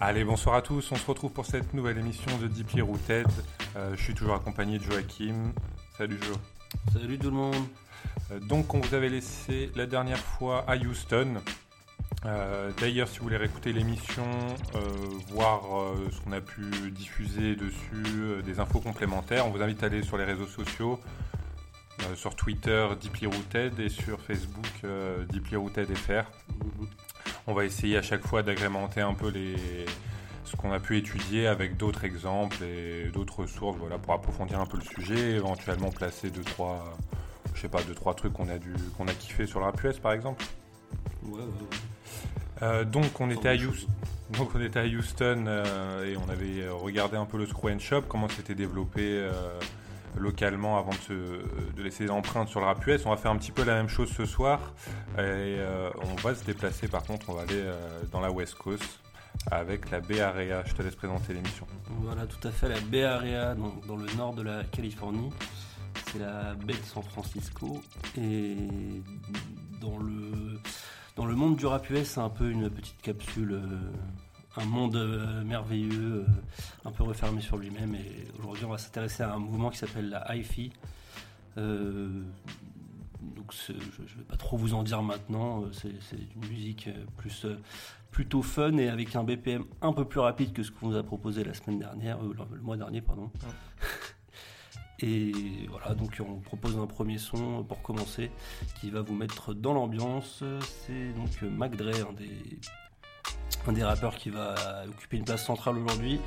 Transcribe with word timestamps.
Allez, 0.00 0.22
bonsoir 0.22 0.54
à 0.54 0.62
tous. 0.62 0.92
On 0.92 0.94
se 0.94 1.04
retrouve 1.04 1.32
pour 1.32 1.44
cette 1.44 1.74
nouvelle 1.74 1.98
émission 1.98 2.38
de 2.38 2.46
Deeply 2.46 2.82
Rooted. 2.82 3.26
Euh, 3.74 3.96
je 3.96 4.00
suis 4.00 4.14
toujours 4.14 4.36
accompagné 4.36 4.78
de 4.78 4.84
Joachim. 4.84 5.52
Salut 5.96 6.20
Jo. 6.22 6.34
Salut 6.92 7.18
tout 7.18 7.30
le 7.30 7.36
monde. 7.36 7.56
Euh, 8.30 8.38
donc, 8.38 8.72
on 8.74 8.78
vous 8.78 8.94
avait 8.94 9.08
laissé 9.08 9.72
la 9.74 9.86
dernière 9.86 10.20
fois 10.20 10.64
à 10.68 10.76
Houston. 10.76 11.42
Euh, 12.26 12.70
D'ailleurs, 12.80 13.08
si 13.08 13.18
vous 13.18 13.24
voulez 13.24 13.38
réécouter 13.38 13.72
l'émission, 13.72 14.22
voir 15.30 15.62
ce 16.12 16.20
qu'on 16.20 16.30
a 16.30 16.40
pu 16.40 16.92
diffuser 16.92 17.56
dessus, 17.56 18.40
des 18.44 18.60
infos 18.60 18.78
complémentaires, 18.78 19.48
on 19.48 19.50
vous 19.50 19.62
invite 19.62 19.82
à 19.82 19.86
aller 19.86 20.04
sur 20.04 20.16
les 20.16 20.24
réseaux 20.24 20.46
sociaux, 20.46 21.00
sur 22.14 22.36
Twitter 22.36 22.86
Deeply 23.00 23.26
Rooted 23.26 23.80
et 23.80 23.88
sur 23.88 24.20
Facebook 24.20 24.68
Deeply 25.28 25.56
Rooted 25.56 25.92
FR. 25.96 26.22
On 27.48 27.54
va 27.54 27.64
essayer 27.64 27.96
à 27.96 28.02
chaque 28.02 28.26
fois 28.26 28.42
d'agrémenter 28.42 29.00
un 29.00 29.14
peu 29.14 29.30
les, 29.30 29.56
ce 30.44 30.54
qu'on 30.54 30.70
a 30.70 30.80
pu 30.80 30.98
étudier 30.98 31.46
avec 31.46 31.78
d'autres 31.78 32.04
exemples 32.04 32.62
et 32.62 33.08
d'autres 33.10 33.46
sources 33.46 33.78
voilà, 33.78 33.96
pour 33.96 34.12
approfondir 34.12 34.60
un 34.60 34.66
peu 34.66 34.76
le 34.76 34.84
sujet, 34.84 35.30
éventuellement 35.30 35.90
placer 35.90 36.28
deux, 36.28 36.42
trois, 36.42 36.84
je 37.54 37.62
sais 37.62 37.70
pas, 37.70 37.82
deux, 37.84 37.94
trois 37.94 38.12
trucs 38.12 38.34
qu'on 38.34 38.50
a, 38.50 38.58
dû, 38.58 38.74
qu'on 38.98 39.08
a 39.08 39.14
kiffé 39.14 39.46
sur 39.46 39.60
le 39.60 39.64
rap 39.64 39.82
US 39.82 39.98
par 39.98 40.12
exemple. 40.12 40.44
Ouais, 41.22 41.38
ouais, 41.38 41.40
ouais. 41.40 42.62
Euh, 42.62 42.84
donc 42.84 43.18
on 43.18 43.30
était 43.30 43.48
à 43.48 43.54
Houston, 43.54 43.88
donc 44.36 44.50
on 44.54 44.60
était 44.60 44.80
à 44.80 44.84
Houston 44.84 45.44
euh, 45.46 46.04
et 46.04 46.18
on 46.18 46.28
avait 46.28 46.68
regardé 46.68 47.16
un 47.16 47.24
peu 47.24 47.38
le 47.38 47.46
Screw 47.46 47.70
and 47.70 47.78
Shop, 47.78 48.02
comment 48.08 48.28
c'était 48.28 48.56
développé 48.56 49.00
euh, 49.04 49.58
localement 50.18 50.78
avant 50.78 50.90
de, 50.90 50.96
se- 50.96 51.72
de 51.76 51.82
laisser 51.82 52.04
des 52.04 52.10
empreintes 52.10 52.48
sur 52.48 52.60
le 52.60 52.66
rap 52.66 52.86
US. 52.86 53.04
On 53.06 53.10
va 53.10 53.16
faire 53.16 53.30
un 53.30 53.36
petit 53.36 53.52
peu 53.52 53.64
la 53.64 53.74
même 53.74 53.88
chose 53.88 54.10
ce 54.10 54.24
soir 54.26 54.74
et 55.14 55.18
euh, 55.18 55.90
on 56.02 56.14
va 56.16 56.34
se 56.34 56.44
déplacer 56.44 56.88
par 56.88 57.02
contre, 57.04 57.30
on 57.30 57.34
va 57.34 57.42
aller 57.42 57.54
euh, 57.54 58.00
dans 58.12 58.20
la 58.20 58.30
West 58.30 58.54
Coast 58.54 59.00
avec 59.50 59.90
la 59.90 60.00
Bay 60.00 60.20
Area. 60.20 60.62
Je 60.66 60.74
te 60.74 60.82
laisse 60.82 60.96
présenter 60.96 61.32
l'émission. 61.34 61.66
Voilà, 62.02 62.26
tout 62.26 62.46
à 62.46 62.50
fait, 62.50 62.68
la 62.68 62.80
Bay 62.80 63.04
Area, 63.04 63.54
dans 63.86 63.96
le 63.96 64.06
nord 64.16 64.34
de 64.34 64.42
la 64.42 64.64
Californie. 64.64 65.30
C'est 66.12 66.18
la 66.20 66.54
baie 66.54 66.72
de 66.74 66.84
San 66.84 67.02
Francisco. 67.02 67.80
Et 68.16 68.56
dans 69.80 69.98
le, 69.98 70.58
dans 71.16 71.26
le 71.26 71.34
monde 71.34 71.56
du 71.56 71.66
rap 71.66 71.88
US, 71.90 72.04
c'est 72.08 72.20
un 72.20 72.30
peu 72.30 72.50
une 72.50 72.70
petite 72.70 73.00
capsule, 73.02 73.52
euh, 73.52 73.66
un 74.56 74.64
monde 74.64 74.96
euh, 74.96 75.44
merveilleux, 75.44 76.26
euh, 76.28 76.88
un 76.88 76.92
peu 76.92 77.04
refermé 77.04 77.40
sur 77.40 77.56
lui-même. 77.56 77.94
Et 77.94 78.26
aujourd'hui, 78.38 78.64
on 78.64 78.70
va 78.70 78.78
s'intéresser 78.78 79.22
à 79.22 79.34
un 79.34 79.38
mouvement 79.38 79.70
qui 79.70 79.78
s'appelle 79.78 80.10
la 80.10 80.34
hi-fi. 80.34 80.72
Euh, 81.56 82.22
donc 83.20 83.52
je 83.66 83.72
ne 83.72 83.78
vais 83.78 84.24
pas 84.28 84.36
trop 84.36 84.56
vous 84.56 84.74
en 84.74 84.82
dire 84.82 85.02
maintenant, 85.02 85.64
c'est 85.72 85.90
une 86.34 86.48
musique 86.48 86.88
plus, 87.16 87.46
plutôt 88.10 88.42
fun 88.42 88.76
et 88.78 88.88
avec 88.88 89.14
un 89.16 89.24
BPM 89.24 89.64
un 89.82 89.92
peu 89.92 90.04
plus 90.04 90.20
rapide 90.20 90.52
que 90.52 90.62
ce 90.62 90.70
qu'on 90.70 90.88
nous 90.88 90.96
a 90.96 91.02
proposé 91.02 91.44
la 91.44 91.54
semaine 91.54 91.78
dernière, 91.78 92.18
euh, 92.22 92.34
le, 92.52 92.60
mois 92.60 92.76
dernier 92.76 93.00
pardon. 93.00 93.30
Et 95.00 95.30
voilà, 95.68 95.94
donc 95.94 96.20
on 96.20 96.40
propose 96.40 96.76
un 96.76 96.88
premier 96.88 97.18
son 97.18 97.62
pour 97.62 97.80
commencer 97.82 98.32
qui 98.80 98.90
va 98.90 99.00
vous 99.00 99.14
mettre 99.14 99.54
dans 99.54 99.72
l'ambiance. 99.72 100.42
C'est 100.60 101.12
donc 101.12 101.40
Mac 101.42 101.76
Dre, 101.76 102.08
un 102.10 102.14
des, 102.14 102.58
un 103.66 103.72
des 103.72 103.84
rappeurs 103.84 104.16
qui 104.16 104.30
va 104.30 104.54
occuper 104.88 105.18
une 105.18 105.24
place 105.24 105.44
centrale 105.44 105.76
aujourd'hui, 105.76 106.20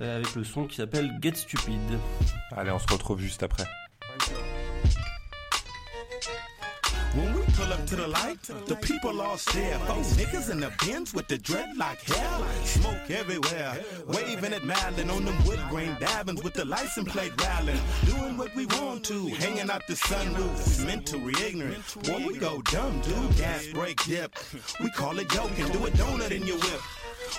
euh, 0.00 0.16
avec 0.16 0.34
le 0.34 0.44
son 0.44 0.64
qui 0.66 0.76
s'appelle 0.76 1.12
Get 1.20 1.34
Stupid. 1.34 1.80
Allez, 2.56 2.70
on 2.70 2.78
se 2.78 2.90
retrouve 2.90 3.20
juste 3.20 3.42
après. 3.42 3.64
Pull 7.54 7.72
up 7.72 7.86
to 7.86 7.96
the 7.96 8.06
light, 8.06 8.42
the 8.66 8.76
people 8.76 9.20
all 9.20 9.36
stare. 9.36 9.78
Four 9.80 9.96
niggas 9.96 10.50
in 10.50 10.60
the 10.60 10.72
bins 10.84 11.14
with 11.14 11.28
the 11.28 11.38
dreadlock 11.38 12.00
hair. 12.02 12.64
Smoke 12.64 13.10
everywhere. 13.10 13.78
Waving 14.06 14.52
at 14.52 14.64
Madden 14.64 15.10
on 15.10 15.24
them 15.24 15.44
wood 15.44 15.60
grain 15.70 15.94
dabbins 16.00 16.42
with 16.42 16.54
the 16.54 16.64
license 16.64 17.10
plate 17.10 17.32
rattling. 17.40 17.80
Doing 18.06 18.36
what 18.36 18.54
we 18.54 18.66
want 18.66 19.04
to, 19.04 19.28
hanging 19.28 19.70
out 19.70 19.86
the 19.86 19.94
sunroof. 19.94 20.86
Mentally 20.86 21.34
ignorant. 21.46 21.82
Boy, 22.04 22.24
we 22.26 22.38
go 22.38 22.62
dumb, 22.62 23.00
dude. 23.00 23.36
Gas 23.36 23.66
brake 23.68 24.02
dip. 24.04 24.34
We 24.80 24.90
call 24.90 25.18
it 25.18 25.28
joking. 25.30 25.66
Do 25.68 25.86
a 25.86 25.90
donut 25.90 26.30
in 26.30 26.46
your 26.46 26.58
whip. 26.58 26.80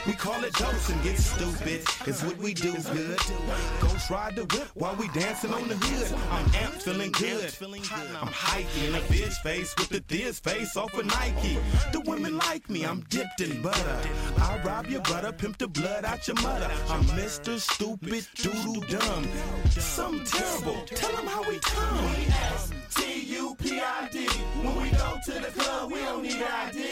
We 0.06 0.14
call 0.14 0.44
it 0.44 0.54
dose 0.54 0.90
and 0.90 1.02
get 1.02 1.18
stupid. 1.18 1.86
It's 2.06 2.24
what 2.24 2.38
we 2.38 2.54
do 2.54 2.74
good. 2.74 3.18
Ghost 3.80 4.10
ride 4.10 4.36
the 4.36 4.44
whip 4.44 4.68
while 4.74 4.96
we 4.96 5.08
dancing 5.10 5.54
on 5.54 5.68
the 5.68 5.76
hood. 5.76 6.20
I'm 6.30 6.46
amped, 6.48 6.82
feeling 6.82 7.12
good. 7.12 7.54
I'm 8.20 8.28
hiking 8.28 8.96
a 8.96 9.00
bitch 9.00 9.34
face 9.44 9.74
with 9.78 9.90
the 9.90 10.02
thiz 10.02 10.40
face 10.40 10.76
off 10.76 10.94
of 10.94 11.06
Nike. 11.06 11.58
The 11.94 12.02
women 12.02 12.38
like 12.38 12.70
me, 12.70 12.84
I'm 12.86 13.02
dipped 13.10 13.40
in 13.42 13.62
butter. 13.62 14.02
I 14.38 14.62
rob 14.66 14.88
your 14.88 15.02
brother, 15.02 15.32
pimp 15.32 15.58
the 15.58 15.68
blood 15.68 16.04
out 16.04 16.28
your 16.28 16.42
mother. 16.42 16.70
I'm 16.90 17.04
Mr. 17.16 17.60
Stupid 17.60 18.28
Doodle 18.36 18.82
Dumb. 18.82 19.28
Something 19.70 20.26
terrible. 20.26 20.82
Tell 20.86 21.12
them 21.16 21.28
how 21.28 21.48
we 21.48 21.60
come. 21.60 22.16
T-U-P-I-D. 22.96 24.28
When 24.28 24.82
we 24.82 24.90
go 24.92 25.18
to 25.26 25.32
the 25.32 25.52
club, 25.60 25.92
we 25.92 26.00
don't 26.00 26.24
need 26.24 26.42
ID. 26.42 26.92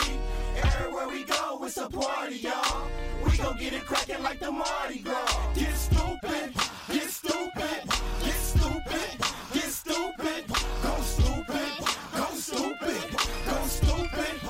Everywhere 1.01 1.19
we 1.19 1.25
go, 1.25 1.63
it's 1.63 1.77
a 1.77 1.89
party, 1.89 2.35
y'all. 2.37 2.87
We 3.25 3.37
gon' 3.37 3.57
get 3.57 3.73
it 3.73 3.85
crackin' 3.85 4.21
like 4.21 4.39
the 4.39 4.51
Mardi 4.51 4.99
Gras. 4.99 5.53
Get 5.55 5.75
stupid, 5.75 6.53
get 6.91 7.09
stupid, 7.09 7.81
get 8.23 8.33
stupid, 8.33 9.17
get 9.53 9.63
stupid. 9.63 10.45
Go 10.83 11.01
stupid, 11.01 11.71
go 12.15 12.25
stupid, 12.35 13.17
go 13.45 13.63
stupid. 13.65 14.41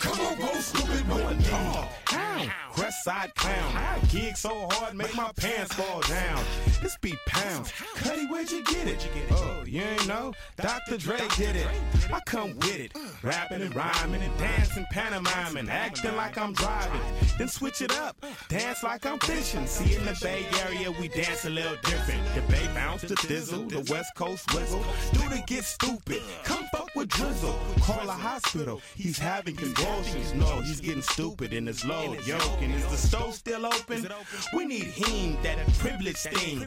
Come 0.00 0.20
on, 0.20 0.38
go 0.38 0.54
stupid 0.60 1.08
with 1.08 1.38
me. 1.38 2.50
Crest 2.74 3.04
side 3.04 3.32
clown. 3.36 4.00
Gig 4.08 4.36
so 4.36 4.66
hard, 4.72 4.96
make 4.96 5.14
my 5.14 5.30
pants 5.36 5.72
fall 5.74 6.00
down. 6.02 6.44
This 6.82 6.96
beat 7.00 7.18
pounds. 7.26 7.72
Cuddy, 7.94 8.26
where'd 8.26 8.50
you 8.50 8.64
get 8.64 8.88
it? 8.88 9.08
Oh, 9.30 9.62
you 9.64 9.80
ain't 9.80 10.08
know? 10.08 10.34
Dr. 10.56 10.96
Dre 10.98 11.18
did 11.36 11.54
it. 11.54 11.68
I 12.12 12.18
come 12.26 12.56
with 12.56 12.78
it. 12.80 12.92
Rapping 13.22 13.62
and 13.62 13.74
rhyming 13.76 14.22
and 14.22 14.36
dancing, 14.38 14.84
pantomiming, 14.90 15.68
acting 15.68 16.16
like 16.16 16.36
I'm 16.36 16.52
driving. 16.52 17.00
Then 17.38 17.46
switch 17.46 17.80
it 17.80 17.96
up. 17.96 18.16
Dance 18.48 18.82
like 18.82 19.06
I'm 19.06 19.20
fishing. 19.20 19.66
See, 19.68 19.94
in 19.94 20.04
the 20.04 20.18
Bay 20.20 20.44
Area, 20.66 20.90
we 21.00 21.06
dance 21.06 21.44
a 21.44 21.50
little 21.50 21.76
different. 21.84 22.22
The 22.34 22.42
Bay 22.52 22.68
bounce 22.74 23.02
to 23.02 23.14
thizzle, 23.14 23.68
the 23.68 23.88
West 23.92 24.14
Coast 24.16 24.52
wiggle. 24.52 24.84
Do 25.12 25.28
the 25.28 25.42
get 25.46 25.62
stupid. 25.64 26.22
Come 26.42 26.64
fuck 26.72 26.90
with 26.96 27.08
Drizzle. 27.08 27.58
Call 27.82 28.08
a 28.08 28.12
hospital. 28.12 28.80
He's 28.96 29.18
having 29.18 29.54
convulsions. 29.54 30.34
No, 30.34 30.60
he's 30.60 30.80
getting 30.80 31.02
stupid 31.02 31.52
in 31.52 31.66
his 31.66 31.84
low 31.84 32.14
yoke. 32.26 32.63
And 32.64 32.74
is 32.74 32.86
the 32.86 32.96
stove 32.96 33.34
still 33.34 33.66
open? 33.66 34.08
We 34.56 34.64
need 34.64 34.84
him, 34.84 35.36
that 35.42 35.58
privilege 35.74 36.16
thing. 36.16 36.60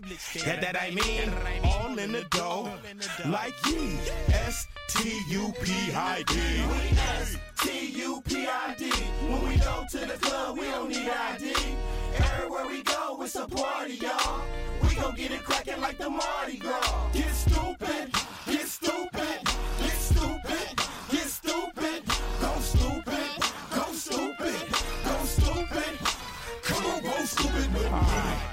That, 0.46 0.62
that 0.62 0.80
I 0.80 0.92
mean, 0.92 1.34
all 1.64 1.98
in 1.98 2.12
the 2.12 2.24
dough. 2.30 2.72
Like 3.26 3.56
ye. 3.66 3.98
S-T-U-P-I-D. 4.32 5.90
S-T-U-P-I-D. 7.20 8.92
When 9.28 9.48
we 9.48 9.58
go 9.58 9.86
to 9.90 9.98
the 9.98 10.18
club, 10.22 10.60
we 10.60 10.66
don't 10.66 10.90
need 10.90 11.10
ID. 11.10 11.56
Everywhere 12.16 12.68
we 12.68 12.84
go, 12.84 13.20
it's 13.24 13.36
a 13.36 13.48
party, 13.48 13.96
y'all. 13.96 14.44
We 14.84 14.94
gon' 14.94 15.16
get 15.16 15.32
it 15.32 15.44
crackin' 15.44 15.82
like 15.82 15.98
the 15.98 16.12
Mardi 16.12 16.58
Gras. 16.58 17.10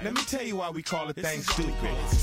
Let 0.04 0.12
me 0.12 0.20
tell 0.26 0.42
you 0.42 0.56
why 0.56 0.68
we 0.68 0.82
call 0.82 1.08
it 1.08 1.16
thing 1.16 1.40
stupid. 1.40 1.74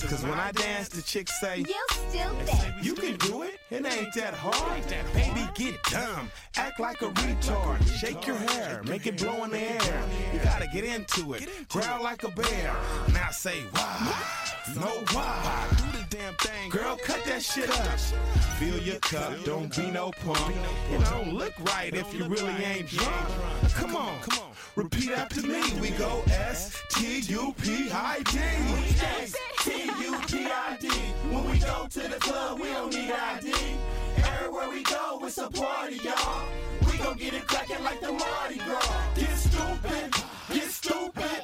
Cause 0.07 0.21
when 0.21 0.39
I 0.39 0.51
dance, 0.51 0.87
the 0.89 1.01
chicks 1.01 1.39
say, 1.41 1.65
You 1.67 1.85
stupid. 1.89 2.85
you 2.85 2.93
can 2.93 3.17
do 3.17 3.41
it, 3.41 3.59
it 3.71 3.83
ain't 3.83 4.13
that 4.13 4.35
hard. 4.35 4.83
Baby, 5.15 5.49
get 5.55 5.81
dumb, 5.85 6.29
act 6.57 6.79
like 6.79 7.01
a 7.01 7.09
retard. 7.09 7.81
Shake 7.99 8.27
your 8.27 8.35
hair, 8.35 8.83
make 8.83 9.07
it 9.07 9.17
blow 9.17 9.43
in 9.45 9.49
the 9.49 9.57
air. 9.57 10.03
You 10.31 10.39
gotta 10.43 10.67
get 10.71 10.83
into 10.83 11.33
it, 11.33 11.49
growl 11.69 12.03
like 12.03 12.23
a 12.23 12.29
bear. 12.29 12.75
Now 13.13 13.31
say 13.31 13.61
why, 13.71 14.13
no 14.75 14.87
why. 15.11 15.67
Do 15.77 15.97
the 15.97 16.05
damn 16.09 16.33
thing, 16.35 16.69
girl, 16.69 16.97
cut 17.03 17.23
that 17.25 17.41
shit 17.41 17.69
up. 17.69 17.99
Fill 18.59 18.79
your 18.79 18.99
cup, 18.99 19.43
don't 19.43 19.75
be 19.75 19.91
no 19.91 20.11
punk. 20.23 20.55
It 20.91 21.03
don't 21.05 21.33
look 21.33 21.53
right 21.59 21.93
if 21.93 22.13
you 22.13 22.25
really 22.25 22.63
ain't 22.63 22.87
drunk. 22.87 23.27
Come 23.73 23.95
on, 23.95 24.19
come 24.19 24.43
on, 24.43 24.51
repeat 24.75 25.11
after 25.11 25.41
me. 25.41 25.61
We 25.79 25.89
go 25.91 26.23
S 26.27 26.77
T 26.91 27.19
U 27.33 27.53
P 27.61 27.89
I 27.91 28.21
D. 28.31 28.39
S 28.39 29.35
T 29.61 29.83
U 29.85 30.19
P 30.27 30.45
I 30.45 30.77
D. 30.79 30.87
When 31.31 31.49
we 31.49 31.59
go 31.59 31.87
to 31.89 31.99
the 31.99 32.19
club, 32.19 32.59
we 32.59 32.67
don't 32.69 32.93
need 32.93 33.11
ID. 33.11 33.53
Everywhere 34.17 34.69
we 34.69 34.83
go, 34.83 35.19
it's 35.23 35.37
a 35.37 35.49
party, 35.49 35.97
y'all. 36.03 36.45
We 36.89 36.97
gon' 36.97 37.17
get 37.17 37.33
it 37.33 37.47
crackin' 37.47 37.83
like 37.83 38.01
the 38.01 38.11
Mardi 38.11 38.57
Gras. 38.57 39.15
Get 39.15 39.35
stupid, 39.37 40.13
get 40.51 40.69
stupid, 40.69 41.41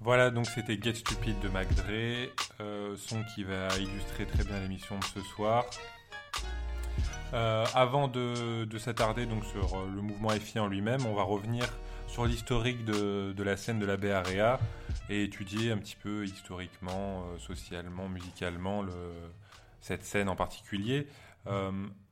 Voilà, 0.00 0.30
donc 0.30 0.46
c'était 0.46 0.78
Get 0.80 0.94
Stupid 0.94 1.40
de 1.40 1.48
Mac 1.48 1.66
Dre, 1.74 2.30
euh, 2.60 2.94
son 2.96 3.24
qui 3.34 3.42
va 3.42 3.68
illustrer 3.78 4.26
très 4.26 4.44
bien 4.44 4.60
l'émission 4.60 4.98
de 4.98 5.04
ce 5.04 5.20
soir. 5.22 5.64
Euh, 7.32 7.64
avant 7.74 8.06
de, 8.06 8.64
de 8.66 8.78
s'attarder 8.78 9.24
donc 9.26 9.44
sur 9.46 9.74
euh, 9.74 9.90
le 9.92 10.02
mouvement 10.02 10.28
FI 10.28 10.58
en 10.58 10.68
lui-même, 10.68 11.04
on 11.06 11.14
va 11.14 11.22
revenir 11.22 11.64
sur 12.06 12.26
l'historique 12.26 12.84
de, 12.84 13.42
la 13.42 13.56
scène 13.56 13.78
de 13.78 13.86
la 13.86 13.96
Bay 13.96 14.12
Area 14.12 14.60
et 15.08 15.24
étudier 15.24 15.72
un 15.72 15.78
petit 15.78 15.96
peu 15.96 16.24
historiquement, 16.24 17.24
socialement, 17.38 18.08
musicalement 18.08 18.82
le, 18.82 18.92
cette 19.80 20.04
scène 20.04 20.28
en 20.28 20.36
particulier. 20.36 21.08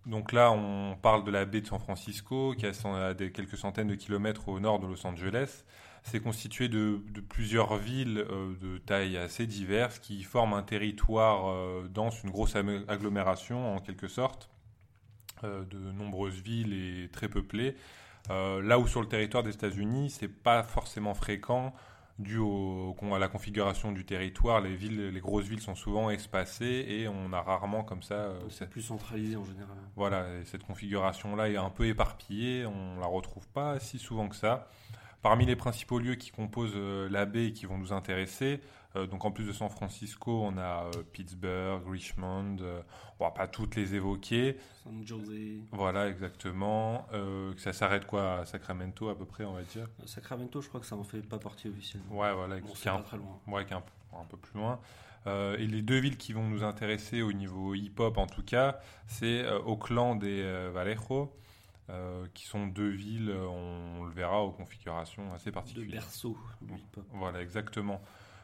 Donc 0.07 0.33
là, 0.33 0.51
on 0.51 0.97
parle 1.01 1.25
de 1.25 1.31
la 1.31 1.45
baie 1.45 1.61
de 1.61 1.67
San 1.67 1.79
Francisco, 1.79 2.55
qui 2.57 2.67
est 2.67 2.87
à 2.87 3.15
quelques 3.15 3.57
centaines 3.57 3.89
de 3.89 3.95
kilomètres 3.95 4.49
au 4.49 4.59
nord 4.59 4.81
de 4.81 4.87
Los 4.87 5.07
Angeles. 5.07 5.65
C'est 6.03 6.21
constitué 6.21 6.69
de, 6.69 7.01
plusieurs 7.29 7.77
villes 7.77 8.27
euh, 8.29 8.55
de 8.61 8.79
taille 8.79 9.17
assez 9.17 9.47
diverses 9.47 10.01
qui 10.01 10.25
forment 10.25 10.55
un 10.55 10.65
territoire 10.65 11.49
euh, 11.49 11.87
dense, 11.89 12.25
une 12.25 12.31
grosse 12.31 12.57
agglomération 12.57 13.77
en 13.77 13.79
quelque 13.79 14.09
sorte, 14.09 14.51
euh, 15.45 15.65
de 15.65 15.79
nombreuses 15.79 16.41
villes 16.41 16.73
et 16.73 17.09
très 17.09 17.29
peuplées. 17.29 17.77
Là 18.29 18.79
où 18.79 18.87
sur 18.87 19.01
le 19.01 19.09
territoire 19.09 19.43
des 19.43 19.53
États-Unis, 19.53 20.11
c'est 20.11 20.29
pas 20.29 20.63
forcément 20.63 21.13
fréquent 21.13 21.75
dû 22.19 22.38
au- 22.38 22.94
à 23.14 23.19
la 23.19 23.29
configuration 23.29 23.91
du 23.93 24.05
territoire. 24.05 24.61
Les 24.61 24.75
villes, 24.76 25.09
les 25.09 25.20
grosses 25.20 25.47
villes 25.47 25.61
sont 25.61 25.75
souvent 25.75 26.09
espacées 26.11 26.85
et 26.88 27.09
on 27.09 27.32
a 27.32 27.41
rarement 27.43 27.82
comme 27.85 28.03
ça 28.03 28.14
euh, 28.14 28.41
C'est 28.49 28.70
plus 28.70 28.82
centralisé 28.82 29.37
en 29.37 29.44
général. 29.44 29.76
voilà, 29.97 30.26
et 30.38 30.44
cette 30.44 30.62
configuration-là 30.64 31.50
est 31.50 31.56
un 31.56 31.70
peu 31.70 31.87
éparpillée, 31.87 32.64
on 32.67 33.00
la 33.00 33.06
retrouve 33.06 33.49
pas 33.49 33.81
si 33.81 33.99
souvent 33.99 34.29
que 34.29 34.37
ça. 34.37 34.69
Parmi 35.23 35.47
les 35.47 35.55
principaux 35.57 35.99
lieux 36.01 36.17
qui 36.17 36.31
composent 36.31 36.73
euh, 36.75 37.09
la 37.09 37.27
baie 37.27 37.47
et 37.47 37.53
qui 37.53 37.65
vont 37.67 37.79
nous 37.79 37.93
intéresser, 37.93 38.61
euh, 38.97 39.07
donc 39.07 39.25
en 39.25 39.31
plus 39.31 39.45
de 39.47 39.53
San 39.53 39.71
Francisco, 39.71 40.43
on 40.43 40.59
a 40.59 40.87
euh, 40.87 41.03
Pittsburgh, 41.13 41.81
Richmond, 41.89 42.57
on 43.21 43.25
va 43.25 43.31
pas 43.31 43.47
toutes 43.47 43.77
les 43.77 43.95
évoquer. 43.95 44.57
San 44.83 45.07
Jose, 45.07 45.31
Voilà, 45.71 46.09
exactement. 46.09 47.07
Euh, 47.13 47.53
ça 47.57 47.73
s'arrête 47.73 48.05
quoi 48.05 48.41
à 48.41 48.45
Sacramento 48.45 49.09
à 49.11 49.17
peu 49.17 49.25
près, 49.25 49.45
on 49.45 49.53
va 49.53 49.63
dire? 49.63 49.87
Sacramento, 50.07 50.61
je 50.61 50.67
crois 50.69 50.81
que 50.81 50.87
ça 50.87 50.97
en 50.97 51.05
fait 51.05 51.21
pas 51.23 51.39
partie 51.39 51.69
officiellement. 51.69 52.19
Ouais, 52.19 52.33
voilà, 52.35 52.59
Bon, 52.59 52.67
qui 52.73 52.89
est 52.89 52.91
un- 52.91 52.97
pas 52.97 53.03
très 53.03 53.17
loin. 53.19 53.39
ouais, 53.47 53.65
qui 53.65 53.73
est 53.73 53.77
un, 53.77 53.81
peu- 53.81 54.17
un 54.21 54.25
peu 54.25 54.37
plus 54.37 54.59
loin. 54.59 54.81
Euh, 55.29 55.57
et 55.57 55.69
les 55.69 55.83
deux 55.83 55.99
villes 56.01 56.17
qui 56.17 56.33
vont 56.33 56.49
nous 56.49 56.65
intéresser 56.65 57.23
au 57.23 57.33
niveau 57.33 57.75
hip-hop 57.75 58.19
en 58.19 58.27
tout 58.27 58.43
cas, 58.43 58.81
c'est 59.07 59.49
Oakland 59.67 60.21
et 60.25 60.43
Vallejo, 60.75 61.33
euh, 61.93 62.27
qui 62.35 62.47
sont 62.47 62.67
deux 62.67 62.89
villes, 62.91 63.31
euh, 63.31 63.47
on, 63.47 64.05
le 64.05 64.11
verra, 64.12 64.43
aux 64.43 64.50
configurations 64.50 65.33
assez 65.35 65.50
De 65.50 65.55
particulières. 65.55 66.00
berceau 66.03 66.37
du 66.61 66.75
hip-hop. 66.75 67.05
Voilà, 67.12 67.41
exactement. 67.43 68.00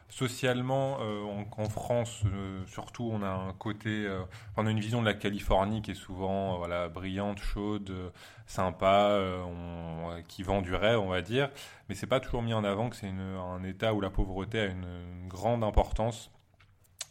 Socialement, 0.07 0.97
euh, 1.01 1.21
en, 1.23 1.61
en 1.61 1.69
France, 1.69 2.23
euh, 2.25 2.65
surtout, 2.65 3.09
on 3.13 3.21
a 3.21 3.29
un 3.29 3.53
côté, 3.53 4.09
on 4.57 4.65
a 4.65 4.71
une 4.71 4.79
vision 4.79 5.01
de 5.01 5.05
la 5.05 5.13
Californie 5.13 5.81
qui 5.83 5.91
est 5.91 5.95
souvent, 5.95 6.57
voilà, 6.57 6.89
brillante, 6.89 7.39
chaude, 7.39 8.11
sympa, 8.47 9.19
on- 9.45 10.23
qui 10.27 10.41
vend 10.41 10.61
du 10.63 10.73
rêve, 10.73 10.99
on 10.99 11.09
va 11.09 11.21
dire. 11.21 11.51
Mais 11.87 11.95
c'est 11.95 12.07
pas 12.07 12.19
toujours 12.19 12.41
mis 12.41 12.53
en 12.55 12.63
avant 12.63 12.89
que 12.89 12.95
c'est 12.95 13.07
un 13.09 13.63
État 13.63 13.93
où 13.93 14.01
la 14.01 14.09
pauvreté 14.09 14.59
a 14.61 14.65
une, 14.65 14.83
une 15.21 15.27
grande 15.27 15.63
importance, 15.63 16.31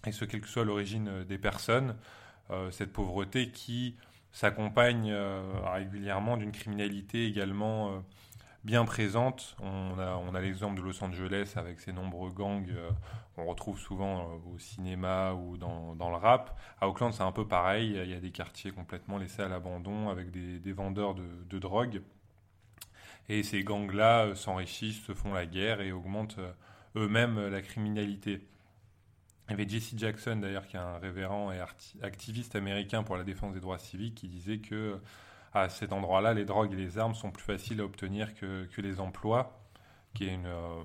et 0.06 0.11
ce 0.12 0.25
quelle 0.25 0.40
que 0.40 0.49
soit 0.49 0.64
l'origine 0.64 1.23
des 1.25 1.38
personnes. 1.38 1.96
Euh, 2.50 2.70
cette 2.70 2.93
pauvreté 2.94 3.50
qui 3.50 3.94
s'accompagne 4.32 5.10
euh, 5.10 5.42
régulièrement 5.64 6.36
d'une 6.36 6.52
criminalité 6.52 7.26
également. 7.26 7.92
euh, 7.92 7.98
bien 8.64 8.84
présente. 8.84 9.56
On 9.60 9.98
a, 9.98 10.40
l'exemple 10.40 10.76
de 10.76 10.82
Los 10.82 11.02
Angeles 11.02 11.54
avec 11.56 11.80
ses 11.80 11.92
nombreux 11.92 12.30
gangs 12.30 12.69
euh, 12.70 12.90
qu'on 13.34 13.46
retrouve 13.46 13.78
souvent 13.78 14.28
au 14.52 14.58
cinéma 14.58 15.32
ou 15.32 15.56
dans, 15.56 15.94
le 15.98 16.16
rap. 16.16 16.58
À 16.80 16.88
Auckland, 16.88 17.12
c'est 17.12 17.22
un 17.22 17.32
peu 17.32 17.46
pareil. 17.46 17.98
Il 18.02 18.10
y 18.10 18.14
a 18.14 18.20
des 18.20 18.30
quartiers 18.30 18.70
complètement 18.70 19.16
laissés 19.16 19.42
à 19.42 19.48
l'abandon 19.48 20.10
avec 20.10 20.30
des, 20.30 20.72
vendeurs 20.72 21.14
de, 21.14 21.58
drogue. 21.58 22.02
Et 23.28 23.42
ces 23.42 23.62
gangs-là 23.62 24.34
s'enrichissent, 24.34 25.02
se 25.02 25.14
font 25.14 25.32
la 25.32 25.46
guerre 25.46 25.80
et 25.80 25.92
augmentent 25.92 26.40
eux-mêmes 26.96 27.48
la 27.48 27.62
criminalité. 27.62 28.46
Il 29.49 29.53
y 29.53 29.55
avait 29.55 29.69
Jesse 29.69 29.95
Jackson, 29.97 30.37
d'ailleurs, 30.37 30.67
qui 30.67 30.77
est 30.77 30.81
un 30.81 30.99
révérend 30.99 31.50
et 31.53 31.61
activiste 32.03 32.55
américain 32.55 33.03
pour 33.03 33.17
la 33.17 33.25
défense 33.25 33.55
des 33.55 33.61
droits 33.61 33.79
civiques, 33.79 34.17
qui 34.17 34.29
disait 34.29 34.59
que 34.59 34.99
à 35.55 35.69
cet 35.71 35.93
endroit-là, 35.93 36.35
les 36.35 36.45
drogues 36.45 36.73
et 36.75 36.77
les 36.77 36.99
armes 36.99 37.15
sont 37.15 37.31
plus 37.31 37.43
faciles 37.43 37.81
à 37.81 37.85
obtenir 37.85 38.35
que, 38.35 38.65
que 38.67 38.81
les 38.83 39.00
emplois, 39.00 39.59
qui 40.15 40.25
est 40.29 40.35
une... 40.35 40.47
euh, 40.47 40.83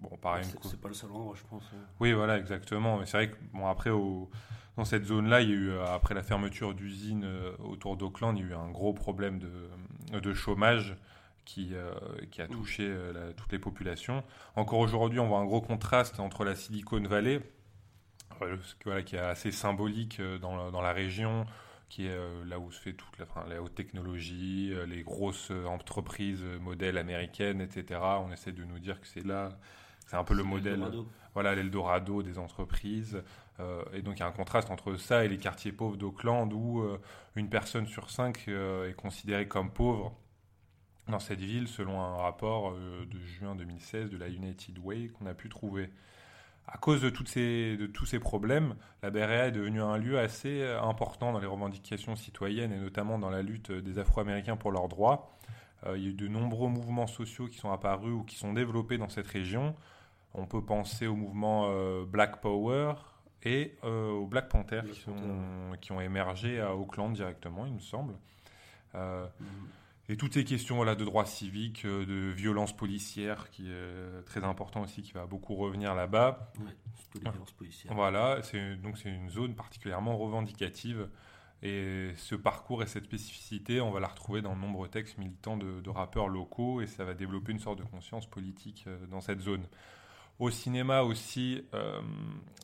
bon, 0.00 0.16
pareil, 0.16 0.44
C'est 0.62 0.80
pas 0.80 0.88
le 0.88 0.94
seul 0.94 1.10
endroit, 1.10 1.34
je 1.36 1.42
pense. 1.48 1.64
euh. 1.74 1.76
oui, 2.00 2.12
voilà, 2.12 2.38
exactement. 2.38 2.98
Mais 2.98 3.06
c'est 3.06 3.16
vrai 3.16 3.30
que, 3.30 3.36
bon, 3.52 3.66
après, 3.66 3.90
au- 3.90 4.30
dans 4.76 4.84
cette 4.84 5.04
zone-là, 5.06 5.40
il 5.40 5.48
y 5.50 5.52
a 5.52 5.56
eu, 5.56 5.70
euh, 5.70 5.84
après 5.94 6.14
la 6.14 6.22
fermeture 6.22 6.74
d'usines 6.74 7.24
euh, 7.24 7.52
autour 7.58 7.96
d'Auckland, 7.96 8.36
il 8.38 8.42
y 8.44 8.48
a 8.48 8.50
eu 8.50 8.54
un 8.54 8.70
gros 8.70 8.92
problème 8.92 9.40
de, 9.40 10.20
de 10.20 10.34
chômage 10.34 10.96
qui, 11.44 11.70
euh, 11.74 11.92
qui 12.30 12.40
a 12.40 12.46
touché 12.48 12.88
la- 13.12 13.32
toutes 13.32 13.52
les 13.52 13.58
populations. 13.58 14.22
Encore 14.56 14.78
aujourd'hui, 14.78 15.18
on 15.20 15.26
voit 15.28 15.38
un 15.40 15.44
gros 15.44 15.60
contraste 15.60 16.20
entre 16.20 16.44
la 16.44 16.54
Silicon 16.54 17.02
Valley, 17.02 17.40
voilà, 18.84 19.02
qui 19.02 19.16
est 19.16 19.18
assez 19.18 19.52
symbolique 19.52 20.20
euh, 20.20 20.38
dans, 20.38 20.56
la- 20.56 20.70
dans 20.70 20.80
la 20.82 20.92
région, 20.92 21.46
qui 21.88 22.06
est 22.06 22.10
euh, 22.10 22.44
là 22.44 22.58
où 22.58 22.70
se 22.72 22.80
fait 22.80 22.92
toute 22.94 23.16
la, 23.18 23.24
enfin, 23.24 23.44
la 23.48 23.62
haute 23.62 23.74
technologie, 23.74 24.70
euh, 24.72 24.86
les 24.86 25.02
grosses 25.02 25.50
entreprises 25.66 26.42
modèles 26.60 26.98
américaines, 26.98 27.60
etc. 27.60 28.00
On 28.24 28.32
essaie 28.32 28.52
de 28.52 28.64
nous 28.64 28.78
dire 28.78 29.00
que 29.00 29.06
c'est 29.06 29.24
là, 29.24 29.58
c'est 30.06 30.16
un 30.16 30.24
peu 30.24 30.34
le 30.34 30.42
modèle 30.44 30.80
voilà 31.34 31.54
l'Eldorado 31.56 32.22
des 32.22 32.38
entreprises. 32.38 33.22
Euh, 33.60 33.82
et 33.92 34.02
donc 34.02 34.16
il 34.16 34.20
y 34.20 34.22
a 34.22 34.26
un 34.26 34.32
contraste 34.32 34.70
entre 34.70 34.96
ça 34.96 35.24
et 35.24 35.28
les 35.28 35.38
quartiers 35.38 35.72
pauvres 35.72 35.96
d'Auckland 35.96 36.52
où 36.52 36.80
euh, 36.82 36.98
une 37.36 37.48
personne 37.48 37.86
sur 37.86 38.10
cinq 38.10 38.44
euh, 38.48 38.88
est 38.90 38.94
considérée 38.94 39.46
comme 39.48 39.70
pauvre 39.72 40.16
dans 41.08 41.18
cette 41.20 41.40
ville 41.40 41.68
selon 41.68 42.00
un 42.00 42.16
rapport 42.16 42.72
de 42.74 43.18
juin 43.26 43.54
2016 43.56 44.10
de 44.10 44.16
la 44.16 44.28
United 44.28 44.78
Way 44.78 45.08
qu'on 45.08 45.26
a 45.26 45.34
pu 45.34 45.48
trouver. 45.48 45.90
À 46.66 46.78
cause 46.78 47.00
de, 47.02 47.10
toutes 47.10 47.28
ces, 47.28 47.76
de 47.76 47.86
tous 47.86 48.06
ces 48.06 48.18
problèmes, 48.18 48.74
la 49.02 49.10
BRA 49.10 49.46
est 49.46 49.52
devenue 49.52 49.82
un 49.82 49.96
lieu 49.98 50.18
assez 50.18 50.62
euh, 50.62 50.80
important 50.82 51.32
dans 51.32 51.38
les 51.38 51.46
revendications 51.46 52.16
citoyennes 52.16 52.72
et 52.72 52.78
notamment 52.78 53.18
dans 53.18 53.30
la 53.30 53.42
lutte 53.42 53.70
des 53.70 53.98
Afro-Américains 53.98 54.56
pour 54.56 54.72
leurs 54.72 54.88
droits. 54.88 55.36
Euh, 55.86 55.96
il 55.98 56.02
y 56.02 56.06
a 56.06 56.10
eu 56.10 56.14
de 56.14 56.26
nombreux 56.28 56.68
mouvements 56.68 57.06
sociaux 57.06 57.46
qui 57.48 57.58
sont 57.58 57.70
apparus 57.70 58.12
ou 58.12 58.22
qui 58.24 58.36
sont 58.36 58.52
développés 58.54 58.96
dans 58.98 59.08
cette 59.10 59.26
région. 59.26 59.74
On 60.32 60.46
peut 60.46 60.64
penser 60.64 61.06
au 61.06 61.14
mouvement 61.14 61.66
euh, 61.68 62.04
Black 62.06 62.40
Power 62.40 62.94
et 63.42 63.76
euh, 63.84 64.10
au 64.10 64.26
Black 64.26 64.48
Panther 64.48 64.80
Black 64.82 64.94
qui, 64.94 65.00
sont- 65.02 65.12
Panther. 65.12 65.78
qui 65.82 65.92
ont 65.92 66.00
émergé 66.00 66.60
à 66.60 66.74
Auckland 66.74 67.12
directement, 67.12 67.66
il 67.66 67.74
me 67.74 67.80
semble. 67.80 68.14
Euh, 68.94 69.26
Mhm. 69.38 69.46
Et 70.08 70.16
toutes 70.16 70.34
ces 70.34 70.44
questions 70.44 70.76
voilà, 70.76 70.94
de 70.94 71.04
droits 71.04 71.24
civiques, 71.26 71.84
euh, 71.84 72.04
de 72.04 72.32
violence 72.32 72.76
policière, 72.76 73.50
qui 73.50 73.70
est 73.70 74.24
très 74.26 74.44
important 74.44 74.82
aussi, 74.82 75.02
qui 75.02 75.12
va 75.12 75.26
beaucoup 75.26 75.54
revenir 75.54 75.94
là-bas. 75.94 76.52
Ouais, 76.58 76.76
surtout 76.96 77.18
les 77.24 77.30
violences 77.30 77.52
policières. 77.52 77.94
Voilà, 77.94 78.42
c'est 78.42 78.76
donc 78.76 78.98
c'est 78.98 79.10
une 79.10 79.30
zone 79.30 79.54
particulièrement 79.54 80.16
revendicative. 80.16 81.08
Et 81.62 82.12
ce 82.16 82.34
parcours 82.34 82.82
et 82.82 82.86
cette 82.86 83.04
spécificité, 83.04 83.80
on 83.80 83.90
va 83.90 83.98
la 83.98 84.08
retrouver 84.08 84.42
dans 84.42 84.54
de 84.54 84.60
nombreux 84.60 84.88
textes 84.88 85.16
militants 85.16 85.56
de, 85.56 85.80
de 85.80 85.90
rappeurs 85.90 86.28
locaux, 86.28 86.82
et 86.82 86.86
ça 86.86 87.04
va 87.04 87.14
développer 87.14 87.52
une 87.52 87.58
sorte 87.58 87.78
de 87.78 87.84
conscience 87.84 88.28
politique 88.28 88.84
euh, 88.86 89.06
dans 89.06 89.22
cette 89.22 89.40
zone. 89.40 89.66
Au 90.40 90.50
cinéma 90.50 91.02
aussi, 91.02 91.62
euh, 91.74 92.00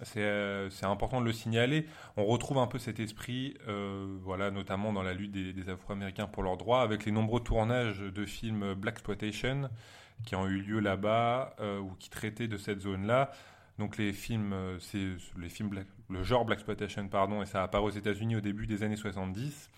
c'est 0.03 0.25
euh, 0.25 0.69
c'est 0.71 0.87
important 0.87 1.21
de 1.21 1.27
le 1.27 1.33
signaler, 1.33 1.87
on 2.17 2.25
retrouve 2.25 2.59
un 2.59 2.67
peu 2.67 2.79
cet 2.79 2.99
esprit, 2.99 3.55
euh, 3.69 4.19
voilà, 4.23 4.51
notamment 4.51 4.93
dans 4.93 5.05
la 5.05 5.15
lutte 5.15 5.31
des, 5.31 5.69
Afro-Américains 5.69 6.27
pour 6.27 6.43
leurs 6.43 6.57
droits, 6.57 6.83
avec 6.83 7.05
les 7.05 7.13
nombreux 7.13 7.41
tournages 7.41 8.01
de 8.01 8.27
films 8.27 8.75
Black 8.75 8.95
Exploitation 8.95 9.71
qui 10.25 10.35
ont 10.35 10.49
eu 10.49 10.61
lieu 10.61 10.81
là-bas 10.81 11.55
ou 11.81 11.95
qui 11.99 12.11
traitaient 12.11 12.49
de 12.49 12.59
cette 12.59 12.81
zone-là. 12.81 13.31
Donc 13.79 13.97
les 13.97 14.13
films, 14.13 14.55
c'est 14.81 15.17
les 15.39 15.49
films 15.49 15.71
Black- 15.71 15.87
le 16.11 16.23
genre 16.23 16.45
Black 16.45 16.59
Exploitation, 16.59 17.09
pardon, 17.09 17.41
et 17.41 17.47
ça 17.47 17.63
apparaît 17.63 17.85
aux 17.85 17.91
États-Unis 17.91 18.37
au 18.37 18.41
début 18.41 18.67
des 18.67 18.83
années 18.83 18.97
70. 18.97 19.71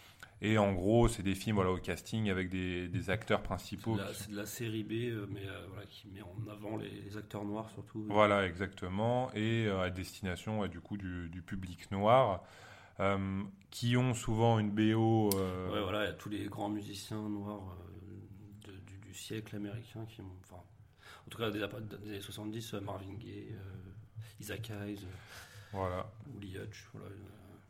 Et 0.44 0.58
en 0.58 0.72
gros, 0.72 1.06
c'est 1.06 1.22
des 1.22 1.36
films 1.36 1.54
voilà, 1.56 1.70
au 1.70 1.76
casting 1.78 2.28
avec 2.28 2.48
des, 2.48 2.88
des 2.88 3.10
acteurs 3.10 3.42
principaux. 3.44 3.96
c'est 4.12 4.30
de 4.32 4.36
la 4.36 4.44
série 4.44 4.82
B, 4.82 4.92
euh, 4.92 5.26
mais 5.30 5.46
euh, 5.46 5.66
voilà, 5.68 5.86
qui 5.86 6.08
met 6.08 6.20
en 6.20 6.50
avant 6.50 6.76
les, 6.76 6.90
les 6.90 7.16
acteurs 7.16 7.44
noirs 7.44 7.70
surtout. 7.70 8.04
Voilà, 8.08 8.44
exactement. 8.44 9.32
Et 9.34 9.66
euh, 9.66 9.82
à 9.82 9.90
destination 9.90 10.58
ouais, 10.58 10.68
du 10.68 10.80
coup 10.80 10.96
du, 10.96 11.28
du 11.28 11.42
public 11.42 11.88
noir, 11.92 12.42
euh, 12.98 13.42
qui 13.70 13.96
ont 13.96 14.14
souvent 14.14 14.58
une 14.58 14.70
BO. 14.72 15.30
Ouais, 15.30 15.80
voilà, 15.80 16.02
il 16.02 16.06
y 16.06 16.10
a 16.10 16.14
tous 16.14 16.28
les 16.28 16.46
grands 16.46 16.68
musiciens 16.70 17.22
noirs 17.28 17.76
de- 18.66 18.72
du, 18.72 18.98
du 18.98 19.14
siècle 19.14 19.54
américain 19.54 20.04
qui 20.06 20.22
ont. 20.22 20.36
Enfin, 20.42 20.60
en 21.24 21.30
tout 21.30 21.38
cas, 21.38 21.50
des, 21.52 21.60
des 21.60 22.08
années 22.08 22.20
70, 22.20 22.74
euh, 22.74 22.80
Marvin 22.80 23.14
Gaye, 23.14 23.54
Isaac 24.40 24.70
Hayes, 24.70 25.06
voilà. 25.72 26.10
Willie 26.34 26.58
Hutch, 26.58 26.88
voilà. 26.92 27.14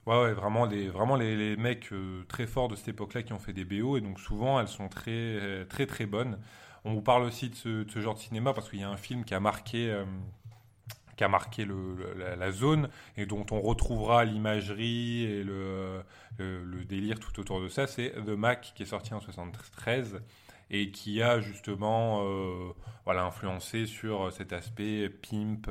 Ouais, 0.06 0.32
vraiment 0.32 0.66
les, 0.66 0.88
vraiment 0.88 1.14
les, 1.14 1.56
mecs 1.56 1.92
euh, 1.92 2.24
très 2.26 2.46
forts 2.48 2.66
de 2.66 2.74
cette 2.74 2.88
époque-là 2.88 3.22
qui 3.22 3.32
ont 3.32 3.38
fait 3.38 3.52
des 3.52 3.64
BO 3.64 3.96
et 3.96 4.00
donc 4.00 4.18
souvent 4.18 4.58
elles 4.58 4.66
sont 4.68 4.88
très 4.88 5.10
euh, 5.10 5.64
très 5.64 5.86
très 5.86 6.06
bonnes. 6.06 6.38
On 6.84 6.92
vous 6.92 7.02
parle 7.02 7.22
aussi 7.22 7.50
de 7.50 7.54
ce, 7.54 8.00
genre 8.00 8.14
de 8.14 8.18
cinéma 8.18 8.52
parce 8.52 8.68
qu'il 8.68 8.80
y 8.80 8.82
a 8.82 8.90
un 8.90 8.96
film 8.96 9.24
qui 9.24 9.34
a 9.34 9.38
marqué 9.38 9.92
euh, 9.92 10.04
qui 11.16 11.22
a 11.22 11.28
marqué 11.28 11.64
la, 12.36 12.50
zone 12.50 12.88
et 13.16 13.26
dont 13.26 13.46
on 13.52 13.60
retrouvera 13.60 14.24
l'imagerie 14.24 15.24
et 15.24 15.44
le, 15.44 16.02
délire 16.88 17.20
tout 17.20 17.38
autour 17.38 17.60
de 17.60 17.68
ça, 17.68 17.86
c'est 17.86 18.10
The 18.24 18.30
Mac 18.30 18.72
qui 18.74 18.82
est 18.82 18.86
sorti 18.86 19.14
en 19.14 19.20
73 19.20 20.20
et 20.70 20.90
qui 20.90 21.22
a 21.22 21.40
justement 21.40 22.24
voilà, 23.04 23.24
influencé 23.24 23.84
sur 23.86 24.32
cet 24.32 24.54
aspect 24.54 25.10
pimp, 25.10 25.68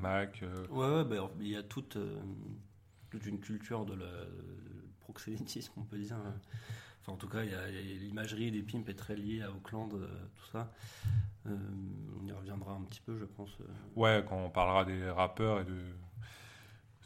Mac. 0.00 0.42
Ouais, 0.70 1.04
bah, 1.04 1.28
il 1.40 1.48
y 1.48 1.56
a 1.56 1.64
toute, 1.64 1.98
toute 3.14 3.26
une 3.26 3.38
culture 3.38 3.84
de 3.84 3.94
la 3.94 4.06
le 4.06 4.82
proxénétisme, 5.00 5.72
on 5.76 5.84
peut 5.84 5.98
dire. 5.98 6.16
Enfin, 7.00 7.12
en 7.12 7.16
tout 7.16 7.28
cas, 7.28 7.42
l'imagerie 7.44 8.50
des 8.50 8.62
pimps 8.62 8.88
est 8.88 8.94
très 8.94 9.14
liée 9.14 9.42
à 9.42 9.50
Auckland, 9.50 9.92
euh, 9.94 10.08
tout 10.34 10.46
ça. 10.50 10.72
Euh, 11.46 11.56
on 12.20 12.26
y 12.26 12.32
reviendra 12.32 12.72
un 12.72 12.82
petit 12.82 13.00
peu, 13.00 13.16
je 13.18 13.24
pense. 13.24 13.50
euh. 13.60 13.64
Ouais, 13.94 14.24
quand 14.28 14.38
on 14.38 14.50
parlera 14.50 14.84
des 14.84 15.10
rappeurs 15.10 15.60
et 15.60 15.64
de 15.64 15.78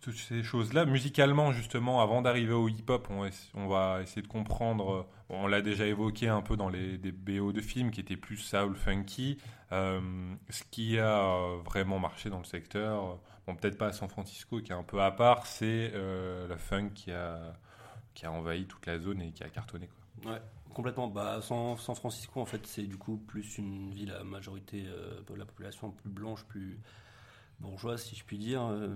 toutes 0.01 0.17
ces 0.17 0.43
choses-là. 0.43 0.87
Musicalement, 0.87 1.53
justement, 1.53 2.01
avant 2.01 2.23
d'arriver 2.23 2.55
au 2.55 2.69
hip-hop, 2.69 3.09
on, 3.11 3.67
va 3.67 4.01
essayer 4.01 4.23
de 4.23 4.29
comprendre. 4.29 5.09
On 5.29 5.47
l'a 5.47 5.61
déjà 5.61 5.85
évoqué 5.85 6.29
un 6.29 6.41
peu 6.41 6.57
dans 6.57 6.71
les 6.71 6.97
des 6.97 7.13
BO 7.13 7.53
de 7.53 7.61
films 7.61 7.91
qui 7.91 8.01
étaient 8.01 8.17
plus 8.17 8.39
soul 8.39 8.77
funky. 8.77 9.39
ce 9.71 10.63
qui 10.71 10.99
a 10.99 11.57
vraiment 11.65 11.99
marché 11.99 12.31
dans 12.31 12.39
le 12.39 12.45
secteur, 12.45 13.21
peut-être 13.55 13.79
pas 13.79 13.89
à 13.89 13.93
San 13.93 14.09
Francisco, 14.09 14.61
qui 14.61 14.73
est 14.73 14.75
un 14.75 14.83
peu 14.83 15.01
à 15.01 15.11
part, 15.11 15.47
c'est 15.47 15.93
euh, 15.95 16.47
la 16.49 16.59
funk 16.59 16.91
qui 16.95 17.13
a, 17.13 17.55
qui 18.15 18.27
a 18.27 18.33
envahi 18.33 18.67
toute 18.67 18.87
la 18.87 18.99
zone 18.99 19.23
et 19.23 19.33
qui 19.33 19.45
a 19.45 19.49
cartonné. 19.49 19.89
Quoi. 19.89 20.33
Ouais, 20.33 20.43
complètement. 20.75 21.09
Bah, 21.09 21.41
San, 21.43 21.77
Francisco, 21.77 22.41
en 22.41 22.47
fait, 22.47 22.67
c'est 22.67 22.83
du 22.83 22.97
coup 22.97 23.17
plus 23.17 23.59
une 23.59 23.93
ville 23.93 24.13
à 24.13 24.25
majorité 24.25 24.85
euh, 24.87 25.21
de 25.27 25.35
la 25.35 25.45
population 25.45 25.91
plus 25.91 26.11
blanche, 26.11 26.45
plus 26.45 26.79
bourgeoise, 27.61 28.03
si 28.03 28.17
je 28.17 28.25
puis 28.25 28.39
dire. 28.39 28.63
euh, 28.63 28.95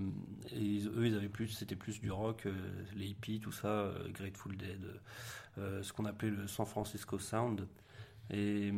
et 0.52 0.82
eux, 0.86 1.06
ils 1.06 1.16
avaient 1.16 1.28
plus, 1.28 1.48
c'était 1.48 1.76
plus 1.76 2.00
du 2.00 2.10
rock, 2.10 2.46
euh, 2.46 2.52
les 2.94 3.06
hippies, 3.06 3.40
tout 3.40 3.52
ça, 3.52 3.68
euh, 3.68 4.08
Grateful 4.12 4.56
Dead, 4.56 5.00
euh, 5.58 5.82
ce 5.82 5.92
qu'on 5.92 6.04
appelait 6.04 6.30
le 6.30 6.46
San 6.46 6.66
Francisco 6.66 7.18
Sound. 7.18 7.66
Et 8.32 8.72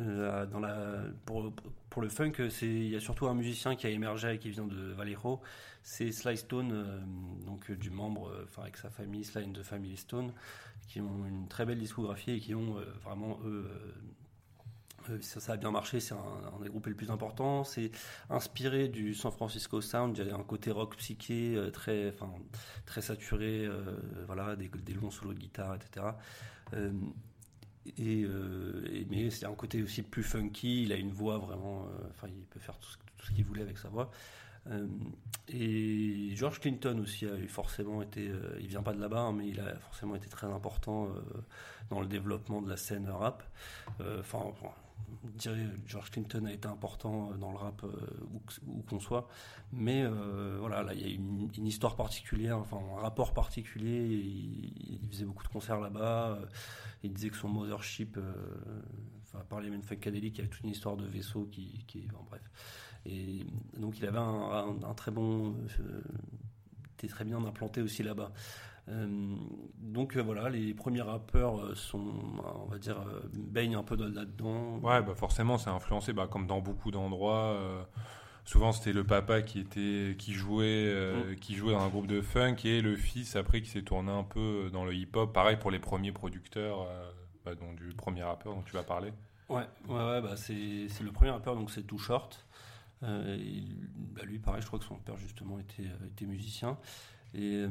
euh, 0.00 0.46
dans 0.46 0.60
la, 0.60 0.98
pour, 1.24 1.50
pour 1.88 2.02
le 2.02 2.10
funk, 2.10 2.32
il 2.60 2.88
y 2.88 2.96
a 2.96 3.00
surtout 3.00 3.26
un 3.26 3.34
musicien 3.34 3.74
qui 3.74 3.86
a 3.86 3.90
émergé 3.90 4.34
et 4.34 4.38
qui 4.38 4.50
vient 4.50 4.66
de 4.66 4.92
Vallejo, 4.92 5.40
c'est 5.82 6.12
Sly 6.12 6.36
Stone, 6.36 6.72
euh, 6.72 7.00
donc 7.46 7.70
du 7.70 7.88
membre, 7.88 8.28
euh, 8.28 8.44
enfin 8.44 8.62
avec 8.62 8.76
sa 8.76 8.90
famille, 8.90 9.24
Sly 9.24 9.44
and 9.44 9.52
the 9.52 9.62
Family 9.62 9.96
Stone, 9.96 10.34
qui 10.88 11.00
ont 11.00 11.26
une 11.26 11.48
très 11.48 11.64
belle 11.64 11.78
discographie 11.78 12.32
et 12.32 12.40
qui 12.40 12.54
ont 12.54 12.76
vraiment 13.02 13.38
eux. 13.46 13.66
ça, 15.22 15.52
a 15.52 15.56
bien 15.56 15.70
marché, 15.70 15.98
c'est 15.98 16.14
un, 16.14 16.62
des 16.62 16.68
groupes 16.68 16.86
les 16.86 16.94
plus 16.94 17.10
importants. 17.10 17.64
C'est 17.64 17.92
inspiré 18.28 18.88
du 18.88 19.14
San 19.14 19.32
Francisco 19.32 19.80
Sound. 19.80 20.18
Il 20.18 20.26
y 20.26 20.30
a 20.30 20.36
un 20.36 20.42
côté 20.42 20.70
rock 20.70 20.96
psyché 20.96 21.58
très, 21.72 22.14
très 22.84 23.00
saturé, 23.00 23.66
voilà, 24.26 24.54
des 24.54 24.92
longs 24.92 25.10
solos 25.10 25.32
de 25.32 25.38
guitare, 25.38 25.76
etc. 25.76 26.08
Euh, 28.00 28.84
et, 28.92 29.06
mais 29.10 29.30
c'est 29.30 29.46
un 29.46 29.54
côté 29.54 29.82
aussi 29.82 30.02
plus 30.02 30.22
funky. 30.22 30.84
Il 30.84 30.92
a 30.92 30.96
une 30.96 31.12
voix 31.12 31.38
vraiment. 31.38 31.86
euh, 31.86 32.08
Enfin, 32.10 32.28
il 32.28 32.44
peut 32.46 32.60
faire 32.60 32.78
tout 32.78 32.88
ce, 33.24 33.32
qu'il 33.32 33.44
voulait 33.44 33.62
avec 33.62 33.78
sa 33.78 33.88
voix. 33.88 34.10
Euh, 34.70 34.86
et 35.48 36.30
George 36.36 36.60
Clinton 36.60 36.98
aussi 37.02 37.26
a 37.26 37.36
forcément 37.48 38.02
été. 38.02 38.30
il 38.60 38.66
vient 38.66 38.82
pas 38.82 38.92
de 38.92 39.00
là-bas, 39.00 39.20
hein, 39.20 39.32
mais 39.32 39.48
il 39.48 39.60
a 39.60 39.76
forcément 39.76 40.14
été 40.14 40.28
très 40.28 40.46
important 40.46 41.08
dans 41.90 42.00
le 42.00 42.06
développement 42.06 42.62
de 42.62 42.68
la 42.68 42.76
scène 42.76 43.08
rap. 43.08 43.42
Enfin, 44.00 44.52
dirais 45.34 45.66
George 45.86 46.10
Clinton 46.10 46.44
a 46.46 46.52
été 46.52 46.68
important 46.68 47.32
dans 47.36 47.50
le 47.50 47.58
rap 47.58 47.82
euh, 47.84 47.90
où, 48.66 48.82
qu'on 48.82 49.00
soit. 49.00 49.28
Mais 49.72 50.02
euh, 50.02 50.56
voilà, 50.60 50.82
là, 50.82 50.94
il 50.94 51.00
y 51.00 51.04
a 51.04 51.14
une, 51.14 51.48
une 51.56 51.66
histoire 51.66 51.96
particulière, 51.96 52.58
enfin 52.58 52.78
un 52.96 53.00
rapport 53.00 53.32
particulier. 53.32 54.04
Il, 54.06 55.08
faisait 55.10 55.24
beaucoup 55.24 55.44
de 55.44 55.48
concerts 55.48 55.80
là-bas. 55.80 56.38
euh, 56.38 56.46
il 57.02 57.12
disait 57.12 57.30
que 57.30 57.36
son 57.36 57.48
mothership, 57.48 58.16
euh, 58.16 58.32
enfin, 59.22 59.40
à 59.40 59.44
part 59.44 59.60
les 59.60 59.70
Funkadelic, 59.82 60.34
il 60.34 60.38
y 60.38 60.40
avait 60.42 60.50
toute 60.50 60.62
une 60.62 60.70
histoire 60.70 60.96
de 60.96 61.06
vaisseau 61.06 61.48
qui, 61.50 61.84
en 62.18 62.22
bref. 62.24 62.42
Et 63.04 63.44
donc 63.76 63.98
il 63.98 64.06
avait 64.06 64.18
un 64.18 64.94
très 64.94 65.10
bon, 65.10 65.56
euh, 65.80 66.02
était 66.94 67.08
très 67.08 67.24
bien 67.24 67.44
implanté 67.44 67.82
aussi 67.82 68.02
là-bas. 68.02 68.32
Euh, 68.88 69.36
donc 69.78 70.16
euh, 70.16 70.22
voilà, 70.22 70.48
les 70.48 70.74
premiers 70.74 71.02
rappeurs 71.02 71.60
euh, 71.60 71.74
sont, 71.74 72.02
on 72.64 72.66
va 72.66 72.78
dire, 72.78 72.96
baignent 73.32 73.76
un 73.76 73.82
peu 73.84 73.96
de- 73.96 74.12
là-dedans. 74.12 74.78
Ouais, 74.78 75.00
bah 75.02 75.14
forcément, 75.14 75.56
c'est 75.58 75.70
influencé, 75.70 76.12
bah, 76.12 76.26
comme 76.26 76.46
dans 76.46 76.60
beaucoup 76.60 76.90
d'endroits. 76.90 77.56
souvent, 78.44 78.72
c'était 78.72 78.92
le 78.92 79.04
papa 79.04 79.40
qui 79.42 79.60
était, 79.60 80.16
qui 80.18 80.32
jouait, 80.32 80.64
euh, 80.88 81.34
qui 81.36 81.54
jouait 81.54 81.72
dans 81.72 81.80
un 81.82 81.88
groupe 81.88 82.08
de 82.08 82.20
funk 82.20 82.56
et 82.64 82.80
le 82.80 82.96
fils 82.96 83.36
après 83.36 83.62
qui 83.62 83.70
s'est 83.70 83.82
tourné 83.82 84.10
un 84.10 84.24
peu 84.24 84.68
dans 84.72 84.84
le 84.84 84.92
hip-hop. 84.94 85.32
Pareil 85.32 85.56
pour 85.58 85.70
les 85.70 85.78
premiers 85.78 86.10
producteurs, 86.12 86.82
euh, 86.82 87.10
bah, 87.44 87.54
donc 87.54 87.76
du 87.76 87.94
premier 87.94 88.24
rappeur 88.24 88.54
dont 88.54 88.62
tu 88.62 88.72
vas 88.72 88.82
parler. 88.82 89.12
Ouais, 89.48 89.66
ouais, 89.88 89.94
ouais, 89.94 90.20
bah 90.22 90.36
c'est 90.36 90.54
le 90.54 91.12
premier 91.12 91.30
rappeur, 91.30 91.54
donc 91.54 91.70
c'est 91.70 91.82
Too 91.86 91.98
Short. 91.98 92.44
Euh, 93.04 93.38
bah 93.96 94.22
lui, 94.24 94.38
pareil, 94.38 94.60
je 94.62 94.66
crois 94.66 94.78
que 94.78 94.84
son 94.84 94.96
père 94.96 95.16
justement 95.18 95.58
était, 95.60 95.88
était 96.06 96.26
musicien. 96.26 96.78
Et, 97.34 97.64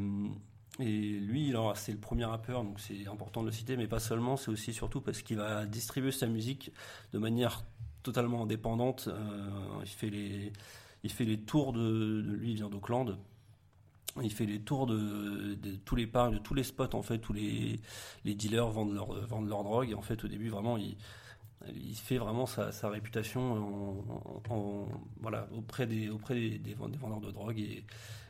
et 0.79 1.19
lui, 1.19 1.53
c'est 1.75 1.91
le 1.91 1.97
premier 1.97 2.25
rappeur, 2.25 2.63
donc 2.63 2.79
c'est 2.79 3.07
important 3.07 3.41
de 3.41 3.47
le 3.47 3.51
citer, 3.51 3.75
mais 3.75 3.87
pas 3.87 3.99
seulement, 3.99 4.37
c'est 4.37 4.49
aussi 4.49 4.73
surtout 4.73 5.01
parce 5.01 5.21
qu'il 5.21 5.37
va 5.37 5.65
distribuer 5.65 6.11
sa 6.11 6.27
musique 6.27 6.71
de 7.13 7.19
manière 7.19 7.63
totalement 8.03 8.43
indépendante. 8.43 9.07
Euh, 9.07 9.49
il 9.83 9.89
fait 11.09 11.25
les, 11.25 11.37
tours 11.39 11.73
de, 11.73 12.21
lui, 12.21 12.51
il 12.51 12.55
vient 12.55 12.69
d'Auckland. 12.69 13.17
Il 14.21 14.31
fait 14.31 14.45
les 14.45 14.59
tours 14.59 14.87
de, 14.87 15.57
tous 15.85 15.95
les 15.95 16.07
parcs, 16.07 16.33
de 16.33 16.37
tous 16.37 16.53
les 16.53 16.63
spots 16.63 16.93
en 16.95 17.01
fait, 17.01 17.27
où 17.29 17.33
les, 17.33 17.79
dealers 18.25 18.69
vendent 18.69 18.93
leur, 18.93 19.13
vendent 19.27 19.47
drogue. 19.47 19.89
Et 19.89 19.93
en 19.93 20.01
fait, 20.01 20.23
au 20.23 20.27
début, 20.27 20.49
vraiment, 20.49 20.77
il, 20.77 20.95
fait 21.95 22.17
vraiment 22.17 22.45
sa, 22.45 22.71
réputation 22.89 24.03
auprès, 24.49 25.85
des, 25.85 26.09
vendeurs 26.73 27.21
de 27.21 27.31
drogue 27.31 27.83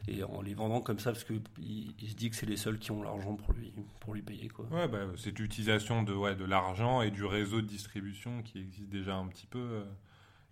et 0.07 0.23
en 0.23 0.41
les 0.41 0.53
vendant 0.53 0.81
comme 0.81 0.99
ça 0.99 1.11
parce 1.11 1.23
qu'il 1.23 1.41
il 1.57 2.09
se 2.09 2.15
dit 2.15 2.29
que 2.29 2.35
c'est 2.35 2.45
les 2.47 2.57
seuls 2.57 2.79
qui 2.79 2.91
ont 2.91 3.03
l'argent 3.03 3.35
pour 3.35 3.53
lui, 3.53 3.71
pour 3.99 4.13
lui 4.13 4.21
payer. 4.21 4.47
Quoi. 4.49 4.65
Ouais, 4.71 4.87
bah, 4.87 5.05
c'est 5.17 5.37
l'utilisation 5.37 6.03
de, 6.03 6.13
ouais, 6.13 6.35
de 6.35 6.45
l'argent 6.45 7.01
et 7.01 7.11
du 7.11 7.23
réseau 7.23 7.61
de 7.61 7.67
distribution 7.67 8.41
qui 8.41 8.59
existe 8.59 8.89
déjà 8.89 9.15
un 9.15 9.27
petit 9.27 9.45
peu 9.47 9.59
euh, 9.59 9.83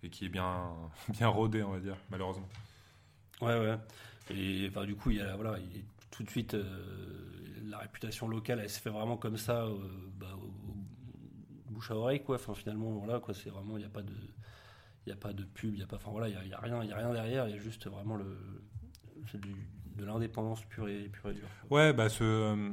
et 0.03 0.09
qui 0.09 0.25
est 0.25 0.29
bien, 0.29 0.71
bien 1.09 1.27
rodé, 1.27 1.63
on 1.63 1.71
va 1.71 1.79
dire, 1.79 1.97
malheureusement. 2.11 2.47
Ouais, 3.41 3.57
ouais. 3.59 3.77
Et 4.31 4.67
enfin, 4.69 4.85
du 4.85 4.95
coup, 4.95 5.09
il 5.11 5.17
y 5.17 5.21
a, 5.21 5.35
voilà, 5.35 5.57
il 5.59 5.83
tout 6.11 6.23
de 6.23 6.29
suite, 6.29 6.53
euh, 6.53 6.63
la 7.65 7.77
réputation 7.77 8.27
locale, 8.27 8.59
elle 8.61 8.69
se 8.69 8.79
fait 8.79 8.89
vraiment 8.89 9.15
comme 9.17 9.37
ça, 9.37 9.63
euh, 9.63 9.77
bah, 10.19 10.35
au- 10.37 10.45
au 11.69 11.71
bouche 11.71 11.91
à 11.91 11.95
oreille, 11.95 12.21
quoi. 12.23 12.35
Enfin, 12.35 12.53
finalement, 12.53 12.91
voilà, 12.91 13.19
quoi. 13.19 13.33
C'est 13.33 13.49
vraiment, 13.49 13.77
il 13.77 13.81
n'y 13.81 13.85
a 13.85 13.89
pas 13.89 14.01
de, 14.01 14.13
il 15.07 15.13
a 15.13 15.15
pas 15.15 15.33
de 15.33 15.43
pub, 15.43 15.73
il 15.75 15.79
y 15.79 15.83
a 15.83 15.87
pas, 15.87 15.95
enfin 15.95 16.11
voilà, 16.11 16.27
il 16.27 16.33
y 16.35 16.37
a, 16.37 16.43
il 16.43 16.49
y 16.49 16.53
a 16.53 16.59
rien, 16.59 16.83
il 16.83 16.89
y 16.89 16.93
a 16.93 16.97
rien 16.97 17.11
derrière. 17.13 17.47
Il 17.47 17.55
y 17.55 17.57
a 17.57 17.61
juste 17.61 17.87
vraiment 17.87 18.15
le, 18.17 18.37
c'est 19.31 19.39
de 19.99 20.05
l'indépendance 20.05 20.63
pure 20.65 20.87
et 20.87 21.09
pure 21.09 21.31
et 21.31 21.33
dure. 21.33 21.47
Ouais, 21.69 21.93
bah 21.93 22.09
ce, 22.09 22.23
euh, 22.23 22.69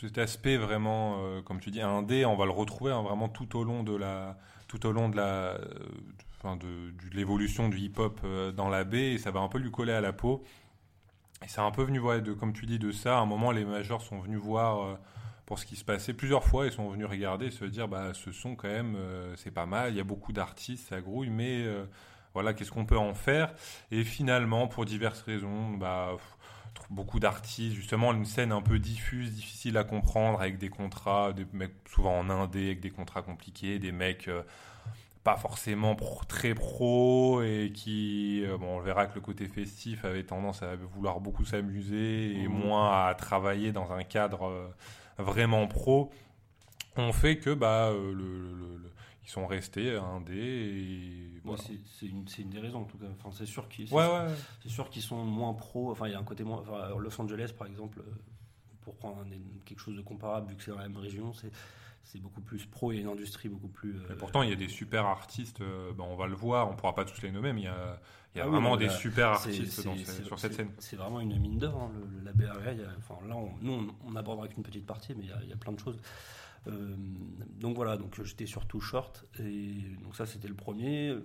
cet 0.00 0.18
aspect 0.18 0.56
vraiment, 0.56 1.18
euh, 1.20 1.42
comme 1.42 1.60
tu 1.60 1.70
dis, 1.70 1.80
indé, 1.80 2.24
on 2.24 2.36
va 2.36 2.46
le 2.46 2.50
retrouver 2.50 2.92
hein, 2.92 3.02
vraiment 3.02 3.28
tout 3.28 3.56
au 3.56 3.64
long 3.64 3.82
de 3.82 3.94
la, 3.94 4.38
tout 4.66 4.84
au 4.86 4.92
long 4.92 5.08
de 5.08 5.16
la, 5.16 5.58
euh, 6.44 6.56
de, 6.56 6.92
l'évolution 7.14 7.68
du 7.68 7.78
hip-hop 7.78 8.20
dans 8.56 8.68
la 8.68 8.84
baie, 8.84 9.12
et 9.12 9.18
ça 9.18 9.30
va 9.30 9.40
un 9.40 9.48
peu 9.48 9.58
lui 9.58 9.70
coller 9.70 9.92
à 9.92 10.00
la 10.00 10.12
peau. 10.12 10.42
Et 11.42 11.48
c'est 11.48 11.60
un 11.60 11.70
peu 11.70 11.82
venu, 11.82 12.00
ouais, 12.00 12.20
de, 12.20 12.32
comme 12.32 12.52
tu 12.52 12.66
dis, 12.66 12.78
de 12.78 12.92
ça. 12.92 13.18
À 13.18 13.20
un 13.20 13.26
moment, 13.26 13.50
les 13.50 13.64
majors 13.64 14.02
sont 14.02 14.20
venus 14.20 14.38
voir 14.38 14.98
pour 15.46 15.58
ce 15.58 15.64
qui 15.64 15.74
se 15.74 15.84
passait 15.84 16.12
plusieurs 16.12 16.44
fois. 16.44 16.66
Ils 16.66 16.72
sont 16.72 16.90
venus 16.90 17.06
regarder 17.06 17.46
et 17.46 17.50
se 17.50 17.64
dire, 17.64 17.88
bah, 17.88 18.12
ce 18.12 18.30
son 18.30 18.56
quand 18.56 18.68
même, 18.68 18.94
c'est 19.36 19.50
pas 19.50 19.64
mal. 19.64 19.94
Il 19.94 19.96
y 19.96 20.00
a 20.00 20.04
beaucoup 20.04 20.34
d'artistes, 20.34 20.88
ça 20.90 21.00
grouille, 21.00 21.30
mais 21.30 21.64
voilà, 22.34 22.54
qu'est-ce 22.54 22.70
qu'on 22.70 22.84
peut 22.86 22.98
en 22.98 23.14
faire? 23.14 23.52
Et 23.90 24.04
finalement, 24.04 24.68
pour 24.68 24.84
diverses 24.84 25.22
raisons, 25.22 25.70
bah, 25.70 26.16
beaucoup 26.90 27.20
d'artistes, 27.20 27.74
justement, 27.76 28.12
une 28.12 28.24
scène 28.24 28.52
un 28.52 28.62
peu 28.62 28.78
diffuse, 28.78 29.32
difficile 29.32 29.76
à 29.76 29.84
comprendre, 29.84 30.40
avec 30.40 30.58
des 30.58 30.68
contrats, 30.70 31.32
des 31.32 31.46
mecs 31.52 31.74
souvent 31.92 32.18
en 32.18 32.30
indé, 32.30 32.66
avec 32.66 32.80
des 32.80 32.90
contrats 32.90 33.22
compliqués, 33.22 33.78
des 33.78 33.92
mecs 33.92 34.28
euh, 34.28 34.42
pas 35.22 35.36
forcément 35.36 35.94
pro- 35.96 36.24
très 36.26 36.54
pro 36.54 37.42
et 37.42 37.70
qui, 37.74 38.42
euh, 38.44 38.56
bon, 38.56 38.78
on 38.78 38.80
verra 38.80 39.06
que 39.06 39.14
le 39.16 39.20
côté 39.20 39.46
festif 39.46 40.04
avait 40.04 40.24
tendance 40.24 40.62
à 40.62 40.76
vouloir 40.76 41.20
beaucoup 41.20 41.44
s'amuser 41.44 42.40
et 42.40 42.48
Mhm. 42.48 42.54
moins 42.54 43.06
à 43.06 43.14
travailler 43.14 43.70
dans 43.72 43.92
un 43.92 44.02
cadre 44.02 44.46
euh, 44.48 44.68
vraiment 45.18 45.66
pro, 45.66 46.10
ont 46.96 47.12
fait 47.12 47.36
que 47.38 47.50
bah, 47.54 47.90
le, 47.92 48.12
le- 48.14 48.54
le- 48.54 48.76
le- 48.78 48.90
ils 49.30 49.32
sont 49.32 49.46
restés 49.46 49.94
indés 49.94 50.34
et 50.34 51.34
Ouais, 51.36 51.40
voilà. 51.56 51.62
c'est, 51.62 51.78
c'est 52.28 52.40
une, 52.42 52.50
des 52.50 52.58
raisons 52.58 52.80
en 52.80 52.84
tout 52.84 52.98
cas. 52.98 53.06
Enfin, 53.16 53.30
c'est 53.32 53.46
sûr 53.46 53.68
qu'ils, 53.68 53.86
Ouais, 53.94 54.04
ouais. 54.04 54.26
qu'ils 54.90 55.02
sont 55.02 55.24
moins 55.24 55.54
pro. 55.54 55.92
Enfin, 55.92 56.08
il 56.08 56.12
y 56.12 56.14
a 56.16 56.18
un 56.18 56.24
côté 56.24 56.42
moins. 56.42 56.58
Enfin, 56.58 56.88
Los 56.98 57.20
Angeles, 57.20 57.52
par 57.56 57.68
exemple, 57.68 58.00
euh, 58.00 58.10
pour 58.80 58.96
prendre 58.96 59.18
un- 59.20 59.64
quelque 59.64 59.78
chose 59.80 59.96
de 59.96 60.02
comparable, 60.02 60.48
vu 60.50 60.56
que 60.56 60.64
c'est 60.64 60.72
dans 60.72 60.78
la 60.78 60.88
même 60.88 60.96
région, 60.96 61.32
c'est, 61.32 61.52
c'est 62.02 62.18
beaucoup 62.20 62.40
plus 62.40 62.66
pro 62.66 62.90
et 62.90 62.96
une 62.98 63.06
industrie 63.06 63.48
beaucoup 63.48 63.68
plus. 63.68 63.96
Et 64.10 64.14
pourtant, 64.18 64.42
il 64.42 64.50
y 64.50 64.52
a 64.52 64.56
des 64.56 64.68
super 64.68 65.06
artistes, 65.06 65.60
ben, 65.60 66.04
on 66.04 66.16
va 66.16 66.26
le 66.26 66.34
voir, 66.34 66.68
on 66.68 66.74
pourra 66.74 66.94
pas 66.96 67.04
tous 67.04 67.22
les 67.22 67.30
nommer, 67.30 67.52
mais 67.52 67.60
il 67.60 67.64
y 67.64 67.68
a, 67.68 68.00
il 68.34 68.38
y 68.38 68.40
a 68.40 68.44
Ah 68.44 68.48
vraiment 68.48 68.76
des 68.76 68.86
là, 68.86 68.92
super 68.92 69.28
artistes 69.28 69.84
dans- 69.84 69.96
sur 70.26 70.38
cette 70.40 70.54
scène. 70.54 70.70
C'est 70.78 70.96
vraiment 70.96 71.20
une 71.20 71.38
mine 71.38 71.58
d'or, 71.58 71.82
hein, 71.82 71.90
la 72.24 72.32
BRA. 72.32 72.72
y 72.72 72.82
a- 72.82 72.88
enfin, 72.98 73.14
là, 73.28 73.36
on- 73.36 73.52
nous, 73.62 73.72
on, 73.72 74.10
on 74.12 74.16
abordera 74.16 74.48
qu'une 74.48 74.64
petite 74.64 74.86
partie, 74.86 75.14
mais 75.14 75.22
il 75.24 75.28
y 75.30 75.32
a, 75.32 75.38
il 75.44 75.48
y 75.50 75.52
a 75.52 75.56
plein 75.56 75.72
de 75.72 75.78
choses. 75.78 75.98
Euh, 76.66 76.94
donc 77.58 77.74
voilà, 77.76 77.96
donc 77.96 78.22
j'étais 78.22 78.46
surtout 78.46 78.80
short, 78.80 79.24
et 79.38 79.72
donc 80.02 80.14
ça 80.16 80.26
c'était 80.26 80.48
le 80.48 80.54
premier. 80.54 81.16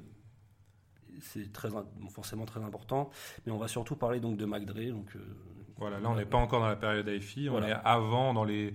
C'est 1.21 1.51
très 1.53 1.69
forcément 2.09 2.45
très 2.45 2.61
important, 2.61 3.09
mais 3.45 3.51
on 3.51 3.57
va 3.57 3.67
surtout 3.69 3.95
parler 3.95 4.19
donc 4.19 4.37
de 4.37 4.45
McDre. 4.45 4.91
Donc 4.93 5.15
euh, 5.15 5.19
Voilà, 5.77 5.99
là, 5.99 6.09
on 6.09 6.15
n'est 6.15 6.25
pas 6.25 6.37
encore 6.37 6.59
dans 6.59 6.67
la 6.67 6.75
période 6.75 7.07
AFI, 7.07 7.49
on 7.49 7.63
est 7.63 7.71
avant 7.71 8.33
dans 8.33 8.43
les 8.43 8.73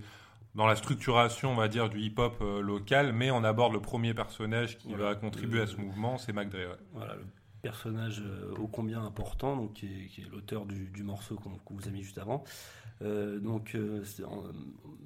dans 0.53 0.65
la 0.67 0.75
structuration, 0.75 1.51
on 1.51 1.55
va 1.55 1.67
dire, 1.69 1.87
du 1.89 1.99
hip-hop 2.01 2.39
euh, 2.41 2.61
local, 2.61 3.13
mais 3.13 3.31
on 3.31 3.43
aborde 3.45 3.71
le 3.73 3.79
premier 3.79 4.13
personnage 4.13 4.77
qui 4.79 4.89
Voilà. 4.89 5.05
va 5.05 5.15
contribuer 5.15 5.57
Le- 5.59 5.63
à 5.63 5.67
ce 5.67 5.77
mouvement, 5.77 6.17
c'est 6.17 6.33
McDre. 6.33 6.71
ouais. 6.71 6.77
Voilà, 6.91 7.15
le 7.15 7.23
personnage 7.61 8.21
ô 8.57 8.67
combien 8.67 9.01
important, 9.03 9.55
donc, 9.55 9.73
qui 9.73 9.85
est, 9.85 10.07
qui 10.07 10.21
est 10.21 10.29
l'auteur 10.29 10.65
du, 10.65 10.89
du 10.89 11.03
morceau 11.03 11.35
qu'on 11.37 11.51
qu'on 11.59 11.75
vous 11.75 11.87
a 11.87 11.91
mis 11.91 12.01
juste 12.03 12.17
avant. 12.17 12.43
Euh, 13.01 13.39
donc, 13.39 13.75
euh, 13.75 14.03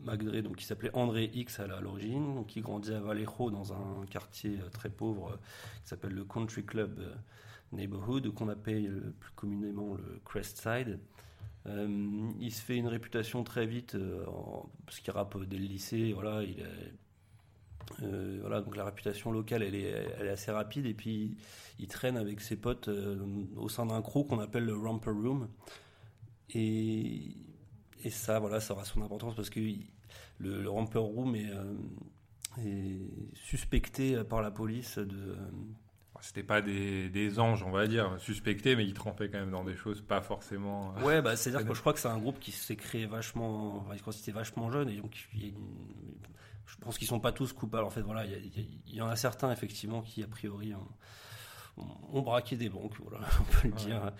Magdré, 0.03 0.41
donc, 0.41 0.57
qui 0.57 0.65
s'appelait 0.65 0.91
André 0.93 1.31
X 1.33 1.59
à 1.59 1.67
l'origine, 1.67 2.45
qui 2.47 2.61
grandit 2.61 2.93
à 2.93 2.99
Vallejo 2.99 3.49
dans 3.49 3.73
un 3.73 4.05
quartier 4.09 4.59
euh, 4.61 4.69
très 4.69 4.89
pauvre 4.89 5.39
qui 5.83 5.89
s'appelle 5.89 6.13
le 6.13 6.25
Country 6.25 6.65
Club 6.65 6.99
Neighborhood, 7.71 8.33
qu'on 8.33 8.49
appelle 8.49 9.13
plus 9.19 9.31
communément 9.31 9.95
le 9.95 10.21
Crest 10.25 10.61
Side. 10.61 10.99
Euh, 11.67 12.31
il 12.39 12.51
se 12.51 12.61
fait 12.61 12.77
une 12.77 12.87
réputation 12.87 13.43
très 13.43 13.65
vite 13.65 13.95
euh, 13.95 14.23
parce 14.85 14.99
qu'il 14.99 15.11
rappe 15.11 15.43
dès 15.45 15.57
le 15.57 15.65
lycée. 15.65 16.13
Voilà, 16.13 16.43
donc 18.61 18.75
la 18.75 18.85
réputation 18.85 19.31
locale, 19.31 19.63
elle 19.63 19.75
est, 19.75 20.29
assez 20.29 20.51
rapide. 20.51 20.85
Et 20.85 20.93
puis, 20.93 21.37
il 21.79 21.87
traîne 21.87 22.17
avec 22.17 22.41
ses 22.41 22.55
potes 22.55 22.89
au 23.55 23.69
sein 23.69 23.87
d'un 23.87 24.01
crew 24.01 24.27
qu'on 24.27 24.39
appelle 24.39 24.65
le 24.65 24.75
Romper 24.75 25.11
Room. 25.11 25.47
Et 28.05 28.09
ça, 28.09 28.39
voilà, 28.39 28.59
ça 28.62 28.74
aura 28.74 28.85
son 28.85 29.01
importance 29.01 29.35
parce 29.35 29.50
que 29.50 29.59
le, 29.59 30.62
le 30.62 30.69
Romper 30.69 31.00
Room 31.00 31.35
est, 31.35 31.50
euh, 31.51 31.74
est 32.59 33.35
suspecté 33.35 34.24
par 34.24 34.41
la 34.41 34.51
police 34.51 34.97
de. 34.97 35.35
C'était 36.21 36.43
pas 36.43 36.62
des, 36.62 37.09
des 37.09 37.39
anges, 37.39 37.62
on 37.62 37.69
va 37.71 37.85
dire, 37.88 38.15
suspectés, 38.19 38.75
mais 38.75 38.85
ils 38.85 38.93
trempaient 38.95 39.29
quand 39.29 39.38
même 39.38 39.51
dans 39.51 39.63
des 39.65 39.75
choses 39.75 40.01
pas 40.01 40.21
forcément. 40.21 40.95
euh, 40.97 41.03
Ouais, 41.03 41.21
bah, 41.21 41.35
c'est-à-dire 41.35 41.67
que 41.67 41.74
je 41.75 41.79
crois 41.81 41.93
que 41.93 42.00
c'est 42.00 42.07
un 42.07 42.17
groupe 42.17 42.39
qui 42.39 42.51
s'est 42.51 42.77
créé 42.77 43.05
vachement, 43.05 43.77
enfin, 43.79 43.95
quand 44.03 44.12
c'était 44.12 44.31
vachement 44.31 44.71
jeune, 44.71 44.89
et 44.89 44.95
donc 44.95 45.15
il 45.33 45.41
y 45.41 45.45
a 45.45 45.47
une- 45.50 46.15
je 46.65 46.75
pense 46.77 46.97
qu'ils 46.97 47.07
sont 47.07 47.19
pas 47.19 47.31
tous 47.33 47.53
coupables. 47.53 47.83
En 47.85 47.89
fait, 47.91 48.01
voilà, 48.01 48.25
il 48.25 48.79
y, 48.88 49.01
en 49.01 49.07
a 49.07 49.15
certains 49.15 49.51
effectivement 49.51 50.01
qui 50.01 50.24
a 50.24 50.27
priori 50.27 50.74
ont, 50.74 50.88
ont- 51.83 52.17
ont 52.17 52.21
braqué 52.21 52.55
des 52.55 52.69
banques, 52.69 52.95
voilà, 53.01 53.19
on 53.39 53.43
peut 53.43 53.67
le 53.67 53.74
Ouais. 53.74 53.79
dire. 53.85 54.12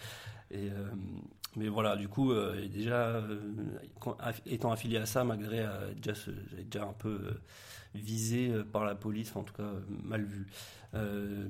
Et, 0.52 0.70
euh, 0.70 0.92
mais 1.56 1.68
voilà, 1.68 1.96
du 1.96 2.08
coup, 2.08 2.32
euh, 2.32 2.68
déjà 2.68 3.08
euh, 3.08 3.40
étant 4.46 4.72
affilié 4.72 4.98
à 4.98 5.06
ça, 5.06 5.24
malgré 5.24 5.62
a 5.62 5.80
déjà, 5.96 6.14
déjà 6.58 6.86
un 6.86 6.94
peu 6.94 7.10
euh, 7.10 7.42
visé 7.94 8.50
euh, 8.50 8.64
par 8.64 8.86
la 8.86 8.96
police, 8.96 9.36
en 9.36 9.44
tout 9.44 9.54
cas 9.54 9.64
euh, 9.64 9.82
mal 10.04 10.24
vu. 10.24 10.48
Euh, 10.94 11.48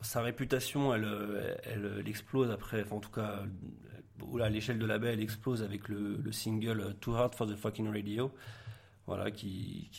sa 0.00 0.20
réputation, 0.20 0.94
elle, 0.94 1.04
euh, 1.04 1.54
elle, 1.64 2.04
explose 2.06 2.50
après, 2.50 2.84
en 2.90 3.00
tout 3.00 3.10
cas, 3.10 3.44
euh, 4.34 4.42
à 4.42 4.48
l'échelle 4.48 4.78
de 4.78 4.86
la 4.86 4.98
baie, 4.98 5.12
elle 5.12 5.20
explose 5.20 5.62
avec 5.62 5.88
le, 5.88 6.16
le 6.16 6.32
single 6.32 6.80
euh, 6.80 6.92
Too 7.00 7.14
Hard 7.14 7.34
for 7.34 7.46
the 7.46 7.56
Fucking 7.56 7.88
Radio, 7.92 8.32
voilà, 9.06 9.30
qui, 9.30 9.90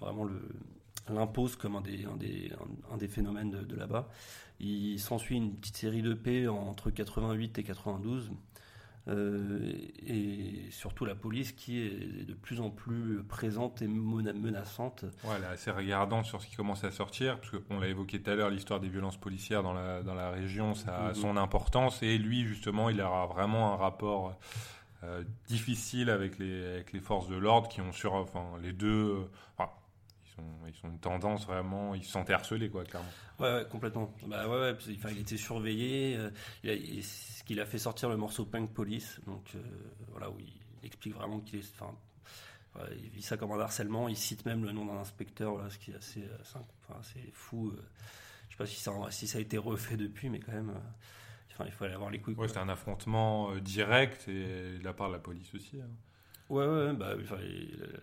vraiment 0.00 0.26
l'impose 1.08 1.56
comme 1.56 1.76
un 1.76 1.80
des, 1.80 2.04
un 2.04 2.16
des, 2.16 2.52
un, 2.90 2.96
des 2.96 3.08
phénomènes 3.08 3.50
de 3.50 3.76
là-bas. 3.76 4.08
Il 4.60 4.98
s'ensuit 4.98 5.36
une 5.36 5.54
petite 5.54 5.76
série 5.76 6.02
de 6.02 6.14
P 6.14 6.48
entre 6.48 6.90
88 6.90 7.58
et 7.58 7.62
92. 7.64 8.30
euh, 9.08 9.72
et 10.06 10.66
surtout 10.70 11.06
la 11.06 11.14
police 11.14 11.52
qui 11.52 11.78
est 11.80 12.26
de 12.26 12.34
plus 12.34 12.60
en 12.60 12.68
plus 12.68 13.22
présente 13.22 13.80
et 13.80 13.86
menaçante. 13.88 15.04
Ouais, 15.24 15.30
elle 15.38 15.44
est 15.44 15.46
assez 15.46 15.70
regardante 15.70 16.26
sur 16.26 16.42
ce 16.42 16.46
qui 16.46 16.56
commence 16.56 16.84
à 16.84 16.90
sortir, 16.90 17.40
parce 17.40 17.52
qu'on 17.62 17.78
l'a 17.80 17.88
évoqué 17.88 18.20
tout 18.20 18.30
à 18.30 18.34
l'heure, 18.34 18.50
l'histoire 18.50 18.80
des 18.80 18.88
violences 18.90 19.16
policières 19.16 19.62
dans 19.62 19.72
la, 19.72 20.02
dans 20.02 20.14
la 20.14 20.30
région, 20.30 20.74
ça 20.74 20.94
a 21.06 21.08
Mhm. 21.10 21.14
son 21.14 21.36
importance, 21.38 22.02
et 22.02 22.18
lui, 22.18 22.44
justement, 22.44 22.90
il 22.90 23.00
aura 23.00 23.26
vraiment 23.26 23.72
un 23.72 23.76
rapport 23.76 24.36
euh, 25.04 25.22
difficile 25.46 26.10
avec 26.10 26.38
les, 26.38 26.66
avec 26.66 26.92
les 26.92 27.00
forces 27.00 27.28
de 27.28 27.36
l'ordre 27.36 27.68
qui 27.68 27.80
ont 27.80 27.92
sur, 27.92 28.12
enfin, 28.14 28.44
les 28.60 28.72
deux, 28.74 29.30
enfin, 29.56 29.70
sont, 30.38 30.66
ils 30.66 30.74
sont 30.74 30.88
une 30.88 30.98
tendance 30.98 31.46
vraiment, 31.46 31.94
ils 31.94 32.04
se 32.04 32.10
sentent 32.12 32.30
harcelés, 32.30 32.70
quoi, 32.70 32.84
clairement. 32.84 33.08
Ouais, 33.40 33.52
ouais, 33.54 33.66
complètement. 33.70 34.12
Bah 34.26 34.48
ouais, 34.48 34.58
ouais, 34.60 34.72
enfin, 34.96 35.08
il 35.10 35.18
était 35.20 35.36
surveillé. 35.36 36.16
euh, 36.16 36.30
il 36.64 36.70
a- 36.70 36.74
il- 36.74 37.04
ce 37.04 37.42
qu'il 37.44 37.60
a 37.60 37.66
fait 37.66 37.78
sortir 37.78 38.08
le 38.08 38.16
morceau 38.16 38.44
Punk 38.46 38.72
Police, 38.72 39.20
donc 39.26 39.50
euh, 39.54 39.58
voilà 40.08 40.30
où 40.30 40.36
il 40.38 40.52
explique 40.86 41.14
vraiment 41.14 41.40
qu'il 41.40 41.58
est, 41.60 41.72
enfin, 41.80 41.94
ouais, 42.76 42.96
il 43.02 43.08
vit 43.10 43.22
ça 43.22 43.36
comme 43.36 43.52
un 43.52 43.60
harcèlement. 43.60 44.08
Il 44.08 44.16
cite 44.16 44.44
même 44.46 44.64
le 44.64 44.72
nom 44.72 44.86
d'un 44.86 44.98
inspecteur, 45.00 45.56
là, 45.58 45.68
ce 45.70 45.78
qui 45.78 45.90
est 45.90 45.96
assez, 45.96 46.22
euh, 46.22 47.30
fou. 47.32 47.68
euh. 47.70 47.82
je 48.48 48.54
sais 48.54 48.58
pas 48.58 48.66
si 48.66 48.76
ça, 48.80 48.92
si 49.10 49.26
ça 49.26 49.38
a 49.38 49.40
été 49.40 49.58
refait 49.58 49.96
depuis, 49.96 50.28
mais 50.30 50.40
quand 50.40 50.52
même, 50.52 50.72
enfin, 51.52 51.64
il 51.66 51.72
faut 51.72 51.84
aller 51.84 51.94
avoir 51.94 52.10
les 52.10 52.20
couilles. 52.20 52.34
Ouais, 52.34 52.48
c'était 52.48 52.60
un 52.60 52.68
affrontement 52.68 53.54
direct, 53.56 54.26
et 54.28 54.78
de 54.78 54.84
la 54.84 54.92
part 54.92 55.08
de 55.08 55.14
la 55.14 55.18
police 55.20 55.54
aussi. 55.54 55.80
hein. 55.80 55.88
Ouais, 56.48 56.66
ouais, 56.66 56.92
bah, 56.94 57.14
enfin, 57.20 57.36
il- 57.42 58.00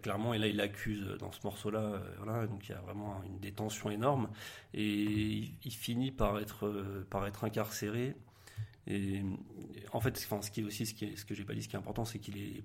clairement, 0.00 0.34
et 0.34 0.38
là, 0.38 0.46
il 0.46 0.60
accuse 0.60 1.06
euh, 1.06 1.16
dans 1.16 1.32
ce 1.32 1.40
morceau-là, 1.44 1.80
euh, 1.80 2.46
donc 2.46 2.68
il 2.68 2.72
y 2.72 2.74
a 2.74 2.80
vraiment 2.80 3.22
une 3.24 3.38
détention 3.38 3.90
énorme, 3.90 4.28
et 4.74 5.50
il, 5.64 5.72
finit 5.72 6.10
par 6.10 6.38
être, 6.38 6.66
euh, 6.66 7.06
par 7.10 7.26
être 7.26 7.44
incarcéré. 7.44 8.14
Et, 8.86 9.22
en 9.92 10.00
fait, 10.00 10.16
ce 10.16 10.50
qui 10.50 10.60
est 10.60 10.64
aussi, 10.64 10.86
ce, 10.86 11.24
que 11.24 11.34
j'ai 11.34 11.44
pas 11.44 11.54
dit, 11.54 11.62
ce 11.62 11.68
qui 11.68 11.76
est 11.76 11.78
important, 11.78 12.04
c'est 12.04 12.18
qu'il 12.18 12.38
est 12.38 12.62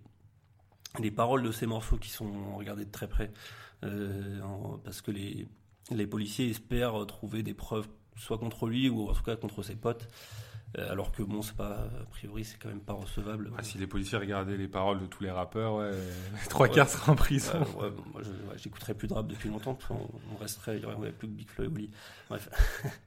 les 1.00 1.12
paroles 1.12 1.44
de 1.44 1.52
ces 1.52 1.68
morceaux 1.68 1.98
qui 1.98 2.10
sont 2.10 2.56
regardées 2.56 2.86
de 2.86 2.92
très 2.92 3.08
près, 3.08 3.32
parce 3.82 5.02
que 5.02 5.12
les, 5.12 5.48
les 5.92 6.08
policiers 6.08 6.50
espèrent 6.50 7.06
trouver 7.06 7.44
des 7.44 7.54
preuves, 7.54 7.88
soit 8.16 8.40
contre 8.40 8.68
lui 8.68 8.90
ou 8.90 9.10
en 9.10 9.13
tout 9.13 9.22
cas 9.22 9.36
contre 9.36 9.62
ses 9.62 9.76
potes. 9.76 10.08
Euh, 10.77 10.91
alors 10.91 11.12
que 11.12 11.23
bon, 11.23 11.41
c'est 11.41 11.56
pas, 11.56 11.88
a 12.01 12.06
priori, 12.12 12.43
c'est 12.43 12.58
quand 12.58 12.69
même 12.69 12.82
pas 12.82 12.93
recevable. 12.93 13.51
Ah, 13.58 13.63
si 13.63 13.77
les 13.77 13.88
policiers 13.88 14.17
regardaient 14.17 14.58
les 14.58 14.67
paroles 14.67 14.99
de 14.99 15.06
tous 15.06 15.23
les 15.23 15.32
rappeurs, 15.32 15.75
ouais, 15.75 15.91
les 15.91 16.49
trois 16.49 16.67
quarts 16.67 16.89
seraient 16.89 17.12
en 17.12 17.15
prison. 17.15 17.53
Euh, 17.56 17.84
ouais, 17.84 17.89
bon, 17.89 18.03
moi, 18.13 18.21
j'écouterais 18.58 18.93
plus 18.93 19.08
de 19.08 19.13
rap 19.13 19.27
depuis 19.27 19.49
longtemps, 19.49 19.75
parce 19.75 19.91
on 19.91 20.38
resterait, 20.38 20.77
il 20.77 20.84
y 20.84 20.86
aurait, 20.86 21.12
plus 21.12 21.27
que 21.27 21.34
Big 21.34 21.49
Flo 21.49 21.65
et 21.65 21.67
Oli. 21.67 21.89
Bref. 22.30 22.49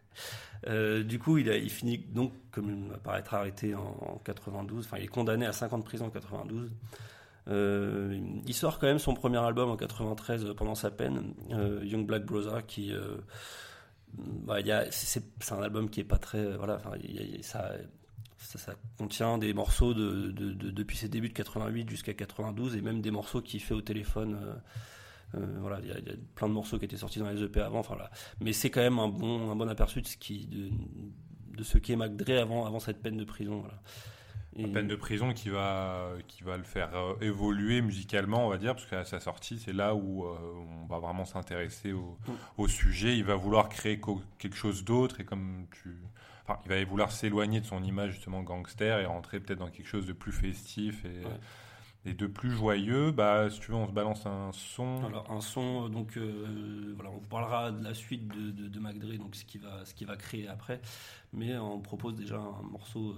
Euh, 0.67 1.03
du 1.03 1.19
coup, 1.19 1.39
il, 1.39 1.49
a, 1.49 1.57
il 1.57 1.71
finit 1.71 1.97
donc, 1.97 2.33
comme 2.51 2.91
par 3.03 3.17
être 3.17 3.33
arrêté 3.33 3.75
en, 3.75 3.97
en 4.03 4.21
92, 4.23 4.85
enfin, 4.85 4.99
il 4.99 5.05
est 5.05 5.09
condamné 5.09 5.47
à 5.47 5.53
5 5.53 5.73
ans 5.73 5.79
de 5.79 5.85
prison 5.85 6.07
en 6.07 6.11
92. 6.11 6.71
Euh, 7.49 8.19
il 8.47 8.55
sort 8.55 8.79
quand 8.79 8.87
même 8.87 8.99
son 8.99 9.15
premier 9.15 9.39
album 9.39 9.71
en 9.71 9.77
93 9.77 10.45
euh, 10.45 10.55
pendant 10.55 10.75
sa 10.75 10.91
peine, 10.91 11.35
euh, 11.53 11.81
Young 11.85 12.07
Black 12.07 12.25
Brother, 12.25 12.67
qui. 12.67 12.93
Bah, 14.15 14.59
c'est 14.91 15.53
un 15.53 15.63
album 15.63 15.89
qui 15.91 16.01
est 16.01 16.05
pas 16.05 16.19
très. 16.19 16.57
Voilà, 16.57 16.81
ça, 17.43 17.73
contient 18.99 19.39
des 19.39 19.53
morceaux 19.53 19.95
de, 19.95 20.31
de- 20.33 20.53
de- 20.53 20.71
depuis 20.71 20.97
ses 20.97 21.09
débuts 21.09 21.29
de 21.29 21.35
88 21.35 21.89
jusqu'à 21.91 22.15
92 22.15 22.75
et 22.77 22.81
même 22.81 23.01
des 23.01 23.11
morceaux 23.11 23.41
qu'il 23.43 23.61
fait 23.61 23.75
au 23.75 23.83
téléphone. 23.83 24.39
euh, 24.43 24.55
euh, 25.37 25.59
voilà, 25.61 25.79
il 25.83 25.89
y, 25.89 25.93
a, 25.93 25.97
plein 26.35 26.49
de 26.49 26.55
morceaux 26.55 26.79
qui 26.79 26.87
étaient 26.87 26.97
sortis 26.97 27.21
dans 27.21 27.29
les 27.31 27.43
EP 27.43 27.61
avant. 27.61 27.79
Enfin, 27.81 27.97
là. 27.97 28.11
Mais 28.41 28.53
c'est 28.53 28.71
quand 28.71 28.81
même 28.81 28.99
un 28.99 29.09
bon, 29.09 29.51
un 29.51 29.55
bon 29.57 29.69
aperçu 29.69 30.03
de 30.03 30.07
ce 30.07 30.17
qui, 30.17 30.47
de, 30.47 31.63
ce 31.63 31.79
qu'est 31.79 31.95
Mac 31.97 32.17
Dre 32.17 32.41
avant, 32.41 32.67
avant 32.67 32.81
cette 32.81 33.01
peine 33.03 33.17
de 33.17 33.25
prison. 33.25 33.61
Voilà. 33.61 33.81
Et- 34.61 34.67
La 34.67 34.69
peine 34.75 34.89
de 34.89 34.97
prison 34.97 35.33
qui 35.33 35.49
va, 35.49 36.11
qui 36.29 36.43
va 36.43 36.57
le 36.57 36.63
faire 36.63 36.95
euh, 36.95 37.15
évoluer 37.21 37.81
musicalement, 37.83 38.47
on 38.47 38.49
va 38.51 38.59
dire, 38.59 38.75
parce 38.75 38.87
qu'à 38.87 39.05
sa 39.05 39.21
sortie, 39.21 39.59
c'est 39.59 39.73
là 39.73 39.95
où 39.95 40.25
euh, 40.25 40.37
on 40.83 40.87
va 40.87 40.99
vraiment 40.99 41.25
s'intéresser 41.25 41.93
au, 41.93 42.19
au 42.59 42.69
sujet. 42.69 43.17
Il 43.17 43.25
va 43.25 43.35
vouloir 43.37 43.69
créer 43.69 44.01
quelque 44.39 44.57
chose 44.57 44.85
d'autre 44.85 45.21
et 45.21 45.25
comme 45.25 45.67
tu. 45.71 45.97
Enfin, 46.47 46.59
il 46.65 46.69
va 46.69 46.85
vouloir 46.85 47.13
s'éloigner 47.13 47.61
de 47.61 47.67
son 47.67 47.83
image 47.85 48.13
justement 48.13 48.43
gangster 48.43 48.99
et 49.01 49.07
rentrer 49.07 49.41
peut-être 49.41 49.61
dans 49.61 49.71
quelque 49.71 49.87
chose 49.87 50.07
de 50.07 50.13
plus 50.13 50.33
festif 50.33 51.05
et, 51.05 51.09
Ouais. 51.25 52.11
et 52.11 52.15
de 52.15 52.27
plus 52.27 52.51
joyeux. 52.51 53.13
Bah, 53.13 53.49
si 53.51 53.61
tu 53.61 53.71
veux, 53.71 53.77
on 53.77 53.87
se 53.87 53.93
balance 53.93 54.27
un 54.27 54.51
son. 54.53 55.05
Alors 55.07 55.31
un 55.31 55.41
son, 55.41 55.85
euh, 55.85 55.89
donc 55.89 56.17
euh, 56.17 56.93
voilà, 56.97 57.11
on 57.11 57.19
vous 57.19 57.27
parlera 57.29 57.71
de 57.71 57.85
la 57.85 57.95
suite 57.95 58.27
de, 58.29 58.51
de, 58.51 58.69
Dre, 58.69 59.17
donc 59.19 59.37
ce 59.37 59.45
qu'il 59.45 59.61
va, 59.61 59.85
ce 59.85 59.95
qu'il 59.95 60.07
va 60.09 60.17
créer 60.17 60.49
après, 60.49 60.81
mais 61.33 61.57
on 61.59 61.79
propose 61.81 62.15
déjà 62.17 62.37
un 62.39 62.63
morceau 62.69 63.15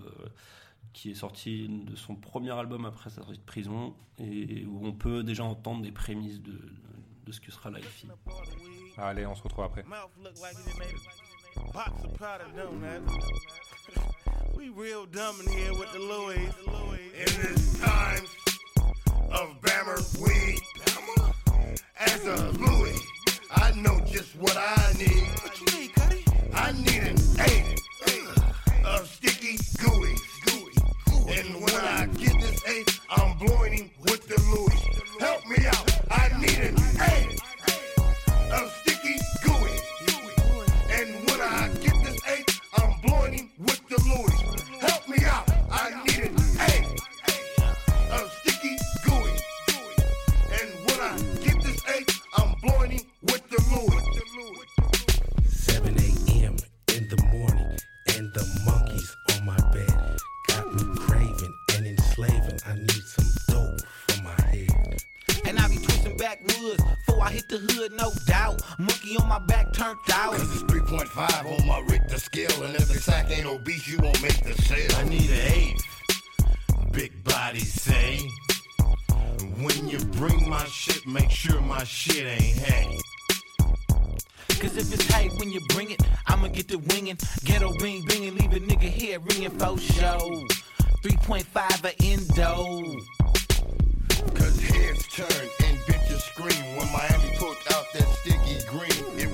qui 0.93 1.11
est 1.11 1.15
sorti 1.15 1.69
de 1.69 1.97
son 1.97 2.15
premier 2.15 2.51
album 2.51 2.85
après 2.85 3.11
sa 3.11 3.17
sortie 3.23 3.39
de 3.39 3.45
prison 3.45 3.95
et 4.19 4.65
où 4.67 4.87
on 4.87 4.93
peut 4.93 5.23
déjà 5.23 5.45
entendre 5.45 5.83
des 5.83 5.93
prémices 5.93 6.41
de, 6.41 6.59
de 7.27 7.33
ce 7.33 7.41
que 7.41 7.51
sera 7.51 7.71
Life. 7.71 8.05
Allez, 8.97 9.27
on 9.27 9.35
se 9.35 9.43
retrouve 9.43 9.65
après. 9.65 9.85
We 14.55 14.69
real 14.69 15.07
dumb 15.07 15.35
in 15.41 15.51
here 15.51 15.73
with 15.73 15.93
the 15.93 15.99
Louis. 15.99 16.47
In 17.15 17.25
this 17.25 17.81
time 17.81 18.25
of 19.33 19.61
Bammer 19.61 19.99
weed, 20.21 20.61
As 21.99 22.27
a 22.27 22.51
Louis, 22.59 22.99
I 23.51 23.73
know 23.77 23.99
just 24.07 24.37
what 24.37 24.57
I 24.57 24.93
need. 24.99 25.27
What 25.43 25.61
you 25.61 25.79
need, 25.79 25.95
Cuddy? 25.95 26.25
I 26.55 26.73
need 26.73 27.03
an 27.03 27.17
eight 27.41 27.81
of 28.85 29.09
sticky 29.09 29.57
gooey. 29.79 30.15
And 31.29 31.55
when 31.55 31.75
I 31.75 32.07
get 32.19 32.41
this 32.41 32.61
eight, 32.67 33.01
I'm 33.11 33.39
blowing 33.39 33.73
him 33.73 33.91
with 34.01 34.27
the 34.27 34.41
Louis. 34.51 34.81
Help 35.21 35.47
me 35.47 35.57
out. 35.67 35.91
I 36.11 36.29
need 36.41 36.59
an 36.59 36.77
eight 37.01 37.41
of 38.53 38.73
sticky 38.83 39.19
gooey. 39.45 39.79
And 40.91 41.15
when 41.27 41.41
I 41.41 41.69
get 41.81 41.95
this 42.05 42.19
eight, 42.29 42.61
I'm 42.77 43.01
blowing 43.03 43.35
him 43.35 43.51
with 43.59 43.81
the 43.89 44.01
Louis. 44.03 44.42
The 67.53 67.73
hood, 67.75 67.93
no 67.93 68.11
doubt. 68.27 68.63
Monkey 68.79 69.17
on 69.19 69.29
my 69.29 69.39
back 69.39 69.73
turned 69.75 69.99
out. 70.13 70.33
Cause 70.33 70.63
it's 70.63 70.73
3.5 70.73 71.61
on 71.61 71.67
my 71.67 71.81
Richter 71.81 72.19
scale. 72.19 72.63
And 72.63 72.75
if 72.75 72.89
the 72.89 72.95
sack 72.95 73.31
ain't 73.31 73.47
obese, 73.47 73.87
you 73.87 73.99
won't 73.99 74.21
make 74.23 74.43
the 74.43 74.55
sale. 74.63 74.91
I 74.97 75.05
need 75.05 75.29
an 75.31 75.53
eighth. 75.53 75.85
Big 76.93 77.25
bodies 77.25 77.73
say. 77.73 78.21
When 79.61 79.89
you 79.89 79.99
bring 80.17 80.49
my 80.49 80.65
shit, 80.65 81.07
make 81.07 81.31
sure 81.31 81.61
my 81.61 81.85
shit 81.85 82.25
ain't 82.27 82.59
hay. 82.59 82.99
Cause 84.61 84.77
if 84.77 84.93
it's 84.93 85.07
tight 85.09 85.33
when 85.39 85.51
you 85.51 85.61
bring 85.71 85.91
it, 85.91 86.01
I'ma 86.27 86.49
get 86.49 86.69
the 86.69 86.79
winging. 86.79 87.19
Ghetto 87.45 87.73
ring 87.81 88.03
binging, 88.05 88.39
leave 88.39 88.53
a 88.53 88.61
nigga 88.61 88.89
here 88.89 89.19
ringing 89.21 89.51
for 89.51 89.79
show. 89.79 90.43
3.5 91.05 91.85
a 91.85 92.03
endo. 92.03 92.83
Cause 94.35 94.61
heads 94.61 95.07
turn 95.09 95.49
and 95.65 95.79
bitches 95.81 95.92
scream 96.23 96.77
when 96.77 96.91
Miami 96.93 97.35
put 97.37 97.59
out 97.75 97.93
that 97.93 98.07
sticky 98.21 98.65
green. 98.67 99.19
It 99.19 99.32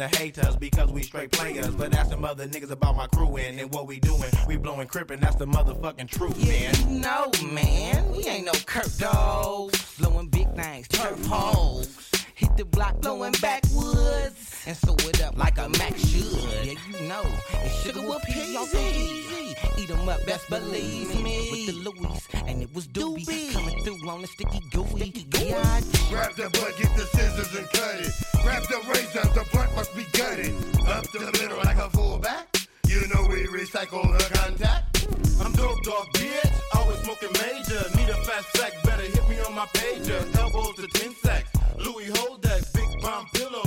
and 0.00 0.10
niggas 0.10 0.10
be 0.10 0.10
wanting 0.10 0.10
to 0.10 0.16
hate 0.16 0.38
us 0.38 0.56
because 0.56 0.92
we 0.92 1.02
straight 1.02 1.30
players. 1.32 1.74
But 1.74 1.92
that's 1.92 2.10
some 2.10 2.24
other 2.24 2.46
niggas 2.46 2.70
about 2.70 2.96
my 2.96 3.06
crew 3.08 3.36
in 3.36 3.58
and 3.58 3.72
what 3.72 3.86
we 3.86 4.00
doing. 4.00 4.30
We 4.46 4.56
blowing 4.56 4.88
crippin', 4.88 5.20
that's 5.20 5.36
the 5.36 5.46
motherfucking 5.46 6.08
truth, 6.08 6.36
man. 6.46 6.74
You 6.88 7.00
know, 7.00 7.30
man, 7.52 8.12
we 8.12 8.24
ain't 8.26 8.46
no 8.46 8.52
Kurt 8.66 8.90
dogs. 8.98 9.96
Blowing 9.98 10.28
big 10.28 10.52
things, 10.54 10.88
turf 10.88 11.24
holes. 11.26 12.10
Hit 12.34 12.56
the 12.56 12.64
block, 12.64 13.00
blowing 13.00 13.34
backwoods. 13.40 14.64
And 14.66 14.76
sew 14.76 14.96
it 15.00 15.22
up 15.22 15.36
like 15.36 15.58
a 15.58 15.68
Mac 15.68 15.96
should. 15.96 16.32
Yeah, 16.64 16.74
you 16.90 17.08
know, 17.08 17.22
it's 17.62 17.82
sugar 17.82 18.00
with 18.00 18.22
peas 18.24 18.56
on 18.56 18.66
easy. 18.76 19.33
Eat 19.76 19.90
'em 19.90 20.08
up, 20.08 20.24
best 20.26 20.48
believe 20.48 21.08
me. 21.22 21.48
With 21.50 21.66
the 21.66 21.90
Louis, 21.90 22.20
and 22.46 22.62
it 22.62 22.72
was 22.74 22.86
Doobie. 22.86 23.52
Coming 23.52 23.82
through 23.84 24.08
on 24.08 24.22
the 24.22 24.28
sticky 24.28 24.60
gooey. 24.70 25.12
Yeah, 25.38 25.80
Grab 26.10 26.34
the 26.36 26.48
butt, 26.50 26.76
get 26.78 26.94
the 26.96 27.06
scissors 27.14 27.52
and 27.58 27.68
cut 27.70 27.96
it. 28.00 28.12
Grab 28.42 28.62
the 28.68 28.80
razor, 28.88 29.26
the 29.34 29.44
blunt 29.52 29.74
must 29.74 29.94
be 29.96 30.04
gutted. 30.12 30.54
Up 30.86 31.04
to 31.12 31.18
the 31.18 31.32
middle 31.40 31.58
like 31.58 31.78
a 31.78 31.90
fullback. 31.90 32.46
You 32.86 33.00
know 33.08 33.26
we 33.28 33.46
recycle 33.46 34.02
the 34.16 34.24
contact. 34.38 35.06
I'm 35.40 35.52
dope 35.52 35.82
dog, 35.82 36.06
bitch. 36.14 36.52
Always 36.74 36.98
smoking 37.00 37.32
major. 37.32 37.82
Need 37.96 38.10
a 38.10 38.16
fast 38.24 38.56
sack, 38.56 38.72
better 38.84 39.02
hit 39.02 39.28
me 39.28 39.40
on 39.40 39.54
my 39.54 39.66
pager. 39.74 40.22
Elbows 40.38 40.76
to 40.76 40.86
10 40.86 41.14
sacks. 41.24 41.50
Louis 41.78 42.08
hold 42.18 42.42
that 42.42 42.62
big 42.72 42.88
bomb 43.02 43.26
pillows 43.34 43.63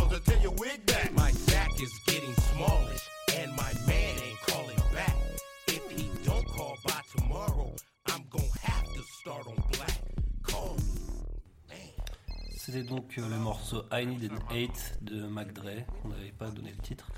C'était 12.67 12.84
donc 12.84 13.17
euh, 13.17 13.30
le 13.30 13.38
morceau 13.38 13.84
I 13.93 14.06
Need 14.06 14.30
an 14.30 14.53
Eight 14.53 14.97
de 15.01 15.25
Mac 15.25 15.53
Dre, 15.53 15.86
on 16.03 16.10
n'avait 16.10 16.34
pas 16.34 16.49
donné 16.49 16.71
le 16.71 16.77
titre, 16.84 17.10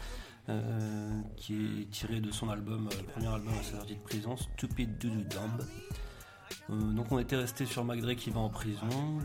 euh, 0.48 1.22
qui 1.38 1.82
est 1.82 1.90
tiré 1.90 2.20
de 2.22 2.30
son 2.32 2.50
album, 2.50 2.88
euh, 2.88 3.04
premier 3.14 3.30
album 3.30 3.54
à 3.60 3.64
sa 3.64 3.78
sortie 3.78 3.96
de 3.96 4.00
prison, 4.02 4.38
Stupid 4.38 5.00
Doodoo 5.00 5.24
Dumb. 5.24 5.66
Euh, 6.70 6.92
donc 6.94 7.12
on 7.12 7.18
était 7.18 7.36
resté 7.36 7.66
sur 7.66 7.84
Mac 7.84 8.00
Dre 8.00 8.14
qui 8.14 8.30
va 8.30 8.42
en 8.42 8.50
prison. 8.50 9.18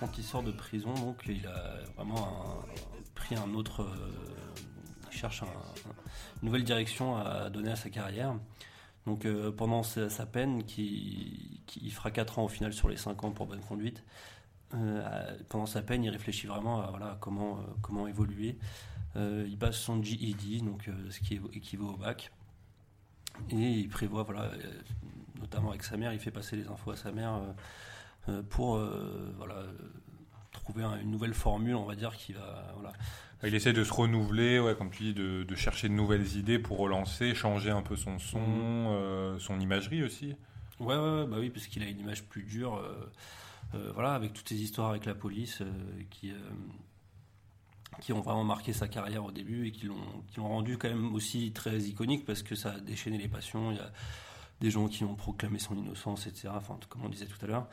Quand 0.00 0.18
il 0.18 0.24
sort 0.24 0.42
de 0.42 0.50
prison, 0.50 0.92
donc 0.94 1.22
il 1.28 1.46
a 1.46 1.76
vraiment 1.96 2.64
pris 3.14 3.36
un 3.36 3.54
autre, 3.54 3.86
il 5.12 5.16
cherche 5.16 5.44
un- 5.44 5.46
un- 5.46 5.92
une 6.42 6.46
nouvelle 6.46 6.64
direction 6.64 7.16
à 7.18 7.50
donner 7.50 7.70
à 7.70 7.76
sa 7.76 7.88
carrière. 7.88 8.34
Donc 9.06 9.26
pendant 9.56 9.82
sa, 9.84 10.26
peine, 10.26 10.64
qui, 10.64 11.60
qui 11.66 11.80
il 11.84 11.92
fera 11.92 12.10
4 12.10 12.40
ans 12.40 12.44
au 12.44 12.48
final 12.48 12.72
sur 12.72 12.88
les 12.88 12.96
5 12.96 13.22
ans 13.22 13.30
pour 13.30 13.46
bonne 13.46 13.60
conduite, 13.60 14.02
pendant 15.48 15.66
sa 15.66 15.82
peine, 15.82 16.04
il 16.04 16.10
réfléchit 16.10 16.46
vraiment 16.46 16.82
à 16.82 16.88
voilà, 16.90 17.16
comment, 17.20 17.58
euh, 17.58 17.62
comment 17.82 18.06
évoluer. 18.06 18.58
Euh, 19.16 19.44
il 19.48 19.56
passe 19.56 19.76
son 19.76 20.02
GED, 20.02 20.64
donc, 20.64 20.88
euh, 20.88 21.10
ce 21.10 21.20
qui 21.20 21.40
équivaut 21.52 21.90
au 21.90 21.96
bac. 21.96 22.32
Et 23.50 23.56
il 23.56 23.88
prévoit, 23.88 24.22
voilà, 24.22 24.42
euh, 24.42 24.72
notamment 25.40 25.70
avec 25.70 25.84
sa 25.84 25.96
mère, 25.96 26.12
il 26.12 26.18
fait 26.18 26.30
passer 26.30 26.56
les 26.56 26.66
infos 26.68 26.90
à 26.92 26.96
sa 26.96 27.12
mère 27.12 27.34
euh, 27.34 27.52
euh, 28.28 28.42
pour 28.42 28.76
euh, 28.76 29.32
voilà, 29.36 29.54
euh, 29.56 29.72
trouver 30.52 30.82
un- 30.82 30.98
une 31.00 31.10
nouvelle 31.10 31.34
formule, 31.34 31.74
on 31.76 31.84
va 31.84 31.94
dire, 31.94 32.16
qui 32.16 32.32
va. 32.32 32.72
Voilà. 32.74 32.92
Il 33.44 33.54
essaie 33.54 33.72
de 33.72 33.84
se 33.84 33.92
renouveler, 33.92 34.58
ouais, 34.58 34.74
comme 34.74 34.90
tu 34.90 35.02
dis, 35.02 35.14
de, 35.14 35.42
de 35.42 35.54
chercher 35.54 35.88
de 35.88 35.94
nouvelles 35.94 36.36
idées 36.36 36.58
pour 36.58 36.78
relancer, 36.78 37.34
changer 37.34 37.70
un 37.70 37.82
peu 37.82 37.94
son 37.96 38.18
son, 38.18 38.40
euh, 38.40 39.38
son 39.38 39.60
imagerie 39.60 40.02
aussi. 40.02 40.34
Ouais, 40.80 40.96
ouais, 40.96 41.20
ouais, 41.20 41.26
bah 41.26 41.36
oui, 41.38 41.50
parce 41.50 41.66
qu'il 41.66 41.82
a 41.82 41.86
une 41.86 42.00
image 42.00 42.24
plus 42.24 42.42
dure, 42.44 42.76
euh, 42.76 42.80
euh, 42.82 43.06
voilà, 43.94 44.14
avec 44.14 44.32
toutes 44.32 44.48
ces 44.48 44.60
histoires 44.60 44.90
avec 44.90 45.04
la 45.04 45.14
police 45.14 45.60
euh, 45.60 45.66
qui, 46.10 46.30
euh, 46.30 46.38
qui 48.00 48.12
ont 48.12 48.20
vraiment 48.20 48.44
marqué 48.44 48.72
sa 48.72 48.88
carrière 48.88 49.24
au 49.24 49.30
début 49.32 49.68
et 49.68 49.72
qui 49.72 49.86
l'ont, 49.86 49.96
rendu 50.38 50.78
quand 50.78 50.88
même 50.88 51.14
aussi 51.14 51.52
très 51.52 51.78
iconique 51.80 52.24
parce 52.24 52.42
que 52.42 52.54
ça 52.54 52.72
a 52.72 52.80
déchaîné 52.80 53.18
les 53.18 53.28
passions. 53.28 53.70
Il 53.70 53.76
y 53.76 53.80
a 53.80 53.92
des 54.60 54.70
gens 54.70 54.88
qui 54.88 55.04
ont 55.04 55.14
proclamé 55.14 55.58
son 55.58 55.76
innocence, 55.76 56.26
etc. 56.26 56.48
Enfin, 56.54 56.78
comme 56.88 57.04
on 57.04 57.08
disait 57.08 57.26
tout 57.26 57.42
à 57.44 57.46
l'heure. 57.46 57.68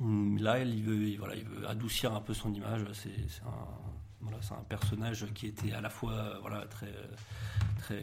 Là, 0.00 0.58
il 0.60 0.82
veut, 0.82 1.08
il- 1.08 1.18
voilà, 1.18 1.36
il 1.36 1.44
veut 1.44 1.68
adoucir 1.68 2.12
un 2.14 2.20
peu 2.20 2.34
son 2.34 2.52
image. 2.52 2.84
C'est, 2.92 3.10
un, 3.46 3.68
voilà, 4.20 4.38
un 4.50 4.64
personnage 4.64 5.26
qui 5.34 5.46
était 5.46 5.72
à 5.72 5.80
la 5.80 5.90
fois, 5.90 6.12
euh, 6.12 6.38
voilà, 6.40 6.66
très, 6.66 6.92
très, 7.78 8.02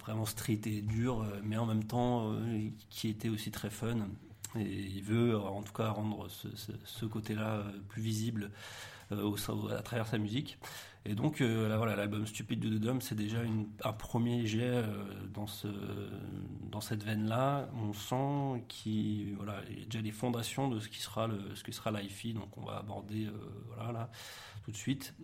vraiment 0.00 0.24
street 0.24 0.60
et 0.64 0.80
dur, 0.80 1.22
euh, 1.22 1.40
mais 1.42 1.56
en 1.58 1.66
même 1.66 1.84
temps 1.84 2.32
euh, 2.32 2.70
qui 2.88 3.08
était 3.08 3.28
aussi 3.28 3.50
très 3.50 3.70
fun. 3.70 4.08
Et 4.58 4.62
il 4.62 5.02
veut, 5.02 5.34
euh, 5.34 5.38
en 5.38 5.62
tout 5.62 5.72
cas, 5.72 5.90
rendre 5.90 6.28
ce, 6.28 7.06
côté-là 7.06 7.58
euh, 7.58 7.72
plus 7.88 8.02
visible 8.02 8.50
euh, 9.12 9.22
au, 9.22 9.36
à 9.70 9.82
travers 9.82 10.06
sa 10.06 10.18
musique. 10.18 10.58
Et 11.06 11.14
donc, 11.14 11.40
là, 11.40 11.78
voilà, 11.78 11.96
l'album 11.96 12.26
Stupid 12.26 12.60
de 12.60 12.76
Dom, 12.76 13.00
c'est 13.00 13.14
déjà 13.14 13.38
un 13.84 13.92
premier 13.94 14.44
jet 14.44 14.82
dans, 15.32 15.46
ce, 15.46 15.66
dans 16.70 16.82
cette 16.82 17.02
veine-là. 17.02 17.70
On 17.74 17.94
sent 17.94 18.62
qu'il 18.68 19.30
y 19.30 19.36
a 19.40 19.84
déjà 19.86 20.02
les 20.02 20.12
fondations 20.12 20.68
de 20.68 20.78
ce 20.78 20.90
qui 20.90 21.00
sera 21.00 21.26
l'IFI, 21.90 22.34
donc 22.34 22.54
on 22.58 22.66
va 22.66 22.76
aborder 22.76 23.28
tout 24.62 24.72
de 24.72 24.76
suite. 24.76 25.14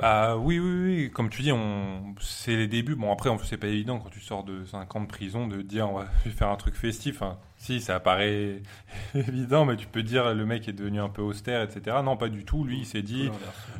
Bah 0.00 0.36
oui, 0.38 0.58
oui, 0.58 0.82
oui, 0.84 1.10
comme 1.12 1.28
tu 1.28 1.42
dis, 1.42 1.52
on... 1.52 2.14
c'est 2.20 2.56
les 2.56 2.66
débuts. 2.68 2.94
Bon, 2.94 3.12
après, 3.12 3.28
en 3.28 3.36
plus, 3.36 3.46
c'est 3.46 3.58
pas 3.58 3.66
évident 3.66 3.98
quand 3.98 4.08
tu 4.08 4.20
sors 4.20 4.44
de 4.44 4.64
5 4.64 4.96
ans 4.96 5.00
de 5.02 5.06
prison 5.06 5.46
de 5.46 5.60
dire 5.60 5.90
on 5.90 5.98
va 5.98 6.06
faire 6.36 6.48
un 6.48 6.56
truc 6.56 6.74
festif. 6.74 7.20
Hein. 7.22 7.36
Si, 7.58 7.80
ça 7.82 8.00
paraît 8.00 8.62
évident, 9.14 9.66
mais 9.66 9.76
tu 9.76 9.86
peux 9.86 10.02
dire 10.02 10.32
le 10.34 10.46
mec 10.46 10.66
est 10.68 10.72
devenu 10.72 11.00
un 11.00 11.10
peu 11.10 11.20
austère, 11.20 11.60
etc. 11.62 11.98
Non, 12.02 12.16
pas 12.16 12.28
du 12.30 12.44
tout. 12.46 12.64
Lui, 12.64 12.78
il 12.78 12.86
s'est 12.86 13.02
dit 13.02 13.30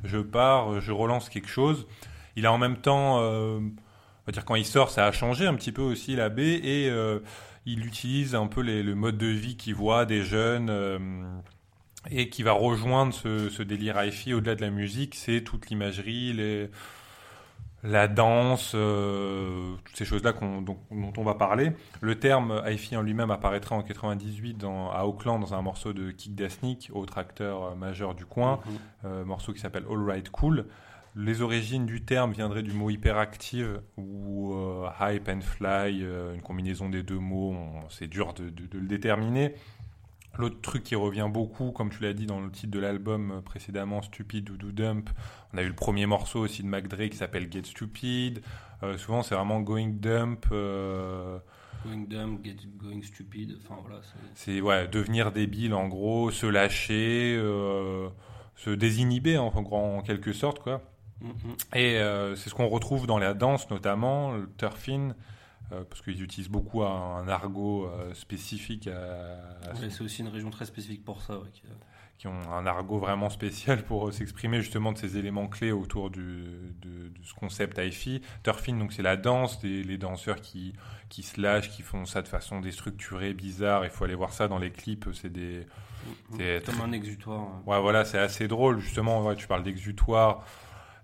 je 0.05 0.19
pars, 0.19 0.81
je 0.81 0.93
relance 0.93 1.31
quelque 1.31 1.49
chose. 1.49 1.87
Il 2.37 2.45
a 2.45 2.53
en 2.53 2.59
même 2.59 2.77
temps, 2.77 3.19
euh, 3.21 3.59
on 3.59 4.27
va 4.27 4.33
dire 4.33 4.45
quand 4.45 4.55
il 4.57 4.67
sort, 4.67 4.91
ça 4.91 5.07
a 5.07 5.13
changé 5.13 5.47
un 5.47 5.55
petit 5.55 5.73
peu 5.73 5.83
aussi 5.83 6.17
la 6.17 6.29
baie 6.29 6.61
et 6.63 6.91
euh, 6.91 7.21
il 7.67 7.87
utilise 7.87 8.35
un 8.35 8.47
peu 8.47 8.61
les- 8.61 8.83
le 8.83 8.95
mode 8.95 9.17
de 9.19 9.27
vie 9.27 9.57
qu'il 9.57 9.75
voit 9.75 10.05
des 10.05 10.23
jeunes 10.23 10.69
euh, 10.71 10.99
et 12.11 12.29
qui 12.31 12.43
va 12.43 12.53
rejoindre 12.53 13.13
ce, 13.13 13.49
ce 13.51 13.63
délire 13.63 14.03
hi-fi 14.03 14.33
au-delà 14.35 14.55
de 14.55 14.63
la 14.63 14.71
musique, 14.71 15.15
c'est 15.15 15.43
toute 15.43 15.69
l'imagerie, 15.69 16.33
les 16.33 16.71
la 17.83 18.09
danse, 18.09 18.73
euh, 18.75 19.75
toutes 19.87 19.97
ces 19.97 20.05
choses-là 20.05 20.35
qu'on- 20.35 20.61
dont, 20.61 20.77
dont 20.91 21.13
on 21.17 21.23
va 21.25 21.33
parler. 21.35 21.73
Le 22.03 22.19
terme 22.19 22.63
hi-fi 22.67 22.95
en 22.95 23.01
lui-même 23.01 23.31
apparaîtra 23.31 23.75
en 23.75 23.83
98 23.83 24.53
dans, 24.59 24.91
à 24.91 25.05
Auckland 25.05 25.41
dans 25.41 25.55
un 25.55 25.63
morceau 25.63 25.95
de 25.95 26.11
Kick 26.11 26.35
Dasnik, 26.35 26.91
autre 26.93 27.17
acteur 27.17 27.63
euh, 27.65 27.75
majeur 27.75 28.15
du 28.15 28.27
coin, 28.27 28.61
Mhm. 28.67 28.73
euh, 29.07 29.25
morceau 29.25 29.55
qui 29.55 29.61
s'appelle 29.61 29.85
All 29.91 30.05
Right 30.07 30.29
Cool. 30.29 30.67
Les 31.17 31.41
origines 31.41 31.87
du 31.87 32.05
terme 32.05 32.33
viendraient 32.33 32.63
du 32.63 32.73
mot 32.75 32.91
hyperactive 32.91 33.81
ou 33.97 34.53
euh, 34.55 34.87
hype 35.01 35.29
and 35.31 35.41
fly, 35.41 36.03
une 36.35 36.43
combinaison 36.43 36.91
des 36.91 37.03
deux 37.03 37.19
mots, 37.19 37.57
c'est 37.89 38.09
dur 38.09 38.35
de, 38.35 38.51
de- 38.51 38.67
de 38.67 38.79
le 38.79 38.87
déterminer. 38.87 39.55
L'autre 40.39 40.61
truc 40.63 40.85
qui 40.85 40.95
revient 40.95 41.29
beaucoup, 41.31 41.73
comme 41.73 41.91
tu 41.91 42.03
l'as 42.03 42.13
dit 42.13 42.25
dans 42.27 42.41
le 42.41 42.51
titre 42.51 42.71
de 42.71 42.79
l'album 42.79 43.43
précédemment, 43.45 44.01
Stupid 44.01 44.45
Doodoo 44.45 44.71
Dump, 44.73 45.11
on 45.53 45.59
a 45.59 45.63
eu 45.63 45.67
le 45.69 45.75
premier 45.75 46.07
morceau 46.07 46.41
aussi 46.41 46.63
de 46.63 46.69
Mac 46.69 46.87
Dre 46.89 47.09
qui 47.11 47.17
s'appelle 47.17 47.51
Get 47.53 47.65
Stupid. 47.65 48.41
Euh, 48.83 48.97
souvent 48.97 49.23
c'est 49.23 49.35
vraiment 49.35 49.61
Going 49.61 49.91
Dump. 50.01 50.47
euh, 50.53 51.39
Going 51.85 52.07
dumb, 52.09 52.39
get 52.45 52.57
going 52.79 53.03
stupid. 53.03 53.59
Enfin 53.65 53.81
voilà. 53.83 54.01
c'est- 54.35 54.61
ouais, 54.61 54.87
devenir 54.89 55.33
débile 55.33 55.75
en 55.75 55.89
gros, 55.89 56.31
se 56.31 56.47
lâcher, 56.47 57.35
euh, 57.39 58.09
se 58.55 58.71
désinhiber 58.71 59.37
en, 59.39 59.47
en, 59.49 59.63
gros, 59.63 59.77
en 59.79 60.03
quelque 60.03 60.33
sorte 60.33 60.61
quoi. 60.61 60.83
Mhm. 61.23 61.33
Et 61.75 61.99
c'est 62.37 62.49
ce 62.51 62.55
qu'on 62.55 62.69
retrouve 62.69 63.07
dans 63.07 63.19
la 63.19 63.35
danse 63.35 63.69
notamment, 63.71 64.33
le 64.33 64.49
turfing, 64.59 65.13
euh, 65.73 65.85
parce 65.89 66.03
qu'ils 66.03 66.23
utilisent 66.23 66.49
beaucoup 66.51 66.83
un, 66.83 67.17
un 67.17 67.29
argot 67.29 67.87
euh, 67.87 68.13
spécifique 68.15 68.87
à, 68.89 69.71
à 69.71 69.75
ce- 69.75 69.83
Ouais, 69.83 69.91
c'est 69.91 70.03
aussi 70.03 70.23
une 70.23 70.29
région 70.29 70.51
très 70.51 70.65
spécifique 70.65 71.05
pour 71.05 71.23
ça. 71.23 71.39
ouais, 71.39 71.49
qui, 71.53 71.63
euh, 71.67 71.71
qui 72.19 72.27
ont 72.27 72.53
un 72.53 72.67
argot 72.67 72.99
vraiment 72.99 73.31
spécial 73.31 73.83
pour 73.83 74.13
s'exprimer 74.13 74.61
justement 74.61 74.93
de 74.93 74.99
ces 74.99 75.17
éléments 75.17 75.49
clés 75.49 75.73
autour 75.73 76.11
du, 76.11 76.21
de, 76.83 77.09
de 77.09 77.23
ce 77.25 77.33
concept 77.33 77.79
hi-fi. 77.79 78.21
Turfing, 78.43 78.79
donc 78.79 78.93
c'est 78.93 79.03
la 79.03 79.17
danse, 79.17 79.59
des, 79.61 79.83
les 79.83 79.97
danseurs 79.97 80.43
qui, 80.43 80.75
qui 81.09 81.23
se 81.23 81.41
lâchent, 81.41 81.71
qui 81.71 81.81
font 81.83 82.05
ça 82.05 82.21
de 82.21 82.29
façon 82.29 82.61
déstructurée, 82.61 83.33
bizarre. 83.33 83.85
Il 83.85 83.91
faut 83.91 84.05
aller 84.05 84.15
voir 84.15 84.33
ça 84.35 84.49
dans 84.49 84.59
les 84.59 84.71
clips. 84.71 85.09
C'est 85.15 85.33
des, 85.33 85.67
C'est 86.37 86.63
comme 86.67 86.75
très- 86.75 86.85
un 86.85 86.93
exutoire. 86.93 87.41
hein. 87.41 87.63
Ouais, 87.65 87.81
voilà, 87.81 88.05
c'est 88.05 88.19
assez 88.19 88.49
drôle. 88.49 88.81
Justement, 88.81 89.25
ouais, 89.25 89.35
tu 89.37 89.47
parles 89.47 89.63
d'exutoire. 89.63 90.45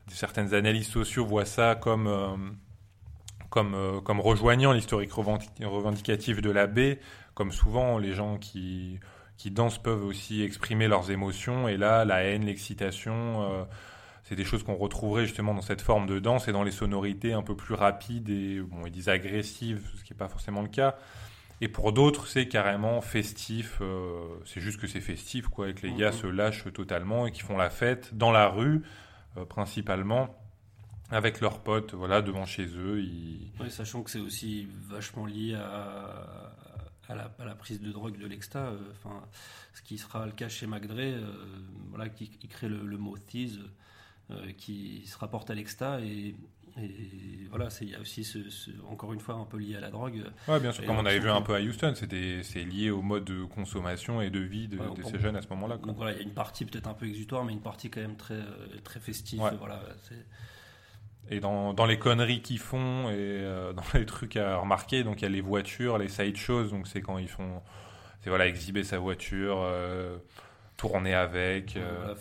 Certaines 0.09 0.53
analyses 0.53 0.89
sociaux 0.89 1.25
voient 1.25 1.47
ça 1.47 1.77
comme, 1.77 2.59
comme, 3.57 3.75
euh, 3.75 4.01
comme 4.03 4.21
rejoignant 4.21 4.73
l'historique 4.73 5.11
revendic- 5.13 5.65
revendicatif 5.65 6.43
de 6.43 6.51
la 6.51 6.67
baie. 6.67 6.99
Comme 7.35 7.53
souvent, 7.53 7.97
les 7.99 8.13
gens 8.13 8.37
qui, 8.37 9.01
qui 9.39 9.51
dansent 9.51 9.79
peuvent 9.79 10.05
aussi 10.05 10.43
exprimer 10.43 10.89
leurs 10.89 11.11
émotions. 11.11 11.67
Et 11.67 11.79
là, 11.79 12.05
la 12.05 12.23
haine, 12.23 12.45
l'excitation, 12.45 13.15
euh, 13.51 13.65
c'est 14.25 14.37
des 14.37 14.45
choses 14.45 14.63
qu'on 14.63 14.75
retrouverait 14.75 15.25
justement 15.25 15.55
dans 15.55 15.63
cette 15.63 15.81
forme 15.81 16.07
de 16.07 16.19
danse 16.19 16.49
et 16.49 16.53
dans 16.53 16.65
les 16.65 16.71
sonorités 16.71 17.33
un 17.33 17.43
peu 17.43 17.57
plus 17.57 17.75
rapides 17.75 18.29
et, 18.29 18.61
bon, 18.61 18.85
ils 18.85 18.93
disent 18.93 19.09
agressives, 19.09 19.81
ce 19.97 20.05
qui 20.05 20.13
n'est 20.13 20.19
pas 20.19 20.29
forcément 20.29 20.61
le 20.61 20.69
cas. 20.69 20.97
Et 21.63 21.69
pour 21.69 21.93
d'autres, 21.93 22.27
c'est 22.27 22.49
carrément 22.49 23.01
festif. 23.01 23.79
euh, 23.81 24.21
c'est 24.45 24.61
juste 24.61 24.79
que 24.79 24.87
c'est 24.87 25.01
festif, 25.01 25.49
quoi, 25.49 25.71
et 25.71 25.73
que 25.75 25.87
les 25.87 25.95
gars 25.95 26.11
Mhm. 26.11 26.19
se 26.19 26.27
lâchent 26.27 26.71
totalement 26.75 27.27
et 27.27 27.33
qui 27.33 27.41
font 27.41 27.57
la 27.57 27.71
fête 27.71 28.15
dans 28.15 28.33
la 28.33 28.49
rue, 28.49 28.83
euh, 29.39 29.47
principalement, 29.47 30.29
avec 31.11 31.41
leurs 31.41 31.61
potes, 31.61 31.95
voilà, 31.95 32.23
devant 32.23 32.47
chez 32.47 32.67
eux. 32.77 33.01
Ils... 33.01 33.51
Ouais, 33.61 33.71
sachant 33.71 34.03
que 34.03 34.11
c'est 34.11 34.19
aussi 34.21 34.67
vachement 34.89 35.27
lié 35.27 35.55
à, 35.55 36.53
à, 37.09 37.15
la, 37.15 37.31
à 37.39 37.45
la 37.45 37.55
prise 37.55 37.81
de 37.81 37.93
drogue 37.93 38.19
de 38.19 38.27
l'exta, 38.27 38.67
euh, 38.67 38.79
ce 39.75 39.83
qui 39.83 39.99
sera 39.99 40.27
le 40.27 40.33
cas 40.33 40.49
chez 40.49 40.67
McDre, 40.67 40.95
euh, 40.99 41.35
voilà, 41.91 42.09
qui, 42.09 42.29
qui 42.29 42.49
crée 42.49 42.69
le, 42.69 42.85
le 42.85 42.99
mot 42.99 43.17
tease, 43.19 43.61
euh, 44.31 44.51
qui 44.59 45.07
se 45.07 45.17
rapporte 45.19 45.51
à 45.51 45.55
l'exta 45.55 46.01
et, 46.01 46.35
et 46.79 47.47
voilà, 47.49 47.69
il 47.81 47.89
y 47.91 47.95
a 47.95 48.01
aussi 48.01 48.23
ce, 48.25 48.51
ce- 48.51 48.71
encore 48.91 49.13
une 49.15 49.21
fois 49.21 49.37
un 49.37 49.45
peu 49.47 49.57
lié 49.57 49.77
à 49.77 49.81
la 49.81 49.91
drogue. 49.91 50.25
Ouais, 50.49 50.61
bien 50.61 50.73
sûr, 50.73 50.83
Et 50.83 50.87
comme 50.87 50.99
on 50.99 51.07
avait 51.07 51.21
vu 51.21 51.31
un 51.31 51.41
peu 51.41 51.55
à 51.55 51.61
Houston, 51.61 51.95
c'était, 51.95 52.43
c'est 52.43 52.65
lié 52.65 52.91
au 52.91 53.01
mode 53.01 53.25
de 53.25 53.45
consommation 53.45 54.21
et 54.21 54.29
de 54.29 54.41
vie 54.41 54.69
de, 54.69 54.77
Ouais, 54.79 54.95
de 54.95 55.03
on- 55.05 55.09
ces 55.09 55.19
jeunes 55.19 55.37
à 55.37 55.43
ce 55.43 55.49
moment-là. 55.51 55.79
Donc 55.79 55.97
voilà, 55.97 56.13
il 56.13 56.17
y 56.19 56.21
a 56.21 56.23
une 56.25 56.35
partie 56.35 56.65
peut-être 56.67 56.89
un 56.89 56.93
peu 56.95 57.07
exutoire, 57.07 57.45
mais 57.45 57.53
une 57.53 57.63
partie 57.63 57.89
quand 57.89 58.01
même 58.03 58.17
très, 58.17 58.35
euh, 58.35 58.67
très 58.85 59.01
festive. 59.01 59.41
Ouais. 59.41 59.53
Voilà, 59.59 59.81
c'est- 60.03 60.27
Et 61.31 61.41
dans, 61.41 61.73
dans 61.75 61.87
les 61.87 61.99
conneries 61.99 62.41
qu'ils 62.43 62.59
font 62.61 63.09
et 63.11 63.15
euh, 63.17 63.73
dans 63.75 63.83
les 63.95 64.07
trucs 64.07 64.37
à 64.37 64.57
remarquer, 64.59 65.03
donc 65.05 65.21
il 65.21 65.23
y 65.23 65.27
a 65.27 65.31
les 65.31 65.41
voitures, 65.41 65.99
les 65.99 66.09
side 66.09 66.37
shows, 66.37 66.65
donc 66.69 66.87
c'est 66.87 67.01
quand 67.03 67.19
ils 67.19 67.29
font, 67.29 67.61
c'est 68.23 68.31
voilà, 68.31 68.47
exhiber 68.47 68.85
sa 68.85 68.99
voiture, 68.99 69.59
euh, 69.61 70.17
tourner 70.77 71.15
avec. 71.15 71.77
euh, 71.77 72.15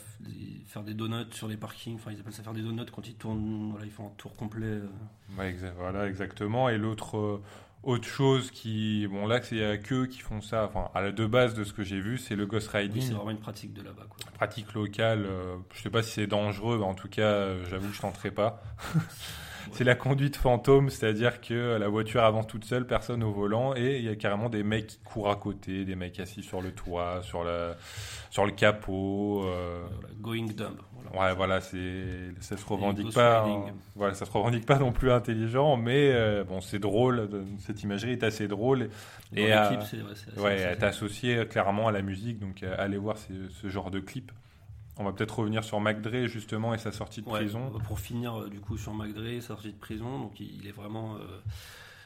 faire 0.68 0.84
des 0.84 0.94
donuts 0.94 1.32
sur 1.32 1.48
les 1.48 1.58
parkings, 1.58 1.96
enfin 1.96 2.12
ils 2.12 2.20
appellent 2.20 2.34
ça 2.34 2.41
faire 2.44 2.54
des 2.54 2.62
donuts 2.63 2.86
quand 2.94 3.08
ils 3.08 3.15
tournent, 3.15 3.70
voilà, 3.72 3.86
ils 3.86 3.91
font 3.91 4.08
un 4.08 4.13
tour 4.18 4.36
complet. 4.36 4.80
Ouais, 5.38 5.52
exa- 5.54 5.74
voilà, 5.78 6.08
exactement. 6.08 6.68
Et 6.70 6.78
l'autre 6.78 7.41
autre 7.86 8.08
chose 8.08 8.52
qui, 8.52 9.08
bon 9.08 9.28
là, 9.28 9.41
c'est 9.41 9.80
qu'eux 9.84 10.08
qui 10.08 10.19
font 10.19 10.41
ça. 10.41 10.65
Enfin, 10.65 10.89
à 10.93 11.02
la 11.02 11.12
de 11.12 11.26
base 11.26 11.54
de 11.54 11.63
ce 11.63 11.71
que 11.71 11.84
j'ai 11.84 12.00
vu, 12.00 12.17
c'est 12.17 12.36
le 12.36 12.45
ghost 12.45 12.69
Oui, 12.74 12.82
riding, 12.82 13.02
c'est 13.02 13.13
vraiment 13.13 13.32
une 13.32 13.39
pratique 13.39 13.74
de 13.74 13.82
là-bas. 13.84 14.04
Quoi. 14.10 14.32
pratique 14.34 14.74
locale. 14.74 15.26
euh, 15.26 15.56
je 15.74 15.82
sais 15.82 15.89
pas 15.89 16.04
si 16.04 16.12
c'est 16.12 16.28
dangereux, 16.28 16.78
mais 16.80 16.86
en 16.86 16.95
tout 16.95 17.08
cas, 17.08 17.21
euh, 17.21 17.63
j'avoue 17.69 17.88
que 17.89 17.95
je 17.95 18.02
tenterai 18.02 18.32
pas. 18.32 18.62
c'est 19.71 19.84
la 19.84 19.95
conduite 19.95 20.36
fantôme, 20.36 20.89
c'est-à-dire 20.89 21.41
que 21.41 21.78
la 21.78 21.88
voiture 21.88 22.23
avance 22.23 22.47
toute 22.47 22.65
seule, 22.65 22.86
personne 22.88 23.23
au 23.23 23.32
volant, 23.32 23.73
et 23.75 23.97
il 23.97 24.04
y 24.06 24.10
a 24.10 24.15
carrément 24.15 24.49
des 24.49 24.63
mecs 24.63 24.88
qui 24.88 24.99
courent 25.04 25.30
à 25.30 25.36
côté, 25.36 25.86
des 25.86 25.95
mecs 25.95 26.19
assis 26.19 26.43
sur 26.43 26.62
le 26.62 26.71
toit, 26.71 27.19
sur 27.23 27.43
la, 27.43 27.75
sur 28.30 28.45
le 28.45 28.51
capot. 28.51 29.43
euh, 29.45 29.84
going 30.21 30.45
dumb. 30.47 30.78
Voilà. 30.93 31.30
Ouais, 31.30 31.36
voilà, 31.36 31.62
c'est 31.62 32.04
ça 32.39 32.58
se 32.58 32.65
revendique 32.65 33.13
pas. 33.13 33.43
hein. 33.45 33.65
Voilà, 33.95 34.13
ça 34.15 34.25
se 34.25 34.32
revendique 34.32 34.65
pas 34.65 34.80
non 34.80 34.91
plus 34.91 35.12
intelligent, 35.12 35.78
mais 35.78 36.12
euh, 36.13 36.43
bon, 36.43 36.62
c'est 36.62 36.80
drôle. 36.80 37.30
de- 37.30 37.43
Cette 37.60 37.84
imagerie 37.84 38.12
est 38.13 38.23
assez 38.23 38.47
drôle 38.47 38.89
Et, 39.36 39.54
euh, 39.54 39.67
clips, 39.67 39.82
c'est 39.84 39.97
ouais, 39.97 40.12
assez- 40.12 40.39
Ouais, 40.41 40.60
est 40.73 40.84
associée 40.84 41.45
clairement 41.47 41.88
à 41.88 41.91
la 41.91 42.01
musique, 42.01 42.39
donc 42.39 42.63
euh, 42.63 42.75
allez 42.78 42.97
voir 42.97 43.17
ce, 43.17 43.34
ce 43.49 43.69
genre 43.69 43.91
de 43.91 43.99
clip. 43.99 44.32
On 44.97 45.03
va 45.03 45.12
peut-être 45.12 45.39
revenir 45.39 45.63
sur 45.63 45.79
McDre 45.81 46.27
justement 46.27 46.73
et 46.73 46.77
sa 46.77 46.91
sortie 46.91 47.21
de 47.21 47.27
Ouais, 47.27 47.41
prison. 47.41 47.71
Pour 47.86 47.99
finir, 47.99 48.39
euh, 48.39 48.49
du 48.49 48.60
coup, 48.60 48.77
sur 48.77 48.93
McDre, 48.93 49.41
sorti 49.41 49.71
de 49.71 49.77
prison, 49.77 50.19
donc 50.19 50.39
il, 50.39 50.65
est 50.67 50.71
vraiment, 50.71 51.15
euh, 51.15 51.41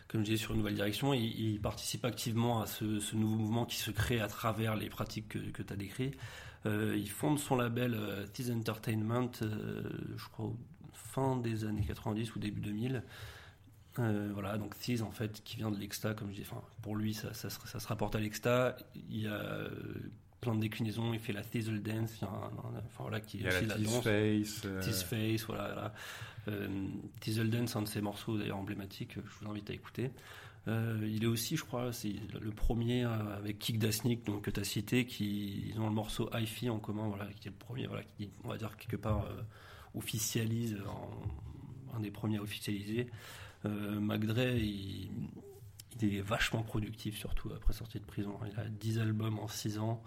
comme 0.07 0.21
je 0.21 0.25
disais, 0.31 0.37
sur 0.37 0.51
une 0.51 0.57
nouvelle 0.57 0.75
direction. 0.75 1.13
Il, 1.13 1.39
il 1.39 1.61
participe 1.61 2.03
activement 2.03 2.61
à 2.61 2.65
ce, 2.65 2.99
ce 2.99 3.15
nouveau 3.15 3.35
mouvement 3.35 3.65
qui 3.65 3.77
se 3.77 3.91
crée 3.91 4.19
à 4.19 4.27
travers 4.27 4.75
les 4.75 4.89
pratiques 4.89 5.29
que, 5.29 5.61
tu 5.61 5.73
as 5.73 5.75
décrites. 5.75 6.17
Euh, 6.65 6.95
il 6.97 7.09
fonde 7.09 7.39
son 7.39 7.55
label 7.55 7.93
euh, 7.93 8.25
Tease 8.27 8.51
Entertainment, 8.51 9.31
je 9.41 10.29
crois, 10.31 10.51
fin 10.93 11.37
des 11.37 11.65
années 11.65 11.85
90 11.85 12.35
ou 12.35 12.39
début 12.39 12.61
2000. 12.61 13.03
Euh, 13.99 14.29
voilà, 14.33 14.57
donc 14.57 14.77
Tease, 14.79 15.03
en 15.03 15.11
fait, 15.11 15.43
qui 15.43 15.57
vient 15.57 15.71
de 15.71 15.77
l'Exta, 15.77 16.13
comme 16.13 16.29
je 16.31 16.35
dis, 16.35 16.47
enfin, 16.49 16.61
pour 16.81 16.95
lui, 16.95 17.13
ça, 17.13 17.33
ça, 17.33 17.49
se, 17.49 17.59
ça 17.67 17.79
se 17.79 17.87
rapporte 17.87 18.15
à 18.15 18.19
l'Exta. 18.19 18.77
Il 19.09 19.21
y 19.21 19.27
a 19.27 19.67
plein 20.41 20.55
de 20.55 20.61
déclinaisons. 20.61 21.13
Il 21.13 21.19
fait 21.19 21.33
la 21.33 21.41
Teasel 21.43 21.81
Dance, 21.81 22.11
il 22.17 22.25
y 22.25 22.27
a 22.27 22.31
un- 22.31 22.33
un- 22.47 22.77
enfin, 22.85 23.03
voilà, 23.03 23.19
qui 23.19 23.39
est 23.41 23.47
aussi 23.47 23.65
la 23.65 23.77
la 23.77 23.83
danse. 23.83 24.03
Face. 24.03 24.61
euh, 24.65 24.81
Face, 24.81 25.43
voilà. 25.45 25.73
voilà. 25.73 25.93
Euh, 26.47 26.67
Dance, 27.49 27.75
un 27.75 27.81
de 27.83 27.87
ses 27.87 28.01
morceaux 28.01 28.37
d'ailleurs 28.37 28.57
emblématiques, 28.57 29.15
je 29.15 29.21
vous 29.45 29.51
invite 29.51 29.69
à 29.69 29.73
écouter. 29.73 30.11
Euh, 30.67 30.99
il 31.09 31.23
est 31.23 31.27
aussi, 31.27 31.55
je 31.57 31.63
crois, 31.63 31.91
c'est 31.93 32.13
le 32.39 32.51
premier 32.51 33.05
euh, 33.05 33.37
avec 33.37 33.59
Kick 33.59 33.79
Dasnik, 33.79 34.25
donc 34.25 34.43
que 34.43 34.51
tu 34.51 34.59
as 34.59 34.63
cité, 34.63 35.05
qui 35.05 35.69
ils 35.73 35.79
ont 35.79 35.87
le 35.87 35.93
morceau 35.93 36.29
Hi-Fi 36.33 36.69
en 36.69 36.79
commun, 36.79 37.07
voilà, 37.07 37.25
qui 37.39 37.47
est 37.47 37.51
le 37.51 37.57
premier, 37.57 37.87
voilà, 37.87 38.03
qui, 38.03 38.29
on 38.43 38.49
va 38.49 38.57
dire 38.57 38.75
quelque 38.77 38.97
part 38.97 39.25
euh, 39.25 39.41
officialise, 39.95 40.77
en- 40.87 41.95
un 41.97 41.99
des 42.01 42.11
premiers 42.11 42.37
à 42.37 42.41
officialiser. 42.41 43.07
Euh, 43.65 43.99
il, 44.57 45.09
il 46.01 46.15
est 46.15 46.21
vachement 46.21 46.61
productif, 46.63 47.17
surtout 47.17 47.51
après 47.55 47.73
sortie 47.73 47.99
de 47.99 48.05
prison. 48.05 48.37
Il 48.51 48.59
a 48.59 48.65
10 48.67 48.99
albums 48.99 49.39
en 49.39 49.47
6 49.47 49.79
ans 49.79 50.01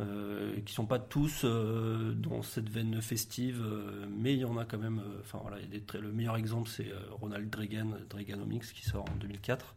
euh, 0.00 0.58
qui 0.66 0.74
sont 0.74 0.86
pas 0.86 0.98
tous 0.98 1.42
euh, 1.44 2.12
dans 2.14 2.42
cette 2.42 2.68
veine 2.68 3.00
festive, 3.00 3.62
euh, 3.64 4.06
mais 4.10 4.34
il 4.34 4.40
y 4.40 4.44
en 4.44 4.56
a 4.58 4.64
quand 4.64 4.78
même. 4.78 4.98
euh, 4.98 5.20
Enfin 5.20 5.38
voilà, 5.40 5.58
il 5.58 5.64
y 5.64 5.66
a 5.66 5.70
des 5.70 5.80
très- 5.82 6.00
le 6.00 6.10
meilleur 6.12 6.36
exemple 6.36 6.68
c'est 6.68 6.90
Ronald 7.12 7.54
Reagan, 7.54 7.90
Reaganomics 8.12 8.64
qui 8.72 8.84
sort 8.84 9.04
en 9.10 9.14
2004. 9.20 9.74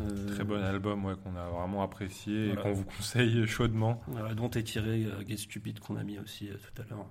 Euh, 0.00 0.34
Très 0.34 0.44
bon 0.44 0.62
album 0.62 1.04
ouais, 1.04 1.14
qu'on 1.22 1.36
a 1.36 1.46
vraiment 1.48 1.82
apprécié 1.82 2.46
Voilà. 2.46 2.60
et 2.60 2.62
qu'on 2.62 2.72
vous 2.72 2.84
conseille 2.84 3.46
chaudement. 3.46 4.02
Voilà, 4.06 4.34
dont 4.34 4.50
est 4.50 4.62
tiré 4.62 5.06
Get 5.26 5.36
Stupid 5.36 5.78
qu'on 5.80 5.96
a 5.96 6.04
mis 6.04 6.18
aussi 6.18 6.48
tout 6.48 6.82
à 6.82 6.86
l'heure, 6.88 7.06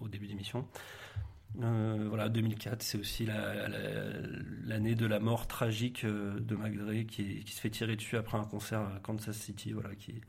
au 0.00 0.08
début 0.08 0.26
d'émission. 0.26 0.66
Euh, 1.62 2.04
voilà, 2.08 2.28
2004, 2.28 2.82
c'est 2.82 2.98
aussi 2.98 3.24
la- 3.24 3.68
la- 3.68 3.78
l'année 4.64 4.94
de 4.94 5.06
la 5.06 5.18
mort 5.20 5.46
tragique 5.46 6.04
euh, 6.04 6.38
de 6.38 6.54
McDre 6.54 7.06
qui, 7.06 7.40
qui 7.44 7.52
se 7.52 7.60
fait 7.60 7.70
tirer 7.70 7.96
dessus 7.96 8.16
après 8.18 8.36
un 8.36 8.44
concert 8.44 8.80
à 8.80 8.98
Kansas 9.02 9.36
City, 9.36 9.72
voilà, 9.72 9.94
qui, 9.94 10.20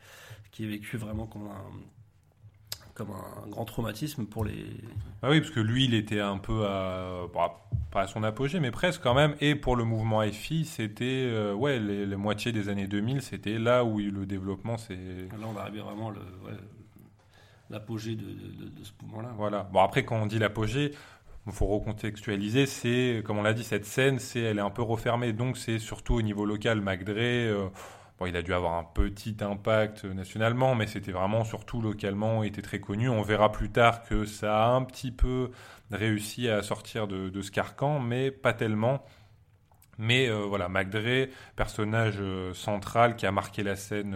qui 0.51 0.63
est 0.63 0.67
vécu 0.67 0.95
vraiment 0.95 1.25
comme 1.25 1.47
un, 1.47 1.65
comme 2.93 3.11
un 3.11 3.47
grand 3.49 3.65
traumatisme 3.65 4.25
pour 4.25 4.45
les. 4.45 4.65
Ah 5.21 5.29
oui, 5.29 5.41
parce 5.41 5.51
que 5.51 5.59
lui, 5.59 5.83
il 5.85 5.93
était 5.93 6.21
un 6.21 6.37
peu 6.37 6.65
à, 6.65 7.25
bah, 7.33 7.67
pas 7.91 8.03
à 8.03 8.07
son 8.07 8.23
apogée, 8.23 8.61
mais 8.61 8.71
presque 8.71 9.01
quand 9.03 9.13
même. 9.13 9.35
Et 9.41 9.53
pour 9.55 9.75
le 9.75 9.83
mouvement 9.83 10.21
FI, 10.21 10.63
c'était, 10.63 11.03
euh, 11.27 11.53
ouais, 11.53 11.77
les, 11.79 12.05
les 12.05 12.15
moitiés 12.15 12.53
des 12.53 12.69
années 12.69 12.87
2000, 12.87 13.21
c'était 13.21 13.59
là 13.59 13.83
où 13.83 13.99
le 13.99 14.25
développement, 14.25 14.77
c'est. 14.77 14.95
Là, 14.95 15.45
on 15.45 15.51
va 15.51 15.61
arriver 15.63 15.81
vraiment 15.81 16.09
le, 16.09 16.19
ouais, 16.19 16.57
l'apogée 17.69 18.15
de, 18.15 18.23
de- 18.23 18.63
de- 18.65 18.69
de 18.69 18.83
ce 18.83 18.91
mouvement-là. 19.03 19.33
Voilà. 19.35 19.63
Bon, 19.73 19.81
après, 19.81 20.05
quand 20.05 20.15
on 20.21 20.25
dit 20.25 20.39
l'apogée, 20.39 20.93
il 21.47 21.53
faut 21.53 21.65
recontextualiser, 21.67 22.65
c'est, 22.65 23.23
comme 23.25 23.38
on 23.38 23.43
l'a 23.43 23.53
dit, 23.53 23.63
cette 23.63 23.86
scène, 23.86 24.19
c'est, 24.19 24.41
elle 24.41 24.57
est 24.57 24.62
un 24.62 24.69
peu 24.69 24.81
refermée, 24.81 25.33
donc 25.33 25.57
c'est 25.57 25.79
surtout 25.79 26.15
au 26.15 26.21
niveau 26.21 26.45
local, 26.45 26.81
McDre, 26.81 27.13
euh, 27.17 27.69
bon, 28.19 28.25
il 28.25 28.36
a 28.36 28.41
dû 28.41 28.53
avoir 28.53 28.73
un 28.73 28.83
petit 28.83 29.38
impact 29.41 30.03
nationalement, 30.03 30.75
mais 30.75 30.88
c'était 30.88 31.13
vraiment 31.13 31.45
surtout 31.45 31.81
localement, 31.81 32.43
était 32.43 32.62
très 32.62 32.79
connu. 32.79 33.10
On 33.10 33.21
verra 33.21 33.51
plus 33.51 33.71
tard 33.71 34.03
que 34.03 34.25
ça 34.25 34.65
a 34.65 34.69
un 34.69 34.83
petit 34.83 35.12
peu 35.12 35.51
réussi 35.89 36.49
à 36.49 36.62
sortir 36.63 37.07
de, 37.07 37.29
de 37.29 37.41
ce 37.41 37.51
carcan, 37.51 37.99
mais 37.99 38.29
pas 38.31 38.53
tellement. 38.53 39.03
Mais 39.97 40.27
euh, 40.29 40.41
voilà, 40.41 40.69
McDre, 40.69 41.31
personnage 41.55 42.17
euh, 42.19 42.53
central 42.53 43.15
qui 43.15 43.25
a 43.25 43.31
marqué 43.31 43.63
la 43.63 43.75
scène 43.75 44.15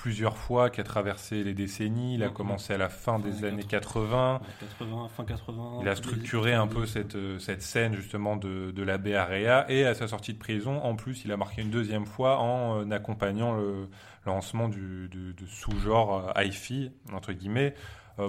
plusieurs 0.00 0.38
fois, 0.38 0.70
qui 0.70 0.80
a 0.80 0.84
traversé 0.84 1.44
les 1.44 1.52
décennies. 1.52 2.14
Il 2.14 2.22
a 2.22 2.30
commencé 2.30 2.72
à 2.72 2.78
la 2.78 2.88
fin 2.88 3.18
des 3.18 3.44
années 3.44 3.64
80. 3.64 4.40
80. 4.60 4.70
80, 4.78 5.08
fin 5.08 5.24
80. 5.26 5.78
Il 5.82 5.88
a 5.88 5.94
structuré 5.94 6.54
un 6.54 6.66
peu 6.66 6.86
90. 6.86 6.92
cette, 6.92 7.14
euh, 7.16 7.38
cette 7.38 7.60
scène 7.60 7.94
justement 7.94 8.36
de, 8.36 8.70
de 8.70 8.82
la 8.82 8.96
Bay 8.96 9.14
Area 9.14 9.70
et 9.70 9.84
à 9.84 9.92
sa 9.92 10.08
sortie 10.08 10.32
de 10.32 10.38
prison, 10.38 10.82
en 10.82 10.96
plus, 10.96 11.26
il 11.26 11.32
a 11.32 11.36
marqué 11.36 11.60
une 11.60 11.70
deuxième 11.70 12.06
fois 12.06 12.38
en 12.38 12.80
euh, 12.80 12.90
accompagnant 12.90 13.54
le 13.54 13.90
lancement 14.24 14.70
du, 14.70 15.10
de, 15.10 15.32
de 15.32 15.46
sous-genre 15.46 16.32
euh, 16.34 16.42
hi-fi, 16.44 16.90
entre 17.12 17.34
guillemets, 17.34 17.74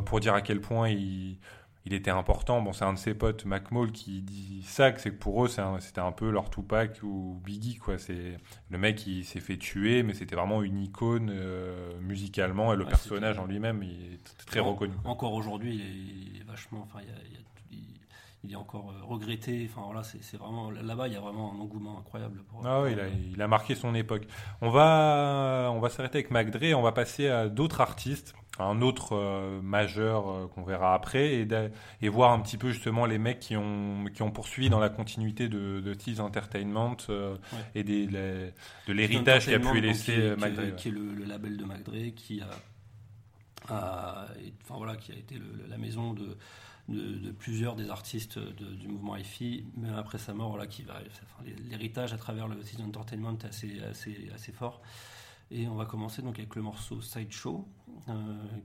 pour 0.05 0.21
dire 0.21 0.33
à 0.33 0.41
quel 0.41 0.61
point 0.61 0.87
il, 0.87 1.37
il 1.85 1.93
était 1.93 2.11
important. 2.11 2.61
Bon, 2.61 2.73
c'est 2.73 2.85
un 2.85 2.93
de 2.93 2.97
ses 2.99 3.13
potes, 3.13 3.45
McMall, 3.45 3.91
qui 3.91 4.21
dit 4.21 4.63
ça, 4.63 4.91
que 4.91 5.01
c'est 5.01 5.09
que 5.11 5.17
pour 5.17 5.43
eux, 5.45 5.59
un- 5.59 5.79
c'était 5.79 6.01
un 6.01 6.11
peu 6.11 6.29
leur 6.29 6.49
Tupac 6.49 6.99
ou 7.03 7.41
Biggie, 7.43 7.77
quoi. 7.77 7.97
C'est 7.97 8.37
le 8.69 8.77
mec 8.77 8.97
qui 8.97 9.23
s'est 9.23 9.39
fait 9.39 9.57
tuer, 9.57 10.03
mais 10.03 10.13
c'était 10.13 10.35
vraiment 10.35 10.61
une 10.61 10.79
icône 10.79 11.31
euh, 11.33 11.99
musicalement 11.99 12.71
et 12.73 12.75
le 12.75 12.83
Ouais, 12.83 12.89
personnage 12.89 13.39
en 13.39 13.45
lui-même, 13.45 13.81
il 13.83 14.13
est 14.13 14.45
très 14.45 14.59
En- 14.59 14.71
reconnu. 14.73 14.93
Encore 15.05 15.33
aujourd'hui, 15.33 15.75
il, 15.75 15.81
est- 15.81 16.33
il 16.35 16.41
est 16.41 16.43
vachement. 16.45 16.81
Enfin, 16.83 16.99
il, 17.01 17.07
y 17.07 17.11
a- 17.11 17.23
il 17.25 17.31
y 17.33 17.35
a- 17.35 17.39
il- 17.71 17.99
il 18.43 18.51
est 18.53 18.55
encore 18.55 18.91
euh, 18.91 19.03
regretté. 19.03 19.67
Enfin, 19.71 19.81
voilà, 19.85 20.03
c'est 20.03 20.37
vraiment. 20.37 20.69
Là-bas, 20.71 21.07
il 21.07 21.13
y 21.13 21.17
a 21.17 21.19
vraiment 21.19 21.53
un 21.53 21.59
engouement 21.59 21.97
incroyable 21.99 22.43
pour. 22.43 22.65
Ah 22.65 22.81
oui, 22.83 22.91
il 22.93 22.99
a, 22.99 23.07
il 23.07 23.41
a 23.41 23.47
marqué 23.47 23.73
son 23.75 23.93
époque. 23.95 24.27
On 24.61 24.69
va, 24.69 25.69
on 25.73 25.79
va 25.79 25.89
s'arrêter 25.89 26.19
avec 26.19 26.31
McDre 26.31 26.77
on 26.77 26.81
va 26.81 26.91
passer 26.91 27.27
à 27.27 27.49
d'autres 27.49 27.81
artistes, 27.81 28.33
un 28.63 28.81
autre 28.81 29.13
euh, 29.15 29.61
majeur 29.61 30.29
euh, 30.29 30.47
qu'on 30.47 30.63
verra 30.63 30.93
après, 30.93 31.33
et, 32.01 32.09
voir 32.09 32.31
un 32.31 32.39
petit 32.39 32.57
peu 32.57 32.71
justement 32.71 33.05
les 33.05 33.17
mecs 33.17 33.39
qui 33.39 33.55
ont, 33.57 34.05
qui 34.13 34.21
ont 34.21 34.31
poursuivi 34.31 34.69
dans 34.69 34.79
la 34.79 34.89
continuité 34.89 35.47
de, 35.49 35.79
de 35.79 35.93
Tease 35.93 36.19
Entertainment 36.19 36.97
euh, 37.09 37.35
Ouais. 37.53 37.59
et 37.75 37.83
des, 37.83 38.07
les- 38.07 38.53
de 38.87 38.93
l'héritage 38.93 39.47
qu'a 39.47 39.59
pu 39.59 39.81
laisser 39.81 40.33
qui, 40.37 40.75
qui 40.75 40.87
est 40.89 40.91
le, 40.91 41.13
le 41.13 41.25
label 41.25 41.57
de 41.57 41.65
McDre, 41.65 42.13
qui 42.15 42.41
a, 42.41 42.49
a- 43.69 44.27
et- 44.43 44.53
enfin 44.63 44.75
voilà, 44.77 44.95
qui 44.95 45.11
a 45.11 45.15
été 45.15 45.35
le- 45.35 45.65
la 45.69 45.77
maison 45.77 46.13
de, 46.13 46.37
de, 46.89 47.17
de 47.19 47.31
plusieurs 47.31 47.75
des 47.75 47.89
artistes 47.89 48.39
de- 48.39 48.75
du 48.75 48.87
mouvement 48.87 49.15
hi-fi, 49.15 49.65
même 49.77 49.95
après 49.95 50.17
sa 50.17 50.33
mort, 50.33 50.49
voilà, 50.49 50.67
qui 50.67 50.83
va, 50.83 50.95
enfin, 50.95 51.49
l'héritage 51.69 52.13
à 52.13 52.17
travers 52.17 52.47
le 52.47 52.57
Tease 52.57 52.81
Entertainment 52.81 53.37
est 53.41 53.45
assez, 53.45 53.81
assez, 53.83 54.29
assez 54.33 54.51
fort. 54.51 54.81
Et 55.53 55.67
on 55.67 55.75
va 55.75 55.85
commencer 55.85 56.21
donc 56.21 56.39
avec 56.39 56.55
le 56.55 56.61
morceau 56.61 57.01
Sideshow, 57.01 57.67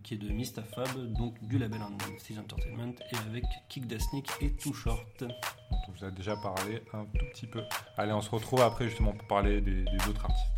qui 0.03 0.15
est 0.15 0.19
de 0.19 0.29
Mistafab, 0.29 1.13
donc 1.13 1.35
du 1.43 1.59
label 1.59 1.81
Tease 2.25 2.39
Entertainment, 2.39 2.95
et 3.13 3.17
avec 3.29 3.45
Kick 3.69 3.87
Dasnik 3.87 4.29
et 4.41 4.53
Too 4.53 4.73
Short. 4.73 5.25
dont 5.71 5.77
on 5.89 5.93
vous 5.93 6.05
a 6.05 6.11
déjà 6.11 6.37
parlé 6.37 6.83
un 6.93 7.05
tout 7.05 7.25
petit 7.33 7.47
peu. 7.47 7.63
Allez, 7.97 8.13
on 8.13 8.21
se 8.21 8.31
retrouve 8.31 8.61
après 8.63 8.89
justement 8.89 9.13
pour 9.13 9.27
parler 9.27 9.61
des, 9.61 9.85
des 9.85 10.09
autres 10.09 10.25
artistes. 10.25 10.53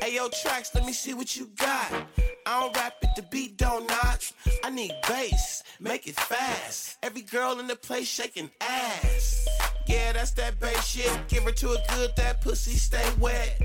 Hey 0.00 0.14
yo, 0.14 0.28
tracks, 0.42 0.74
let 0.74 0.84
me 0.86 0.92
see 0.92 1.12
what 1.12 1.36
you 1.36 1.48
got. 1.56 1.92
I 2.46 2.60
don't 2.60 2.76
rap 2.76 2.94
it, 3.02 3.10
the 3.14 3.22
beat 3.30 3.58
don't 3.58 3.86
knock. 3.86 4.22
I 4.64 4.70
need 4.70 4.92
bass, 5.06 5.62
make 5.80 6.06
it 6.06 6.16
fast. 6.16 6.96
Every 7.02 7.22
girl 7.22 7.60
in 7.60 7.66
the 7.66 7.76
place 7.76 8.08
shaking 8.08 8.50
ass. 8.60 9.46
Yeah, 9.88 10.12
that's 10.12 10.32
that 10.32 10.60
bass 10.60 10.86
shit. 10.86 11.10
Give 11.28 11.42
her 11.44 11.50
to 11.50 11.70
a 11.70 11.78
good, 11.94 12.14
that 12.16 12.42
pussy 12.42 12.72
stay 12.72 13.04
wet. 13.18 13.60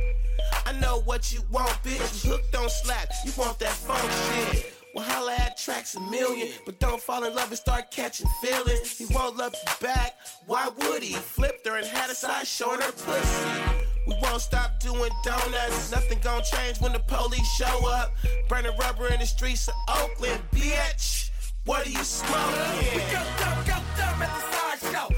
I 0.65 0.71
know 0.79 1.01
what 1.01 1.33
you 1.33 1.41
want, 1.51 1.71
bitch. 1.83 2.23
You 2.23 2.31
hooked 2.31 2.55
on 2.55 2.69
slap, 2.69 3.09
you 3.25 3.31
want 3.38 3.59
that 3.59 3.73
funk 3.73 4.09
shit. 4.09 4.73
Well, 4.95 5.03
holla 5.03 5.33
at 5.33 5.57
tracks 5.57 5.95
a 5.95 6.01
million, 6.01 6.49
but 6.65 6.79
don't 6.79 7.01
fall 7.01 7.23
in 7.23 7.36
love 7.36 7.49
and 7.49 7.57
start 7.57 7.91
catching 7.91 8.27
feelings. 8.41 8.97
He 8.97 9.05
won't 9.13 9.36
love 9.36 9.53
you 9.53 9.73
back. 9.88 10.15
Why 10.45 10.69
would 10.77 11.03
he? 11.03 11.13
Flipped 11.13 11.67
her 11.67 11.77
and 11.77 11.86
had 11.86 12.09
a 12.09 12.15
side 12.15 12.47
showing 12.47 12.79
her 12.79 12.91
pussy. 12.91 13.83
We 14.07 14.15
won't 14.21 14.41
stop 14.41 14.79
doing 14.79 15.12
donuts. 15.23 15.91
Nothing 15.91 16.19
gon' 16.21 16.43
change 16.43 16.79
when 16.79 16.93
the 16.93 16.99
police 16.99 17.47
show 17.55 17.89
up. 17.89 18.13
Burning 18.47 18.77
rubber 18.77 19.07
in 19.07 19.19
the 19.19 19.25
streets 19.25 19.67
of 19.67 19.73
Oakland, 19.89 20.41
bitch. 20.51 21.31
What 21.65 21.88
are 21.88 21.89
you 21.89 22.03
smoking? 22.03 22.93
We 22.93 22.99
go 23.12 23.23
go 23.65 23.79
dumb 23.97 24.21
at 24.21 24.29
the 24.29 24.41
sideshow. 24.51 25.09
Go, 25.09 25.15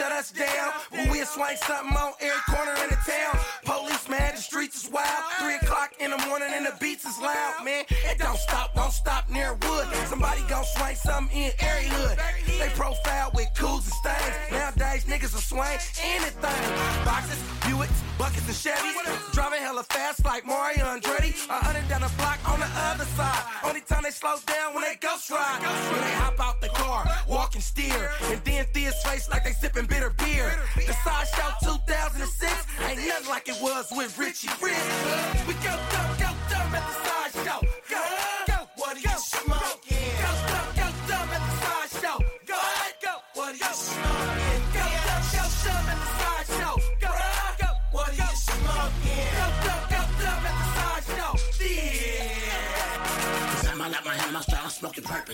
shut 0.00 0.12
us 0.12 0.30
down. 0.32 0.72
But 0.90 1.10
we'll 1.10 1.26
swing 1.26 1.56
something 1.56 1.96
on 1.96 2.12
every 2.20 2.42
corner 2.48 2.72
in 2.84 2.88
the 2.88 3.00
town. 3.04 3.36
Police, 3.64 4.08
man, 4.08 4.34
the 4.34 4.40
streets 4.40 4.84
is 4.84 4.90
wild. 4.90 5.22
Three 5.40 5.56
o'clock 5.56 5.92
in 6.00 6.10
the 6.10 6.18
morning 6.26 6.48
and 6.52 6.64
the 6.64 6.74
beats 6.80 7.04
is 7.04 7.18
loud, 7.20 7.64
man. 7.64 7.84
It 7.90 8.18
don't 8.18 8.38
stop, 8.38 8.74
don't 8.74 8.92
stop 8.92 9.28
near 9.28 9.52
wood. 9.52 9.86
Somebody 10.06 10.40
gon' 10.48 10.64
swing 10.64 10.96
something 10.96 11.36
in 11.36 11.52
every 11.58 11.88
hood. 11.88 12.18
They 12.46 12.68
profile 12.74 13.30
with 13.34 13.48
cools 13.56 13.84
and 13.84 13.94
stains. 14.00 14.34
Nowadays, 14.50 15.04
niggas 15.04 15.34
will 15.34 15.48
swing 15.52 15.78
anything. 16.02 16.60
Boxes, 17.04 17.38
Buicks, 17.68 18.00
buckets, 18.16 18.48
and 18.48 18.56
Chevys. 18.56 19.32
Driving 19.32 19.60
hella 19.60 19.82
fast 19.84 20.24
like 20.24 20.46
Mario 20.46 20.84
Andretti. 20.84 21.19
A 21.50 21.52
hundred 21.52 21.88
down 21.88 22.02
the 22.02 22.12
block 22.16 22.38
on 22.48 22.60
the 22.60 22.70
other 22.86 23.04
side. 23.18 23.42
Only 23.64 23.80
time 23.80 24.04
they 24.04 24.10
slow 24.10 24.36
down 24.46 24.72
when 24.72 24.84
they 24.84 24.94
ghost 25.00 25.28
ride. 25.32 25.58
When 25.90 26.00
they 26.00 26.14
hop 26.14 26.38
out 26.38 26.60
the 26.60 26.68
car, 26.68 27.04
walk 27.26 27.56
and 27.56 27.62
steer. 27.62 28.12
And 28.30 28.40
then 28.44 28.66
Thea's 28.72 28.94
face 29.02 29.28
like 29.28 29.42
they 29.42 29.50
sipping 29.50 29.86
bitter 29.86 30.10
beer. 30.10 30.54
The 30.76 30.92
side 31.02 31.26
show 31.26 31.50
2006 31.74 32.66
ain't 32.86 32.98
nothing 33.04 33.28
like 33.28 33.48
it 33.48 33.58
was 33.60 33.90
with 33.90 34.16
Richie 34.16 34.46
Rich. 34.62 34.78
We 35.48 35.54
go 35.54 35.74
go 35.90 36.19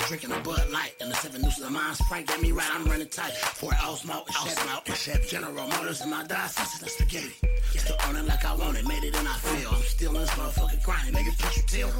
Drinking 0.08 0.32
a 0.32 0.40
Bud 0.40 0.70
Light. 0.70 0.94
And 1.00 1.10
the 1.10 1.16
seven 1.16 1.42
nooses 1.42 1.64
of 1.64 1.72
mine, 1.72 1.94
Frank 2.08 2.28
get 2.28 2.40
me 2.40 2.52
right, 2.52 2.68
I'm 2.72 2.84
running 2.84 3.08
tight. 3.08 3.32
For 3.32 3.70
Osmo, 3.72 4.26
and 4.26 4.36
Chef, 4.36 4.86
and 4.86 4.96
Chef 4.96 5.28
General 5.28 5.66
Motors, 5.68 6.00
and 6.00 6.10
my 6.10 6.24
die 6.24 6.46
sausage 6.46 6.82
and 6.82 6.90
spaghetti. 6.90 7.34
Still 7.74 7.96
on 8.06 8.16
it 8.16 8.26
like 8.26 8.44
I 8.44 8.54
want 8.54 8.78
it, 8.78 8.86
made 8.86 9.04
it 9.04 9.16
and 9.16 9.26
I 9.26 9.34
feel. 9.34 9.70
I'm 9.70 9.82
still 9.82 10.14
in 10.14 10.20
this 10.20 10.30
motherfucking 10.30 10.82
grinding, 10.84 11.14
nigga, 11.14 11.38
can't 11.38 11.56
you 11.56 11.62
tell? 11.66 11.92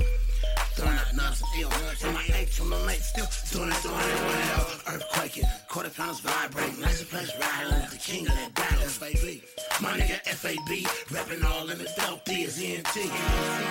Throwing 0.76 0.98
up 0.98 1.14
nuts 1.14 1.42
and 1.42 1.62
ill. 1.62 1.70
And 2.04 2.14
my 2.14 2.24
H 2.34 2.60
on 2.60 2.70
the 2.70 2.78
lake, 2.84 3.00
still 3.00 3.26
doing 3.52 3.70
it, 3.72 3.82
doing 3.82 3.96
it 3.96 4.20
well. 4.28 4.64
Earthquaking, 4.92 5.48
quarter 5.68 5.90
pounders 5.90 6.20
vibrating. 6.20 6.80
Nice 6.80 7.02
place 7.04 7.32
rattling, 7.40 7.88
the 7.90 7.96
king 7.96 8.26
of 8.28 8.34
that 8.34 8.54
Dallas, 8.54 8.98
baby. 8.98 9.42
My 9.80 9.96
nigga 9.98 10.20
FAB, 10.24 10.70
rapping 11.10 11.44
all 11.44 11.68
in 11.70 11.78
the 11.78 11.88
dope, 11.96 12.24
D 12.24 12.42
is 12.42 12.60
ENT. 12.60 12.94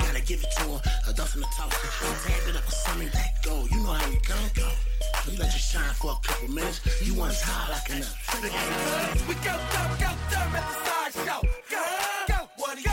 Gotta 0.05 0.21
give 0.21 0.43
it 0.43 0.51
to 0.57 0.63
him, 0.63 0.79
a 1.07 1.13
dozen 1.13 1.43
of 1.43 1.49
toast. 1.55 1.77
Tap 2.25 2.49
it 2.49 2.55
up 2.55 2.65
with 2.65 2.73
something 2.73 3.09
that 3.09 3.43
go. 3.43 3.65
You 3.71 3.83
know 3.83 3.93
how 3.93 4.09
we 4.09 4.17
go, 4.27 4.35
go. 4.55 4.69
You 5.29 5.37
let 5.39 5.53
you 5.53 5.59
shine 5.59 5.93
for 5.95 6.11
a 6.11 6.27
couple 6.27 6.49
minutes. 6.49 6.81
You 7.01 7.13
want 7.13 7.29
once 7.29 7.41
high 7.41 7.71
like 7.71 7.89
a 7.89 7.99
nut. 7.99 8.15
We 9.27 9.33
go 9.35 9.53
dumb, 9.73 9.91
go 9.97 10.11
dumb 10.29 10.55
at 10.55 10.65
the 10.69 10.75
sideshow. 10.85 11.41
Go, 11.69 11.81
go. 12.27 12.49
What 12.57 12.77
are 12.77 12.81
you 12.81 12.89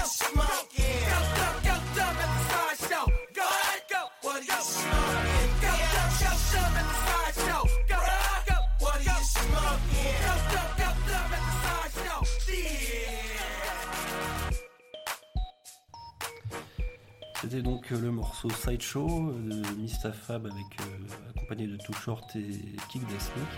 C'était 17.42 17.60
donc 17.60 17.90
euh, 17.90 18.00
le 18.00 18.12
morceau 18.12 18.48
Sideshow 18.50 19.30
euh, 19.30 19.62
de 19.62 19.80
Mistafab 19.80 20.46
avec 20.46 20.56
euh, 20.56 21.30
accompagné 21.34 21.66
de 21.66 21.76
Too 21.76 21.92
Short 21.92 22.36
et 22.36 22.76
Kick 22.88 23.02
Dasnik. 23.02 23.48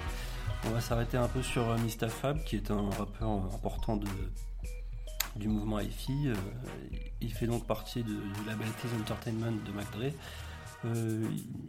On 0.65 0.71
va 0.71 0.81
s'arrêter 0.81 1.19
un 1.19 1.29
peu 1.29 1.43
sur 1.43 1.77
Mistafab 1.79 2.43
qui 2.45 2.57
est 2.57 2.71
un 2.71 2.89
rappeur 2.89 3.29
important 3.29 3.99
du 5.37 5.49
mouvement. 5.49 5.79
Euh, 5.79 6.35
il 7.21 7.33
fait 7.33 7.47
donc 7.47 7.67
partie 7.67 8.03
du 8.03 8.17
label 8.47 8.69
Entertainment 9.01 9.53
de 9.53 9.73
McDre. 9.73 10.17
Euh, 10.85 11.25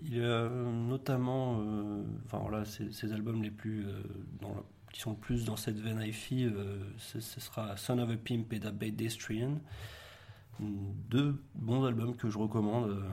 il 0.05 0.23
a 0.23 0.49
notamment, 0.49 1.59
euh, 1.59 2.03
enfin 2.25 2.39
voilà, 2.39 2.65
ses, 2.65 3.13
albums 3.13 3.41
les 3.41 3.51
plus, 3.51 3.85
euh, 3.85 4.01
qui 4.91 5.01
sont 5.01 5.15
plus 5.15 5.45
dans 5.45 5.55
cette 5.55 5.79
veine 5.79 6.01
hi-fi, 6.01 6.49
ce, 6.97 7.19
sera 7.19 7.77
Son 7.77 7.99
of 7.99 8.09
a 8.09 8.17
Pimp 8.17 8.51
et 8.53 8.59
The 8.59 8.71
Pedestrian. 8.71 9.59
Deux 10.59 11.41
bons 11.55 11.83
albums 11.85 12.15
que 12.15 12.29
je 12.29 12.37
recommande, 12.37 13.03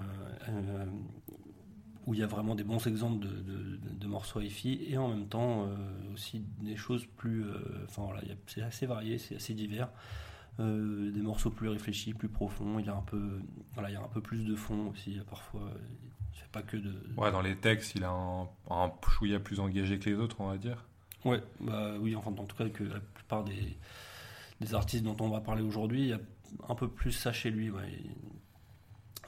où 2.07 2.14
il 2.14 2.20
y 2.20 2.22
a 2.22 2.26
vraiment 2.26 2.55
des 2.55 2.62
bons 2.64 2.86
exemples 2.86 3.26
de, 3.26 4.07
morceaux 4.07 4.40
hi-fi 4.40 4.80
et 4.88 4.98
en 4.98 5.09
même 5.09 5.26
temps 5.26 5.68
aussi 6.12 6.44
des 6.61 6.76
choses 6.76 7.07
plus, 7.16 7.44
enfin 7.84 8.03
voilà, 8.03 8.22
y 8.24 8.36
c'est 8.46 8.62
assez 8.62 8.86
varié, 8.86 9.18
c'est 9.18 9.36
assez 9.36 9.55
divers. 9.55 9.88
Euh, 10.61 11.11
des 11.11 11.22
morceaux 11.22 11.50
plus 11.50 11.68
réfléchis, 11.68 12.12
plus 12.12 12.28
profonds. 12.28 12.78
Il 12.78 12.86
y 12.86 12.90
a 12.90 12.94
un 12.94 13.03
peu, 13.03 13.40
voilà, 13.72 13.88
il 13.90 13.94
y 13.94 13.96
a 13.96 14.03
un 14.03 14.09
peu 14.09 14.20
plus 14.20 14.44
de 14.44 14.55
fond 14.55 14.90
aussi. 14.90 15.18
Parfois, 15.28 15.72
il 16.34 16.38
fait 16.38 16.50
pas 16.53 16.62
que 16.62 16.76
de. 16.76 16.94
Ouais, 17.16 17.32
dans 17.32 17.40
les 17.40 17.57
textes, 17.57 17.94
il 17.94 18.05
a 18.05 18.11
un, 18.11 18.48
un 18.70 18.92
chouïa 19.09 19.40
plus 19.40 19.61
engagé 19.61 19.98
que 19.98 20.11
les 20.11 20.16
autres, 20.16 20.40
on 20.40 20.48
va 20.48 20.59
dire. 20.59 20.84
Ouais, 21.24 21.42
bah 21.61 21.94
oui, 22.00 22.14
enfin, 22.16 22.30
en 22.30 22.44
tout 22.44 22.57
cas, 22.57 22.68
que 22.68 22.84
la 22.84 23.00
plupart 23.00 23.44
des, 23.44 23.78
des 24.61 24.74
artistes 24.74 25.05
dont 25.05 25.16
on 25.20 25.28
va 25.30 25.40
parler 25.40 25.62
aujourd'hui, 25.62 26.03
il 26.03 26.09
y 26.09 26.12
a 26.12 26.20
un 26.68 26.74
peu 26.74 26.88
plus 26.88 27.12
ça 27.12 27.32
chez 27.32 27.50
lui. 27.50 27.70
ouais. 27.70 28.00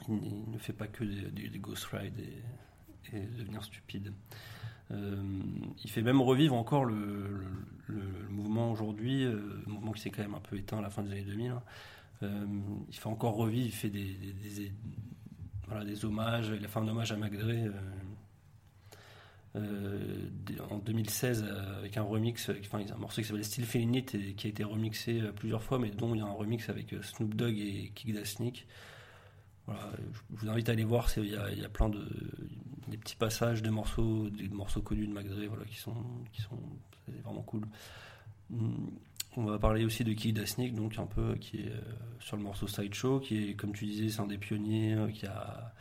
Il, 0.07 0.51
ne 0.51 0.57
fait 0.59 0.73
pas 0.73 0.87
que 0.87 1.03
des, 1.03 1.31
des, 1.31 1.49
des 1.49 1.59
Ghost 1.59 1.85
Ride 1.85 2.19
et, 2.19 3.15
et 3.17 3.21
devenir 3.21 3.63
stupide. 3.63 4.13
Euh, 4.91 5.15
il 5.83 5.89
fait 5.89 6.01
même 6.01 6.21
revivre 6.21 6.55
encore 6.55 6.85
le, 6.85 7.43
mouvement 8.29 8.71
aujourd'hui, 8.71 9.23
euh, 9.23 9.39
mouvement 9.65 9.91
qui 9.91 10.01
s'est 10.01 10.09
quand 10.09 10.21
même 10.21 10.35
un 10.35 10.39
peu 10.39 10.57
éteint 10.57 10.77
à 10.79 10.81
la 10.81 10.89
fin 10.89 11.01
des 11.03 11.11
années 11.11 11.21
2000. 11.23 11.51
hein. 11.51 11.63
Euh, 12.23 12.45
il 12.89 12.95
fait 12.95 13.07
encore 13.07 13.35
revivre, 13.35 13.65
il 13.65 13.71
fait 13.71 13.89
des, 13.89 14.15
voilà, 15.67 15.83
des 15.83 16.05
hommages. 16.05 16.51
Il 16.57 16.63
a 16.63 16.67
fait 16.67 16.79
un 16.79 16.87
hommage 16.87 17.11
à 17.11 17.17
des- 20.45 20.59
en 20.69 20.77
2016 20.79 21.45
euh, 21.47 21.79
avec 21.79 21.97
un 21.97 22.03
remix, 22.03 22.49
enfin 22.61 22.79
un 22.79 22.97
morceau 22.97 23.21
qui 23.21 23.27
s'appelle 23.27 23.43
Still 23.45 23.65
Feeling 23.65 23.95
It 23.95 24.15
et 24.15 24.33
qui 24.33 24.47
a 24.47 24.49
été 24.49 24.63
remixé 24.63 25.21
plusieurs 25.35 25.63
fois, 25.63 25.79
mais 25.79 25.89
dont 25.91 26.13
il 26.13 26.19
y 26.19 26.21
a 26.21 26.25
un 26.25 26.31
remix 26.33 26.69
avec 26.69 26.93
Snoop 27.01 27.33
Dogg 27.35 27.57
et 27.57 27.91
Kick 27.95 28.13
Da 28.13 28.23
Sneak. 28.25 28.67
Voilà, 29.65 29.91
je 29.97 30.37
vous 30.37 30.49
invite 30.49 30.69
à 30.69 30.73
aller 30.73 30.83
voir, 30.83 31.09
il 31.17 31.25
y 31.25 31.37
il 31.53 31.59
y 31.59 31.65
a 31.65 31.69
plein 31.69 31.89
de 31.89 32.05
des 32.87 32.97
petits 32.97 33.15
passages 33.15 33.61
de 33.61 33.69
morceaux, 33.69 34.29
des 34.29 34.47
morceaux 34.49 34.81
connus 34.81 35.07
de 35.07 35.13
McDre, 35.13 35.47
voilà, 35.47 35.65
qui 35.65 35.75
sont 35.75 35.95
qui 36.31 36.41
sont 36.41 36.59
vraiment 37.23 37.41
cool. 37.43 37.65
Hum, 38.53 38.91
On 39.37 39.43
va 39.45 39.59
parler 39.59 39.83
aussi 39.85 40.03
de 40.03 40.13
Kick 40.13 40.33
Da 40.33 40.45
Sneak, 40.45 40.75
donc 40.75 40.97
un 40.97 41.05
peu 41.07 41.35
qui 41.35 41.57
est 41.61 41.69
euh, 41.71 41.81
sur 42.19 42.37
le 42.37 42.43
morceau 42.43 42.67
Sideshow, 42.67 43.19
qui 43.19 43.49
est 43.49 43.53
comme 43.55 43.73
tu 43.73 43.85
disais, 43.85 44.09
c'est 44.09 44.21
un 44.21 44.27
des 44.27 44.37
pionniers 44.37 44.93
euh, 44.95 45.09
qui 45.09 45.25
a 45.25 45.73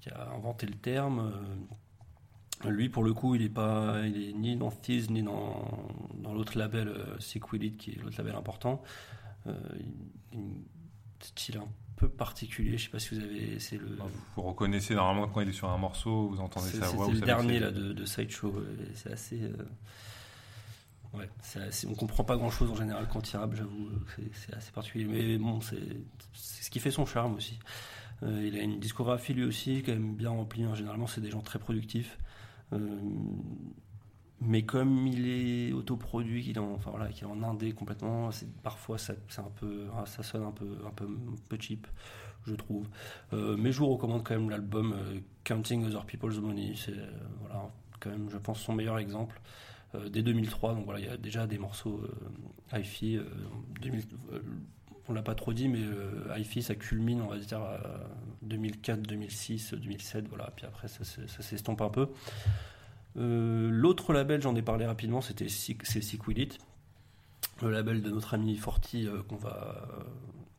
qui 0.00 0.10
a 0.10 0.30
inventé 0.32 0.66
le 0.66 0.74
terme. 0.74 1.20
euh, 2.64 2.70
lui, 2.70 2.88
pour 2.88 3.04
le 3.04 3.12
coup, 3.14 3.34
il 3.34 3.42
est 3.42 3.48
pas, 3.50 4.00
il 4.06 4.30
est 4.30 4.32
ni 4.32 4.56
dans 4.56 4.70
Thieves 4.70 5.10
ni 5.10 5.22
dans, 5.22 5.88
dans 6.22 6.32
l'autre 6.34 6.56
label 6.58 6.90
Sequelite, 7.18 7.76
qui 7.76 7.90
est 7.92 7.96
l'autre 8.02 8.16
label 8.18 8.34
important. 8.34 8.82
Euh, 9.46 9.52
il- 10.32 10.64
peu 11.96 12.08
particulier. 12.08 12.76
Je 12.78 12.84
sais 12.84 12.90
pas 12.90 12.98
si 12.98 13.14
vous 13.14 13.22
avez, 13.24 13.58
c'est 13.58 13.78
le, 13.78 13.86
Vous, 13.96 14.10
vous 14.36 14.42
reconnaissez 14.42 14.94
normalement 14.94 15.28
quand 15.28 15.40
il 15.40 15.48
est 15.48 15.52
sur 15.52 15.68
un 15.70 15.78
morceau, 15.78 16.28
vous 16.28 16.40
entendez 16.40 16.68
c'est- 16.68 16.78
sa 16.80 16.88
voix. 16.88 17.06
vous 17.06 17.12
le 17.12 17.20
dernier 17.20 17.54
c'est- 17.54 17.60
là 17.60 17.70
de, 17.70 17.92
de 17.92 18.04
Sideshow. 18.04 18.54
et 18.60 18.94
C'est 18.94 19.12
assez, 19.12 19.42
euh, 19.42 19.56
ouais, 21.18 21.28
c'est 21.42 21.60
assez- 21.60 21.86
on 21.86 21.94
comprend 21.94 22.24
pas 22.24 22.36
grand 22.36 22.50
chose 22.50 22.70
en 22.70 22.76
général 22.76 23.08
quand 23.10 23.30
il 23.32 23.36
rappe. 23.36 23.54
J'avoue, 23.54 23.88
euh, 23.88 23.98
c'est- 24.16 24.30
c'est 24.34 24.54
assez 24.54 24.72
particulier. 24.72 25.04
Mais 25.06 25.38
bon, 25.38 25.60
c'est 25.60 25.78
c'est 26.34 26.62
ce 26.64 26.70
qui 26.70 26.80
fait 26.80 26.90
son 26.90 27.06
charme 27.06 27.34
aussi. 27.34 27.58
Euh, 28.22 28.46
il 28.46 28.56
a 28.58 28.62
une 28.62 28.78
discographie 28.80 29.34
lui 29.34 29.44
aussi, 29.44 29.82
quand 29.84 29.92
même 29.92 30.14
bien 30.16 30.30
remplie. 30.30 30.64
hein. 30.64 30.74
Généralement, 30.74 31.06
c'est 31.06 31.20
des 31.20 31.30
gens 31.30 31.40
très 31.42 31.58
productifs. 31.58 32.18
Euh, 32.72 32.78
mais 34.40 34.62
comme 34.64 35.06
il 35.06 35.28
est 35.28 35.72
autoproduit, 35.72 36.42
qu'il 36.42 36.56
est 36.56 36.60
en, 36.60 36.72
enfin 36.74 36.90
voilà, 36.90 37.08
qu'il 37.08 37.24
est 37.24 37.30
en 37.30 37.42
indé 37.42 37.72
complètement, 37.72 38.30
c'est 38.30 38.50
parfois 38.62 38.98
ça, 38.98 39.14
c'est 39.28 39.40
un 39.40 39.50
peu, 39.60 39.86
ah, 39.96 40.04
ça 40.06 40.22
sonne 40.22 40.42
un 40.44 40.52
peu, 40.52 40.78
un 40.86 40.90
peu, 40.90 41.04
un 41.04 41.34
peu 41.48 41.56
cheap, 41.58 41.86
je 42.46 42.54
trouve. 42.54 42.86
Euh, 43.32 43.56
mais 43.58 43.72
je 43.72 43.78
vous 43.78 43.88
recommande 43.88 44.24
quand 44.24 44.34
même 44.34 44.50
l'album 44.50 44.92
euh, 44.92 45.20
Counting 45.44 45.86
Other 45.86 46.04
People's 46.04 46.38
Money. 46.38 46.74
C'est 46.76 46.92
euh, 46.92 47.10
voilà, 47.40 47.70
quand 48.00 48.10
même, 48.10 48.28
je 48.30 48.38
pense, 48.38 48.60
son 48.60 48.74
meilleur 48.74 48.98
exemple. 48.98 49.40
Dès 50.10 50.22
2003, 50.22 50.74
donc 50.74 50.84
voilà, 50.84 51.00
il 51.00 51.06
y 51.06 51.08
a 51.08 51.16
déjà 51.16 51.46
des 51.46 51.56
morceaux 51.56 52.02
hi-fi. 52.72 53.16
euh, 53.16 53.24
2000 53.80 54.04
euh, 54.32 54.40
on 55.08 55.12
l'a 55.12 55.22
pas 55.22 55.36
trop 55.36 55.52
dit, 55.52 55.68
mais 55.68 55.78
hi-fi, 56.36 56.62
ça 56.62 56.74
culmine, 56.74 57.22
on 57.22 57.28
va 57.28 57.38
dire, 57.38 57.60
à 57.60 57.78
2004, 58.42 59.02
2006, 59.02 59.74
2007, 59.74 60.26
voilà. 60.28 60.50
Puis 60.56 60.66
après, 60.66 60.88
ça 60.88 61.04
s'estompe 61.04 61.80
un 61.80 61.90
peu. 61.90 62.08
Euh, 63.18 63.70
L'autre 63.70 64.12
label, 64.12 64.42
j'en 64.42 64.54
ai 64.56 64.62
parlé 64.62 64.86
rapidement, 64.86 65.20
c'était 65.20 65.48
Sick- 65.48 65.84
c'est 65.86 66.02
Sequelite, 66.02 66.58
le 67.62 67.70
label 67.70 68.02
de 68.02 68.10
notre 68.10 68.34
ami 68.34 68.56
Forti 68.56 69.06
euh, 69.06 69.22
qu'on 69.22 69.36
va, 69.36 69.86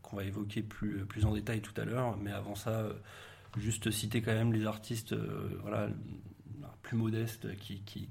qu'on 0.02 0.18
va 0.18 0.24
évoquer 0.24 0.62
plus, 0.64 1.06
plus 1.06 1.26
en 1.26 1.34
détail 1.34 1.62
tout 1.62 1.80
à 1.80 1.86
l'heure. 1.86 2.18
Mais 2.18 2.32
avant 2.32 2.56
ça, 2.56 2.72
euh, 2.72 2.94
juste 3.58 3.92
citer 3.92 4.22
quand 4.22 4.34
même 4.34 4.54
les 4.54 4.66
artistes 4.66 5.16
voilà, 5.62 5.90
plus 6.82 6.98
modestes 6.98 7.56
qui, 7.58 7.82
qui, 7.82 8.08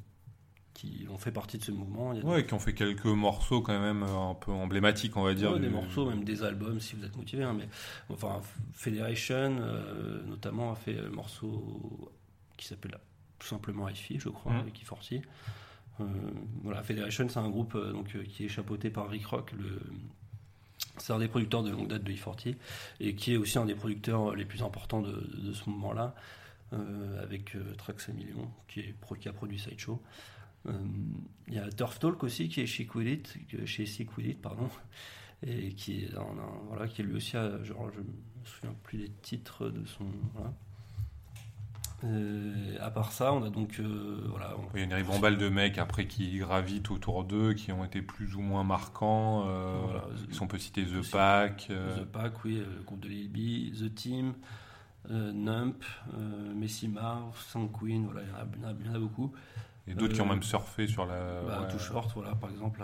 qui 0.74 1.06
ont 1.10 1.18
fait 1.18 1.32
partie 1.32 1.58
de 1.58 1.64
ce 1.64 1.72
mouvement. 1.72 2.12
Il 2.12 2.18
y 2.20 2.22
a 2.22 2.24
Ouais, 2.26 2.44
qui 2.46 2.54
ont 2.54 2.58
fait 2.60 2.74
quelques 2.74 3.04
morceaux 3.06 3.62
quand 3.62 3.78
même 3.80 4.02
un 4.04 4.34
peu 4.34 4.52
emblématiques, 4.52 5.16
on 5.16 5.22
va 5.22 5.34
dire. 5.34 5.52
Ouais, 5.52 5.58
des 5.60 5.66
du- 5.68 5.72
morceaux, 5.74 6.08
même 6.08 6.22
des 6.24 6.42
albums 6.44 6.78
si 6.80 6.94
vous 6.96 7.04
êtes 7.04 7.16
motivé. 7.16 7.42
hein, 7.44 7.54
mais 7.56 7.68
enfin, 8.10 8.40
Federation 8.72 9.56
euh, 9.60 10.22
notamment 10.26 10.70
a 10.72 10.76
fait 10.76 10.98
un 11.00 11.08
morceau 11.10 12.12
qui 12.56 12.66
s'appelle 12.66 12.96
tout 13.38 13.46
simplement 13.46 13.88
hi 13.88 14.18
je 14.18 14.28
crois, 14.28 14.52
Mhm. 14.52 14.60
avec 14.60 14.74
E40. 14.82 15.22
Euh, 16.00 16.04
voilà, 16.62 16.82
Federation, 16.82 17.28
c'est 17.28 17.38
un 17.38 17.48
groupe 17.48 17.74
euh, 17.74 17.92
donc 17.92 18.14
euh, 18.16 18.22
qui 18.24 18.44
est 18.44 18.48
chapeauté 18.48 18.90
par 18.90 19.08
Rick 19.08 19.26
Rock, 19.26 19.52
le 19.52 19.80
c'est 20.98 21.12
un 21.12 21.18
des 21.18 21.28
producteurs 21.28 21.62
de 21.62 21.70
longue 21.70 21.88
date 21.88 22.04
de 22.04 22.12
E40 22.12 22.54
et 23.00 23.14
qui 23.14 23.32
est 23.34 23.36
aussi 23.36 23.58
un 23.58 23.66
des 23.66 23.74
producteurs 23.74 24.34
les 24.34 24.44
plus 24.46 24.62
importants 24.62 25.02
de, 25.02 25.12
de 25.38 25.52
ce 25.52 25.68
moment-là, 25.70 26.14
euh, 26.72 27.22
avec 27.22 27.54
euh, 27.54 27.74
Trax 27.76 28.08
Million 28.08 28.50
qui, 28.68 28.80
est, 28.80 28.94
qui 29.20 29.28
a 29.28 29.32
produit 29.32 29.58
Sideshow. 29.58 30.00
Euh, 30.66 30.72
Il 31.48 31.54
y 31.54 31.58
a 31.58 31.68
Turf 31.70 31.98
Talk 31.98 32.22
aussi 32.24 32.48
qui 32.48 32.60
est 32.62 32.66
chez 32.66 32.86
Quillit, 32.86 33.22
chez 33.66 33.86
pardon, 34.40 34.68
et 35.46 35.72
qui 35.74 36.04
est, 36.04 36.14
un- 36.14 36.20
un- 36.20 36.58
voilà, 36.68 36.88
qui 36.88 37.02
est 37.02 37.04
lui 37.04 37.14
aussi, 37.16 37.36
à- 37.36 37.62
genre, 37.62 37.90
je 37.94 38.00
me 38.00 38.06
souviens 38.44 38.74
plus 38.82 38.98
des 38.98 39.10
titres 39.10 39.68
de 39.68 39.84
son. 39.84 40.06
Voilà. 40.34 40.52
Euh, 42.04 42.76
à 42.80 42.90
part 42.90 43.10
ça, 43.12 43.32
on 43.32 43.42
a 43.42 43.48
donc 43.48 43.80
euh, 43.80 44.22
voilà, 44.28 44.54
on- 44.58 44.68
Il 44.74 44.80
y 44.80 44.82
a 44.82 44.84
une 44.84 44.92
ribambelle 44.94 45.38
de 45.38 45.48
mecs 45.48 45.78
après 45.78 46.06
qui 46.06 46.38
gravitent 46.38 46.90
autour 46.90 47.24
d'eux, 47.24 47.54
qui 47.54 47.72
ont 47.72 47.84
été 47.84 48.02
plus 48.02 48.34
ou 48.36 48.40
moins 48.42 48.64
marquants. 48.64 49.44
euh, 49.48 49.78
Voilà. 49.82 50.04
Si 50.30 50.42
on 50.42 50.46
peut 50.46 50.58
citer 50.58 50.84
The. 50.84 51.10
Pack. 51.10 51.68
euh, 51.70 51.96
The 52.02 52.04
Pack, 52.04 52.44
oui, 52.44 52.58
euh, 52.58 52.66
le 52.78 52.82
groupe 52.82 53.00
de 53.00 53.08
Lil 53.08 53.72
The 53.72 53.94
Team, 53.94 54.34
euh, 55.10 55.32
Nump, 55.32 55.82
euh, 56.14 56.52
Messi 56.54 56.86
Marv, 56.88 57.34
Sun 57.48 57.68
Queen, 57.72 58.04
voilà, 58.04 58.20
il 58.22 58.28
y 58.28 58.32
en 58.32 58.68
a- 58.68 58.72
il 58.80 58.86
y 58.92 58.96
en 58.96 59.00
beaucoup. 59.00 59.32
et 59.88 59.94
d'autres 59.94 60.12
qui 60.14 60.20
ont 60.20 60.26
euh, 60.26 60.28
même 60.30 60.42
surfé 60.42 60.86
sur 60.86 61.06
la. 61.06 61.42
Bah, 61.46 61.60
ouais. 61.62 61.68
Too 61.72 61.78
Short, 61.78 62.10
voilà, 62.14 62.34
par 62.34 62.50
exemple, 62.50 62.82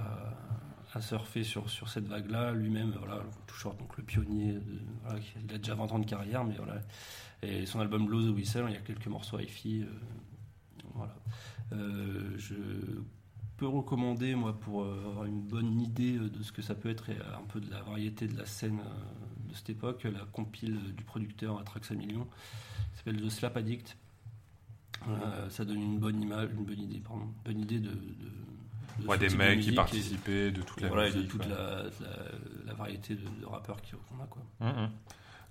a 0.95 1.01
surfé 1.01 1.45
sur, 1.45 1.71
sur 1.71 1.89
cette 1.89 2.07
vague-là. 2.07 2.53
Lui-même, 2.53 2.93
voilà, 2.99 3.23
Short, 3.53 3.79
donc 3.79 3.97
le 3.97 4.03
pionnier, 4.03 4.59
il 5.45 5.55
a 5.55 5.59
déjà 5.59 5.75
20 5.75 5.93
ans 5.93 5.99
de 5.99 6.07
carrière, 6.07 6.45
mais 6.45 6.55
voilà. 6.57 6.81
Et 7.43 7.67
son 7.67 7.81
album 7.81 8.07
Blow 8.07 8.23
the 8.23 8.35
Whistle, 8.35 8.65
il 8.69 8.75
y 8.75 8.77
a 8.77 8.81
quelques 8.81 9.07
morceaux 9.07 9.39
hi-fi. 9.39 9.83
euh, 9.83 9.87
voilà. 10.95 11.15
Euh, 11.73 12.35
je 12.37 12.55
peux 13.57 13.67
recommander, 13.67 14.35
moi, 14.35 14.59
pour 14.59 14.83
euh, 14.83 15.05
avoir 15.07 15.25
une 15.25 15.41
bonne 15.41 15.81
idée 15.81 16.17
euh, 16.19 16.29
de 16.29 16.43
ce 16.43 16.53
que 16.53 16.63
ça 16.63 16.75
peut 16.75 16.91
être 16.91 17.11
et 17.11 17.17
un 17.17 17.45
peu 17.49 17.61
de 17.61 17.71
la 17.71 17.83
variété 17.83 18.27
de 18.27 18.37
la 18.37 18.47
scène 18.47 18.81
de 19.49 19.55
cette 19.55 19.71
époque, 19.71 20.05
la 20.05 20.25
compile 20.33 20.79
du 20.95 21.05
producteur 21.05 21.59
Atrax 21.59 21.91
a 21.91 21.95
Million, 21.95 22.25
qui 22.93 22.99
s'appelle 22.99 23.21
The 23.21 23.31
Slap 23.31 23.57
Addict. 23.57 23.97
Ça 25.49 25.65
donne 25.65 25.83
une 25.83 25.99
bonne 25.99 26.23
image, 26.23 26.51
une 26.57 26.65
bonne 26.65 26.79
idée, 26.79 27.01
pardon, 27.01 27.25
une 27.25 27.53
bonne 27.53 27.61
idée 27.61 27.81
de 27.81 27.91
Ouais, 29.07 29.19
des 29.19 29.29
type 29.29 29.39
de 29.39 29.43
mecs 29.45 29.51
qui 29.53 29.57
musique 29.59 29.75
participaient, 29.77 30.51
de 30.51 30.63
toute 30.63 30.81
la 30.81 30.89
voilà, 30.89 31.09
et 31.09 31.11
de 31.11 31.17
musique. 31.17 31.31
toute 31.31 31.47
la, 31.47 31.57
la- 31.57 32.67
la 32.67 32.75
variété 32.75 33.15
de, 33.15 33.21
de 33.41 33.47
rappeurs 33.47 33.77
qu'on 33.83 34.23
a 34.23 34.27
quoi. 34.27 34.43
Mhm. 34.61 34.91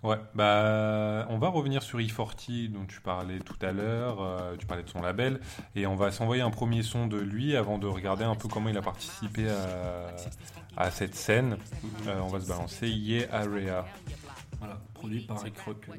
Ouais, 0.03 0.17
bah, 0.33 1.27
on 1.29 1.37
va 1.37 1.49
revenir 1.49 1.83
sur 1.83 1.99
E40 1.99 2.71
dont 2.71 2.85
tu 2.87 3.01
parlais 3.01 3.37
tout 3.39 3.57
à 3.61 3.71
l'heure, 3.71 4.19
euh, 4.19 4.55
tu 4.57 4.65
parlais 4.65 4.81
de 4.81 4.89
son 4.89 4.99
label, 4.99 5.39
et 5.75 5.85
on 5.85 5.95
va 5.95 6.11
s'envoyer 6.11 6.41
un 6.41 6.49
premier 6.49 6.81
son 6.81 7.05
de 7.05 7.17
lui 7.19 7.55
avant 7.55 7.77
de 7.77 7.85
regarder 7.85 8.23
un 8.23 8.35
peu 8.35 8.47
comment 8.47 8.69
il 8.69 8.77
a 8.77 8.81
participé 8.81 9.47
à, 9.47 10.07
à 10.75 10.89
cette 10.89 11.13
scène. 11.13 11.57
Euh, 12.07 12.19
on 12.21 12.27
va 12.29 12.39
se 12.39 12.47
balancer 12.47 12.89
Yeah 12.89 13.27
Area. 13.31 13.85
Voilà, 14.57 14.81
produit 14.95 15.21
par 15.21 15.39
Rick 15.43 15.59
Rock, 15.59 15.87
euh, 15.89 15.93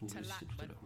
tout 0.00 0.06
à 0.18 0.20
l'heure. 0.66 0.76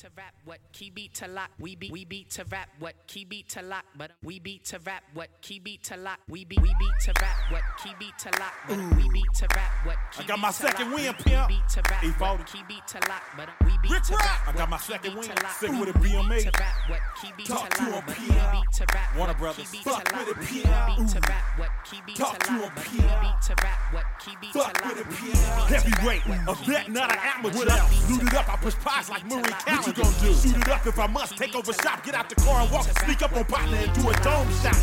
To 0.00 0.08
rap 0.14 0.34
what 0.44 0.58
key 0.72 0.90
beat 0.90 1.14
to 1.14 1.26
lock. 1.26 1.48
We 1.58 1.74
beat 1.74 1.90
we 1.90 2.04
beat 2.04 2.28
to 2.32 2.44
rap 2.50 2.68
what 2.80 2.94
key 3.06 3.24
beat 3.24 3.48
to 3.50 3.62
lock. 3.62 3.86
But 3.96 4.10
we 4.22 4.38
beat 4.38 4.62
to 4.66 4.78
rap 4.80 5.02
what 5.14 5.30
key 5.40 5.58
beat 5.58 5.84
to 5.84 5.96
lock. 5.96 6.18
We 6.28 6.44
beat 6.44 6.60
we 6.60 6.68
beat 6.78 7.00
to 7.04 7.12
rap 7.22 7.36
what 7.50 7.62
key 7.82 7.92
beat 7.98 8.12
to 8.18 8.28
lock. 8.38 8.52
But 8.68 8.76
we 8.76 9.08
beat 9.08 9.32
to 9.36 9.46
rap 9.56 9.72
what 9.86 9.96
key 10.12 10.24
I 10.24 10.26
got 10.26 10.38
my 10.38 10.50
second 10.50 10.92
win, 10.92 11.14
pimp. 11.14 11.48
beat 11.48 11.68
to 11.70 11.82
rap 11.90 12.20
what 12.20 12.46
key 12.46 12.60
beat 12.68 12.86
to 12.88 12.98
lock. 13.08 13.22
But 13.38 13.48
we 13.64 13.72
beat 13.80 13.90
Rick 13.90 14.02
to 14.02 14.16
rap 14.16 14.46
I 14.46 14.52
got 14.52 14.68
my 14.68 14.76
second 14.76 15.14
win. 15.14 15.30
Sick 15.58 15.70
with 15.70 15.88
a 15.88 15.98
BMA. 15.98 16.42
to 16.42 16.50
rap 16.60 16.74
what 16.90 17.00
key 17.22 17.32
beat 17.38 17.46
to 17.46 17.54
lock. 17.54 17.72
But 18.06 18.18
we 18.18 18.26
beat 18.28 18.72
to 18.74 18.86
rap 18.92 19.16
Warner 19.16 19.34
Brothers. 19.34 19.74
Fuck 19.76 20.12
with 20.12 20.28
it, 20.28 20.46
P.I. 20.46 20.94
beat 20.94 21.08
to 21.08 21.20
rap 21.20 21.58
what 21.58 21.70
key 21.88 22.02
beat 22.06 22.16
to 22.16 22.22
lock. 22.24 22.72
But 22.74 22.92
we 22.92 22.98
beat 23.00 23.40
to 23.48 23.54
rap 23.64 23.78
what 23.94 24.04
key 24.20 24.36
beat 24.42 24.52
to 24.52 24.58
lock. 24.58 24.84
with 24.84 25.00
it, 25.00 25.06
We 25.08 25.16
P.I. 25.16 25.32
beat 25.32 25.68
to 25.68 25.88
Heavyweight, 25.88 26.22
a 26.48 26.54
vet, 26.66 26.90
not 26.90 27.12
an 27.12 27.18
amateur. 27.18 27.64
Beat 27.64 28.34
up, 28.34 28.52
I 28.52 28.56
push 28.56 28.74
pies 28.76 29.08
like 29.08 29.24
beat 29.24 29.30
to 29.30 29.85
You 29.86 29.92
gonna 29.92 30.20
do? 30.20 30.34
Shoot 30.34 30.56
it 30.56 30.68
up 30.68 30.84
if 30.84 30.98
I 30.98 31.06
must. 31.06 31.36
Take 31.36 31.54
over 31.54 31.72
shop, 31.72 32.04
get 32.04 32.16
out 32.16 32.28
the 32.28 32.34
car 32.34 32.62
and 32.62 32.70
walk, 32.72 32.88
sneak 33.04 33.22
up 33.22 33.36
on 33.36 33.44
partner 33.44 33.76
and 33.76 33.92
do 33.94 34.10
a 34.10 34.14
dome 34.14 34.50
shot. 34.60 34.74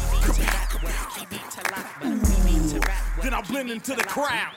Then 3.21 3.33
I'll 3.33 3.43
blend 3.43 3.69
into 3.69 3.95
the 3.95 4.03
crowd. 4.03 4.53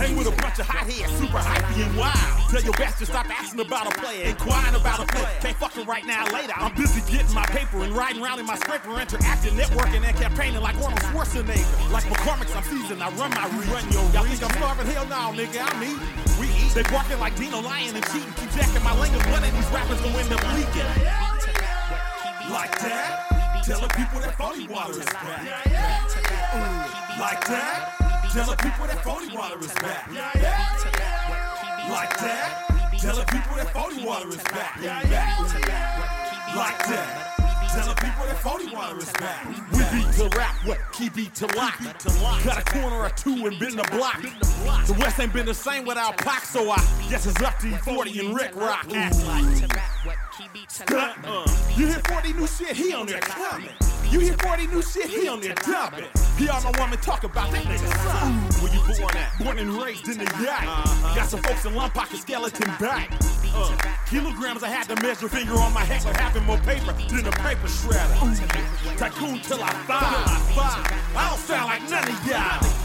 Hang 0.00 0.16
with 0.16 0.32
a 0.32 0.36
bunch 0.40 0.56
of 0.56 0.64
hot 0.64 0.88
heads, 0.88 1.12
super 1.20 1.36
hypey 1.36 1.84
and 1.84 1.92
wild. 1.92 2.16
Tell 2.48 2.64
your 2.64 2.72
to 2.72 3.04
stop 3.04 3.28
asking 3.28 3.60
about 3.60 3.84
a 3.84 3.92
player, 4.00 4.32
inquiring 4.32 4.72
about 4.72 5.04
a 5.04 5.06
player. 5.12 5.28
Can't 5.44 5.56
fuck 5.60 5.76
it 5.76 5.86
right 5.86 6.06
now, 6.08 6.24
later. 6.32 6.56
I'm 6.56 6.72
busy 6.72 7.04
getting 7.04 7.34
my 7.36 7.44
paper 7.52 7.84
and 7.84 7.92
riding 7.92 8.24
around 8.24 8.40
in 8.40 8.46
my 8.46 8.56
scraper, 8.56 8.96
interacting, 8.96 9.52
networking, 9.60 10.00
and 10.00 10.16
campaigning 10.16 10.64
like 10.64 10.74
Arnold 10.80 11.04
Schwarzenegger. 11.12 11.92
Like 11.92 12.04
McCormick's, 12.08 12.56
I'm 12.56 12.64
seasoned. 12.64 13.04
I 13.04 13.12
run 13.20 13.28
my 13.36 13.44
reach. 13.52 13.68
Y'all 13.92 14.24
think 14.24 14.40
I'm 14.40 14.56
starving? 14.56 14.88
Hell 14.88 15.04
no, 15.04 15.36
nigga. 15.36 15.68
I'm 15.68 15.84
eating. 15.84 16.00
We 16.40 16.48
eat. 16.48 16.72
They 16.72 16.82
barking 16.88 17.20
like 17.20 17.36
Dino 17.36 17.60
lying 17.60 17.92
and 17.92 18.04
cheating. 18.08 18.32
Keep 18.40 18.56
jacking 18.56 18.82
my 18.82 18.96
language. 18.96 19.20
One 19.28 19.44
of 19.44 19.52
these 19.52 19.68
rappers 19.68 20.00
gonna 20.00 20.16
end 20.16 20.32
up 20.32 20.40
leaking. 20.56 20.88
Like 22.48 22.72
that. 22.88 23.62
Telling 23.68 23.92
people 23.92 24.20
that 24.24 24.32
phony 24.40 24.66
water 24.66 24.96
is 24.96 25.04
back. 25.04 25.44
Like 27.20 27.44
that. 27.52 27.99
Telling 28.32 28.56
people 28.58 28.86
that 28.86 29.02
phony 29.02 29.36
water 29.36 29.58
is 29.58 29.74
back. 29.74 30.06
Like 31.90 32.16
that. 32.20 32.92
Telling 33.00 33.26
people 33.26 33.56
that 33.56 33.72
phony 33.72 34.04
water 34.06 34.28
is 34.28 34.36
back. 34.36 34.76
Like 36.54 36.78
that. 36.86 37.40
Telling 37.72 37.96
people 37.96 38.26
that 38.26 38.38
phony 38.40 38.72
water 38.72 38.98
is 38.98 39.10
back. 39.14 39.48
We 39.72 39.82
beat 39.90 40.12
to 40.14 40.28
rap, 40.38 40.54
what 40.64 40.78
key 40.92 41.08
beat 41.08 41.34
to 41.36 41.46
lock. 41.56 41.82
Got 42.44 42.58
a 42.58 42.64
corner 42.70 42.98
or 42.98 43.10
two 43.10 43.46
and 43.46 43.58
been 43.58 43.74
the 43.74 43.88
block. 43.90 44.22
The 44.86 44.94
West 45.00 45.18
ain't 45.18 45.32
been 45.32 45.46
the 45.46 45.54
same 45.54 45.84
without 45.84 46.16
Pac, 46.16 46.44
so 46.44 46.70
I 46.70 46.76
guess 47.08 47.26
it's 47.26 47.42
up 47.42 47.58
to 47.58 47.66
E40 47.66 48.26
and 48.26 48.36
Rick 48.36 48.54
Rock. 48.54 48.86
Uh, 51.24 51.44
you 51.76 51.86
hear 51.86 52.00
40 52.08 52.32
new 52.32 52.46
shit, 52.46 52.76
he 52.76 52.94
on 52.94 53.06
there 53.06 53.20
coming. 53.20 53.68
You 54.10 54.20
hear 54.20 54.34
40 54.34 54.66
new 54.68 54.82
shit, 54.82 55.06
he 55.06 55.28
on 55.28 55.40
there 55.40 55.54
dumping. 55.54 56.06
He 56.36 56.48
all 56.48 56.62
my 56.62 56.72
woman 56.80 56.98
talk 56.98 57.24
about 57.24 57.52
that 57.52 57.64
nigga 57.64 57.86
son. 58.02 58.32
Where 58.62 58.72
you 58.72 58.80
born 58.98 59.16
at? 59.16 59.38
Born 59.38 59.58
and 59.58 59.70
raised 59.82 60.08
in 60.08 60.18
the 60.18 60.24
yacht. 60.42 60.64
Got 61.14 61.28
some 61.28 61.42
folks 61.42 61.64
in 61.64 61.74
lump 61.74 61.94
pocket 61.94 62.18
skeleton 62.18 62.66
back. 62.80 63.12
Uh, 63.54 63.76
kilograms 64.06 64.62
I 64.62 64.68
had 64.68 64.88
to 64.88 64.96
measure, 65.02 65.28
finger 65.28 65.54
on 65.54 65.74
my 65.74 65.84
head, 65.84 66.02
but 66.04 66.16
having 66.16 66.44
more 66.44 66.58
paper 66.58 66.92
than 66.92 67.26
a 67.26 67.32
paper 67.32 67.68
shredder. 67.68 68.96
Tycoon 68.96 69.40
till 69.40 69.62
I 69.62 69.70
five. 69.86 71.16
I 71.16 71.28
don't 71.28 71.38
sound 71.38 71.66
like 71.68 71.82
none 71.90 72.08
of 72.08 72.26
y'all. 72.26 72.80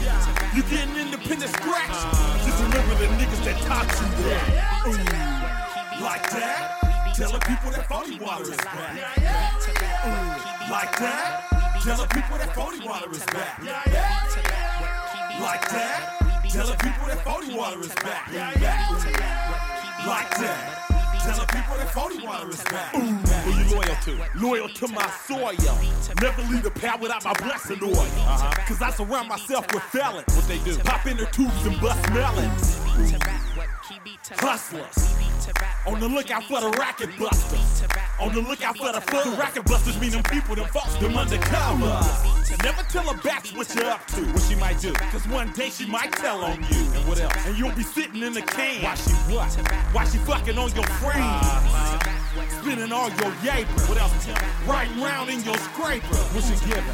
You 0.54 0.62
getting 0.64 0.96
independent 0.96 1.50
scratch? 1.52 1.96
Just 2.44 2.62
remember 2.62 2.94
the 2.96 3.06
niggas 3.16 3.44
that 3.44 3.58
taught 3.62 3.88
you 3.98 4.24
that. 4.24 4.86
Ooh, 4.86 6.02
like 6.04 6.30
that. 6.30 6.85
Telling 7.16 7.40
people 7.40 7.70
that 7.70 7.88
phony 7.88 8.18
water 8.18 8.42
is 8.42 8.56
back. 8.58 8.94
Like 10.70 10.98
that. 10.98 11.48
Telling 11.82 12.08
people 12.08 12.36
that 12.36 12.54
phony 12.54 12.86
water 12.86 13.10
is 13.10 13.24
back. 13.24 13.58
Like 15.40 15.66
that. 15.70 16.44
Telling 16.50 16.76
people 16.76 17.06
that 17.06 17.24
phony 17.24 17.56
water 17.56 17.80
is 17.80 17.94
back. 17.94 18.28
Like 20.06 20.30
that. 20.36 20.86
Telling 21.24 21.46
people 21.46 21.76
that 21.78 21.90
phony 21.94 22.22
water 22.22 22.50
is 22.50 22.62
back. 22.64 22.94
Who 22.94 23.50
you 23.50 23.74
loyal 23.74 23.96
to? 24.04 24.38
Loyal 24.38 24.68
to 24.68 24.88
my 24.88 25.10
soil. 25.26 25.78
Never 26.20 26.42
leave 26.52 26.64
the 26.64 26.70
pad 26.70 27.00
without 27.00 27.24
my 27.24 27.32
blessing 27.32 27.82
oil. 27.82 27.96
Uh-huh. 27.96 28.66
Cause 28.68 28.82
I 28.82 28.90
surround 28.90 29.30
myself 29.30 29.66
with 29.72 29.84
felons. 29.84 30.26
What 30.36 30.46
they 30.48 30.58
do? 30.58 30.76
Pop 30.80 31.06
in 31.06 31.16
their 31.16 31.30
tubes 31.30 31.64
and 31.64 31.80
bust 31.80 32.10
melons. 32.10 32.76
Hustlers. 34.38 35.35
On 35.86 36.00
the 36.00 36.08
lookout 36.08 36.44
for 36.44 36.60
the 36.60 36.70
racket 36.78 37.16
busters. 37.18 37.84
On 38.18 38.34
the 38.34 38.40
lookout 38.40 38.76
for 38.76 38.92
the 38.92 39.00
fuck. 39.00 39.24
The 39.24 39.36
racket 39.38 39.64
busters 39.64 40.00
mean 40.00 40.10
them 40.10 40.22
people, 40.24 40.56
them 40.56 40.66
folks, 40.68 40.94
them 40.96 41.16
undercover. 41.16 42.00
Never 42.62 42.82
tell 42.84 43.08
a 43.10 43.14
batch 43.18 43.54
what 43.54 43.72
you're 43.74 43.86
up 43.86 44.04
to. 44.08 44.22
What 44.32 44.42
she 44.42 44.56
might 44.56 44.80
do. 44.80 44.92
Cause 44.92 45.26
one 45.28 45.52
day 45.52 45.70
she 45.70 45.86
might 45.86 46.12
tell 46.12 46.42
on 46.42 46.56
you. 46.70 46.82
And 46.94 47.06
what 47.06 47.20
else? 47.20 47.32
And 47.46 47.56
you'll 47.56 47.74
be 47.74 47.82
sitting 47.82 48.22
in 48.22 48.32
the 48.32 48.42
can. 48.42 48.82
Why 48.82 48.94
she 48.94 49.12
what? 49.32 49.52
Why 49.92 50.04
she 50.04 50.18
fucking 50.18 50.58
on 50.58 50.74
your 50.74 50.86
friends? 50.98 51.46
Spending 52.60 52.92
all 52.92 53.08
your 53.10 53.32
yaper. 53.44 53.88
What 53.88 53.98
else? 53.98 54.12
Riding 54.66 55.00
round 55.00 55.30
in 55.30 55.42
your 55.44 55.56
scraper. 55.58 56.06
What 56.06 56.42
she 56.44 56.54
giving? 56.66 56.84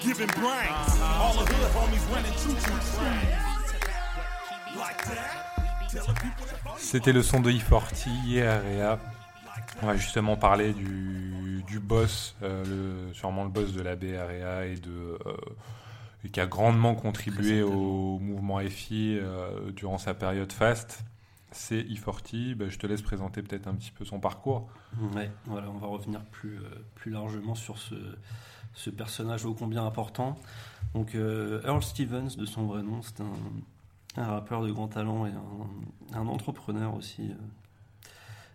Giving 0.00 0.28
brains. 0.40 1.00
All 1.00 1.34
the 1.34 1.52
hood 1.52 1.70
homies 1.72 2.12
running 2.12 2.32
choo-choo 2.32 2.78
trains. 2.96 3.46
Like 4.76 5.04
that. 5.04 5.65
C'était 6.78 7.12
le 7.12 7.22
son 7.22 7.40
de 7.40 7.50
E40, 7.50 8.08
IREA. 8.26 8.98
On 9.82 9.86
va 9.86 9.96
justement 9.96 10.36
parler 10.36 10.72
du, 10.72 11.62
du 11.66 11.80
boss, 11.80 12.36
euh, 12.42 13.06
le- 13.08 13.14
sûrement 13.14 13.44
le 13.44 13.50
boss 13.50 13.72
de 13.72 13.82
la 13.82 13.96
BREA 13.96 14.66
et, 14.66 14.76
de, 14.76 15.18
euh, 15.26 15.36
et 16.24 16.28
qui 16.30 16.40
a 16.40 16.46
grandement 16.46 16.94
contribué 16.94 17.62
au 17.62 18.18
mouvement 18.18 18.58
FI 18.60 19.18
euh, 19.20 19.70
durant 19.72 19.98
sa 19.98 20.14
période 20.14 20.52
fast. 20.52 21.04
C'est 21.52 21.82
E40. 21.82 22.54
Bah, 22.54 22.66
je 22.68 22.78
te 22.78 22.86
laisse 22.86 23.02
présenter 23.02 23.42
peut-être 23.42 23.66
un 23.66 23.74
petit 23.74 23.90
peu 23.90 24.04
son 24.04 24.18
parcours. 24.20 24.68
Ouais, 25.14 25.30
voilà, 25.46 25.68
on 25.70 25.78
va 25.78 25.86
revenir 25.88 26.20
plus, 26.26 26.58
plus 26.94 27.10
largement 27.10 27.54
sur 27.54 27.78
ce, 27.78 27.94
ce 28.74 28.90
personnage 28.90 29.44
ô 29.44 29.54
combien 29.54 29.84
important. 29.86 30.36
Donc, 30.94 31.14
Earl 31.14 31.82
Stevens, 31.82 32.36
de 32.36 32.46
son 32.46 32.66
vrai 32.66 32.82
nom, 32.82 33.00
c'est 33.02 33.20
un, 33.20 33.30
un 34.20 34.26
rappeur 34.26 34.62
de 34.62 34.70
grand 34.72 34.88
talent 34.88 35.26
et 35.26 35.30
un, 35.30 36.18
un 36.18 36.26
entrepreneur 36.26 36.94
aussi. 36.94 37.22
euh, 37.30 37.34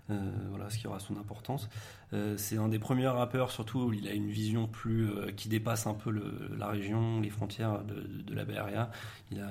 euh, 0.09 0.31
voilà, 0.49 0.69
ce 0.69 0.77
qui 0.77 0.87
aura 0.87 0.99
son 0.99 1.15
importance. 1.17 1.69
Euh, 2.11 2.35
c'est 2.35 2.57
un 2.57 2.67
des 2.67 2.79
premiers 2.79 3.07
rappeurs, 3.07 3.49
surtout, 3.51 3.79
où 3.79 3.93
il 3.93 4.07
a 4.09 4.13
une 4.13 4.29
vision 4.29 4.67
plus 4.67 5.09
euh, 5.09 5.31
qui 5.31 5.47
dépasse 5.47 5.87
un 5.87 5.93
peu 5.93 6.09
le- 6.11 6.53
la 6.57 6.67
région, 6.67 7.21
les 7.21 7.29
frontières 7.29 7.83
de, 7.83 7.93
de- 7.95 8.21
de 8.23 8.33
la 8.35 8.43
BRA. 8.43 8.89
Il 9.31 9.39
a, 9.39 9.49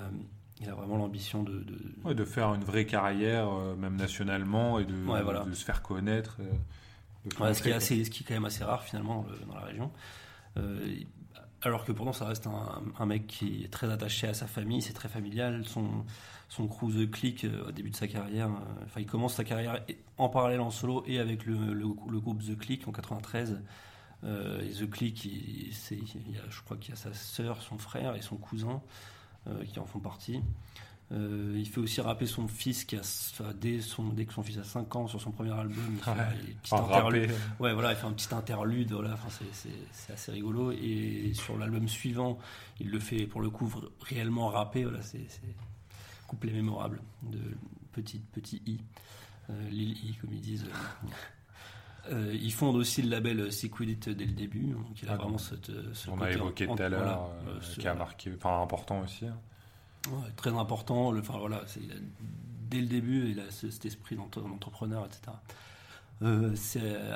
il 0.61 0.68
a 0.68 0.74
vraiment 0.74 0.98
l'ambition 0.98 1.42
de, 1.42 1.52
de- 1.61 1.78
Ouais, 2.04 2.14
de 2.14 2.24
faire 2.26 2.52
une 2.52 2.64
vraie 2.64 2.84
carrière, 2.84 3.50
même 3.78 3.96
nationalement, 3.96 4.78
et 4.78 4.84
de, 4.84 4.92
Ouais, 5.06 5.22
voilà. 5.22 5.44
de 5.44 5.52
se 5.54 5.64
faire 5.64 5.80
connaître. 5.80 6.36
Ouais, 7.38 7.54
ce, 7.54 7.62
qui 7.62 7.70
est 7.70 7.72
assez, 7.72 8.04
ce 8.04 8.11
qui 8.11 8.22
est 8.22 8.26
quand 8.26 8.34
même 8.34 8.44
assez 8.44 8.64
rare 8.64 8.82
finalement 8.82 9.22
dans, 9.22 9.30
le- 9.30 9.38
dans 9.46 9.54
la 9.54 9.61
région. 9.64 9.90
Alors 11.62 11.84
que 11.84 11.92
pourtant 11.92 12.12
ça 12.12 12.24
reste 12.24 12.46
un, 12.46 13.06
mec 13.06 13.26
qui 13.26 13.64
est 13.64 13.68
très 13.68 13.90
attaché 13.90 14.26
à 14.26 14.34
sa 14.34 14.46
famille, 14.46 14.80
c'est 14.80 14.94
très 14.94 15.08
familial. 15.08 15.66
Son, 15.66 16.04
son 16.48 16.66
crew 16.66 16.90
The 16.90 17.11
Click 17.11 17.44
euh, 17.44 17.68
au 17.68 17.70
début 17.70 17.90
de 17.90 17.96
sa 17.96 18.08
carrière, 18.08 18.48
euh, 18.48 19.00
il 19.00 19.06
commence 19.06 19.34
sa 19.34 19.44
carrière 19.44 19.84
en 20.16 20.28
parallèle 20.30 20.61
en 20.61 20.70
solo 20.70 21.04
et 21.06 21.18
avec 21.18 21.44
le, 21.44 21.86
groupe 22.20 22.42
The 22.42 22.58
Click 22.58 22.88
en 22.88 22.92
93. 22.92 23.61
Euh, 24.22 24.61
et 24.62 24.70
The 24.70 24.88
Click, 24.88 25.28
je 25.70 26.61
crois 26.62 26.76
qu'il 26.78 26.90
y 26.90 26.92
a 26.92 26.96
sa 26.96 27.12
sœur, 27.12 27.61
son 27.62 27.78
frère 27.78 28.16
et 28.16 28.22
son 28.22 28.36
cousin 28.36 28.80
qui 29.66 29.78
en 29.80 29.86
font 29.86 30.00
partie. 30.00 30.42
Euh, 31.12 31.54
il 31.56 31.66
fait 31.68 31.80
aussi 31.80 32.00
rapper 32.00 32.26
son 32.26 32.46
fils 32.46 32.84
qui 32.84 32.94
a, 32.94 33.00
enfin, 33.00 33.52
dès, 33.61 33.80
son, 33.80 34.11
dès 34.11 34.26
que 34.26 34.32
son 34.32 34.44
fils 34.44 34.58
a 34.58 34.62
5 34.64 34.94
ans 34.94 35.08
sur 35.08 35.20
son 35.20 35.32
premier 35.32 35.50
album. 35.52 35.76
Il 35.92 35.98
fait 35.98 36.11
Ouais. 36.12 36.80
interludes. 36.80 37.30
rapper. 37.30 37.34
Ouais, 37.58 37.72
voilà, 37.74 37.90
il 37.92 37.96
fait 37.96 38.06
un 38.06 38.12
petit 38.12 38.32
interlude, 38.32 38.92
voilà, 38.92 39.14
enfin, 39.14 39.28
c'est- 39.52 40.12
assez 40.12 40.30
rigolo. 40.30 40.70
Et 40.70 41.32
sur 41.34 41.58
l'album 41.58 41.88
suivant, 41.88 42.38
il 42.78 42.90
le 42.90 43.00
fait 43.00 43.26
pour 43.26 43.40
le 43.40 43.50
coup 43.50 43.68
réellement 44.02 44.48
rapper, 44.48 44.84
voilà, 44.84 45.02
c'est 45.02 45.26
couplet 46.28 46.52
mémorable 46.52 47.00
de 47.24 47.40
petit, 47.90 48.20
petit 48.20 48.62
I, 48.66 48.78
euh, 49.50 49.68
Lil 49.68 49.90
I, 50.04 50.14
comme 50.20 50.32
ils 50.32 50.40
disent. 50.40 50.66
Euh, 52.11 52.32
ils 52.40 52.52
fondent 52.52 52.76
aussi 52.76 53.02
le 53.02 53.11
label 53.11 53.52
Secret 53.52 53.84
dès 53.86 54.24
le 54.24 54.32
début, 54.32 54.68
donc 54.68 55.02
il 55.02 55.08
a 55.08 55.12
Ah, 55.12 55.16
vraiment 55.16 55.38
cette, 55.38 55.70
ce 55.92 56.08
On 56.11 56.20
a 56.20 56.30
évoqué 56.30 56.66
tout 56.66 56.80
à 56.82 56.88
l'heure, 56.88 57.30
euh, 57.46 57.50
euh, 57.56 57.61
ce- 57.61 57.78
qui 57.78 57.86
a 57.86 57.94
marqué, 57.94 58.32
enfin 58.36 58.62
important 58.62 59.00
aussi. 59.02 59.26
Très 60.36 60.51
important. 60.51 61.11
Le, 61.12 61.20
enfin, 61.20 61.38
voilà, 61.38 61.62
dès 62.70 62.80
le 62.80 62.86
début, 62.86 63.30
il 63.30 63.40
a 63.40 63.51
ce- 63.51 63.70
cet 63.70 63.84
esprit 63.86 64.16
d'entre- 64.16 64.42
d'entrepreneur, 64.42 65.07
etc. 65.07 65.36
Euh, 66.22 66.55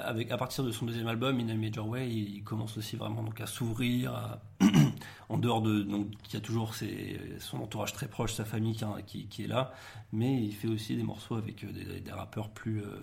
avec, 0.03 0.31
à 0.31 0.39
partir 0.39 0.65
de 0.65 0.73
son 0.73 0.87
deuxième 0.87 1.09
album, 1.09 1.39
In 1.39 1.49
a 1.51 1.55
Major 1.55 1.87
Way, 1.87 2.11
il 2.11 2.43
commence 2.43 2.79
aussi 2.79 2.97
vraiment 2.97 3.23
donc, 3.23 3.39
à 3.41 3.47
s'ouvrir, 3.47 4.39
en 5.29 5.37
dehors 5.37 5.61
de 5.61 5.83
donc 5.83 6.07
il 6.29 6.35
y 6.35 6.37
a 6.39 6.41
toujours 6.41 6.75
son 6.75 7.59
entourage 7.59 7.93
très 7.93 8.09
proche, 8.09 8.33
sa 8.33 8.47
famille 8.47 8.77
qui, 9.07 9.45
est 9.45 9.47
là, 9.47 9.75
mais 10.13 10.43
il 10.43 10.55
fait 10.55 10.69
aussi 10.69 10.97
des 10.97 11.03
morceaux 11.03 11.35
avec 11.35 11.65
euh, 11.65 11.73
des, 11.73 12.01
des 12.01 12.13
rappeurs 12.13 12.49
plus 12.49 12.81
euh, 12.81 12.99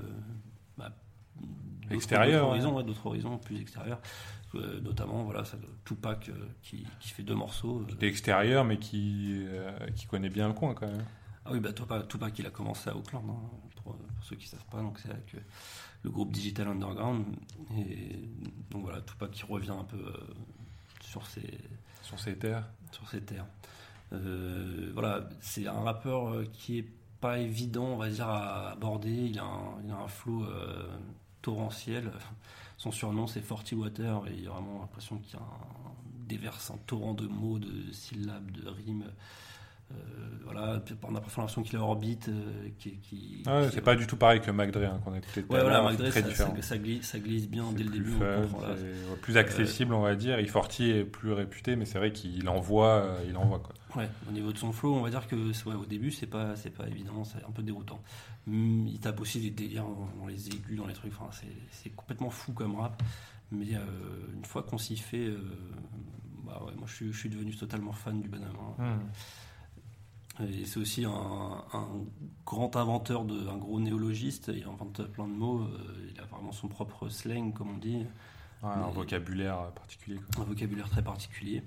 bah, 0.76 0.92
d'autres- 1.92 2.04
Extérieurs, 2.04 2.42
d'autres 2.42 2.50
horizons, 2.52 2.76
ouais, 2.78 2.84
d'autres 2.84 3.06
horizons 3.08 3.38
plus 3.38 3.60
extérieurs, 3.62 4.00
Euh, 4.54 4.82
notamment 4.82 5.24
voilà 5.24 5.46
ça, 5.46 5.58
Tupac 5.86 6.28
euh, 6.28 6.34
qui, 6.62 6.86
qui 7.00 7.10
fait 7.10 7.24
deux 7.24 7.36
morceaux. 7.36 7.86
euh. 7.90 7.96
Des 7.96 8.08
extérieurs, 8.08 8.66
mais 8.66 8.78
qui, 8.78 9.46
qui 9.96 10.06
connaît 10.08 10.30
bien 10.30 10.48
le 10.50 10.54
coin 10.54 10.74
quand 10.74 10.88
même. 10.88 11.06
Ah 11.46 11.52
oui, 11.54 11.60
bah 11.62 11.72
Tupac, 11.74 12.08
Tupac, 12.10 12.38
il 12.38 12.46
a 12.46 12.50
commencé 12.50 12.90
à 12.90 12.96
Auckland, 12.96 13.24
hein, 13.30 13.50
pour, 13.82 13.96
pour 13.96 14.24
ceux 14.24 14.36
qui 14.36 14.46
ne 14.48 14.50
savent 14.52 14.66
pas. 14.70 14.82
Donc 14.82 15.00
c'est 15.00 15.10
avec 15.10 15.34
le 16.04 16.10
groupe 16.10 16.32
Digital 16.34 16.68
Underground. 16.68 17.26
Et 17.78 18.28
donc 18.70 18.84
voilà, 18.84 19.00
Tupac 19.02 19.32
qui 19.32 19.44
revient 19.46 19.72
un 19.72 19.86
peu 19.86 20.04
sur 21.02 21.26
ses, 21.28 21.58
Sur 22.04 22.20
ces 22.20 22.36
terres. 22.38 22.68
sur 22.92 23.08
ses 23.08 23.22
terres. 23.22 23.46
Voilà, 24.94 25.30
c'est 25.40 25.68
un 25.68 25.80
rappeur 25.80 26.44
qui 26.52 26.80
est 26.80 26.90
pas 27.22 27.40
évident, 27.40 27.86
on 27.86 27.98
va 27.98 28.10
dire, 28.10 28.28
à 28.28 28.72
aborder. 28.72 29.12
Il 29.12 29.40
a 29.40 29.44
un, 29.44 29.82
il 29.86 29.92
a 29.92 29.96
un 29.98 30.08
flow 30.08 30.44
euh, 30.44 30.90
torrentiel. 31.42 32.12
Son 32.78 32.92
surnom, 32.92 33.28
c'est 33.28 33.42
Forty 33.42 33.76
Water, 33.76 34.22
et 34.28 34.36
il 34.40 34.48
a 34.48 34.52
vraiment 34.52 34.80
l'impression 34.82 35.18
qu'il 35.18 35.36
y 35.36 35.42
déverse 36.28 36.72
un 36.72 36.78
torrent 36.88 37.14
de 37.14 37.28
mots, 37.28 37.60
de 37.60 37.92
syllabes, 37.92 38.52
de 38.52 38.68
rimes. 38.70 39.12
Euh, 39.92 40.28
voilà, 40.44 40.82
on 41.04 41.16
a 41.16 41.22
parfois 41.22 41.44
l'impression 41.44 41.64
qu'il 41.64 41.76
est 41.76 41.82
orbite, 41.82 42.28
euh, 42.28 42.68
qui, 42.78 42.98
qui- 42.98 43.42
Ah 43.46 43.62
ouais, 43.62 43.68
qui- 43.70 43.76
c'est 43.76 43.82
pas 43.82 43.96
du 43.96 44.06
tout 44.06 44.18
pareil 44.18 44.42
que 44.42 44.52
Mac 44.52 44.72
Dre 44.72 44.84
hein, 44.84 45.00
qu'on 45.06 45.14
a 45.14 45.18
écouté 45.20 45.44
tout 45.44 45.54
Ouais, 45.54 45.62
voilà, 45.62 45.96
très 45.96 46.12
ça, 46.12 46.22
différent. 46.22 46.54
ça- 46.58 46.62
ça 46.62 46.78
glisse, 46.78 47.06
ça 47.08 47.20
glisse 47.20 47.48
bien 47.50 47.72
dès 47.72 47.84
le 47.86 47.90
début. 47.90 48.12
on 48.16 48.20
fun, 48.48 48.68
là. 48.68 48.76
plus 49.22 49.38
accessible, 49.38 49.94
on 49.94 50.02
va 50.02 50.16
dire. 50.16 50.40
Et 50.40 50.46
Forti 50.48 50.92
est 50.92 51.06
plus 51.06 51.32
réputé, 51.32 51.76
mais 51.78 51.86
c'est 51.86 52.00
vrai 52.00 52.12
qu'il 52.12 52.48
envoie, 52.50 52.88
euh, 53.04 53.24
il 53.30 53.38
envoie 53.38 53.60
quoi. 53.60 53.74
Ouais, 53.96 54.10
au 54.28 54.32
niveau 54.34 54.52
de 54.52 54.58
son 54.58 54.72
flow, 54.74 54.94
on 54.96 55.02
va 55.02 55.10
dire 55.10 55.26
que 55.28 55.36
ouais, 55.36 55.76
au 55.76 55.86
début, 55.86 56.12
c'est 56.12 56.28
pas, 56.28 56.56
c'est 56.58 56.70
pas 56.70 56.88
évident, 56.88 57.24
c'est 57.24 57.44
un 57.46 57.52
peu 57.52 57.64
déroutant. 57.64 58.02
Hum, 58.48 58.88
Il 58.88 59.00
tape 59.00 59.22
aussi 59.22 59.40
des 59.40 59.52
délires 59.52 59.86
dans, 60.20 60.28
les 60.28 60.48
aigus, 60.48 60.78
dans 60.78 60.88
les 60.88 60.94
trucs, 60.94 61.14
enfin, 61.18 61.30
c'est, 61.72 61.90
complètement 61.96 62.30
fou 62.30 62.52
comme 62.52 62.76
rap. 62.76 63.02
Mais 63.52 63.74
euh, 63.76 63.80
une 64.34 64.46
fois 64.46 64.64
qu'on 64.64 64.78
s'y 64.78 64.96
fait, 64.98 65.28
euh, 65.28 65.38
bah 66.46 66.62
ouais, 66.66 66.72
moi 66.78 66.86
je 66.88 66.94
suis, 66.96 67.14
je 67.14 67.18
suis 67.18 67.30
devenu 67.30 67.54
totalement 67.56 67.92
fan 67.94 68.22
du 68.22 68.28
bonhomme. 68.30 68.48
hein. 68.80 69.00
Et 70.50 70.66
c'est 70.66 70.80
aussi 70.80 71.06
un, 71.06 71.12
un 71.74 71.88
grand 72.46 72.76
inventeur, 72.76 73.26
de, 73.26 73.48
un 73.48 73.58
gros 73.58 73.80
néologiste, 73.80 74.52
il 74.56 74.64
invente 74.64 75.04
plein 75.12 75.28
de 75.28 75.34
mots, 75.34 75.62
euh, 75.62 76.10
il 76.14 76.20
a 76.20 76.26
vraiment 76.26 76.52
son 76.52 76.68
propre 76.68 77.10
slang, 77.10 77.54
comme 77.54 77.72
on 77.72 77.78
dit. 77.78 77.98
Ouais, 78.64 78.70
un 78.70 78.88
Mais- 78.88 78.94
vocabulaire 78.94 79.72
particulier. 79.72 80.20
Quoi. 80.34 80.44
un 80.44 80.48
vocabulaire 80.48 80.90
très 80.90 81.04
particulier. 81.04 81.64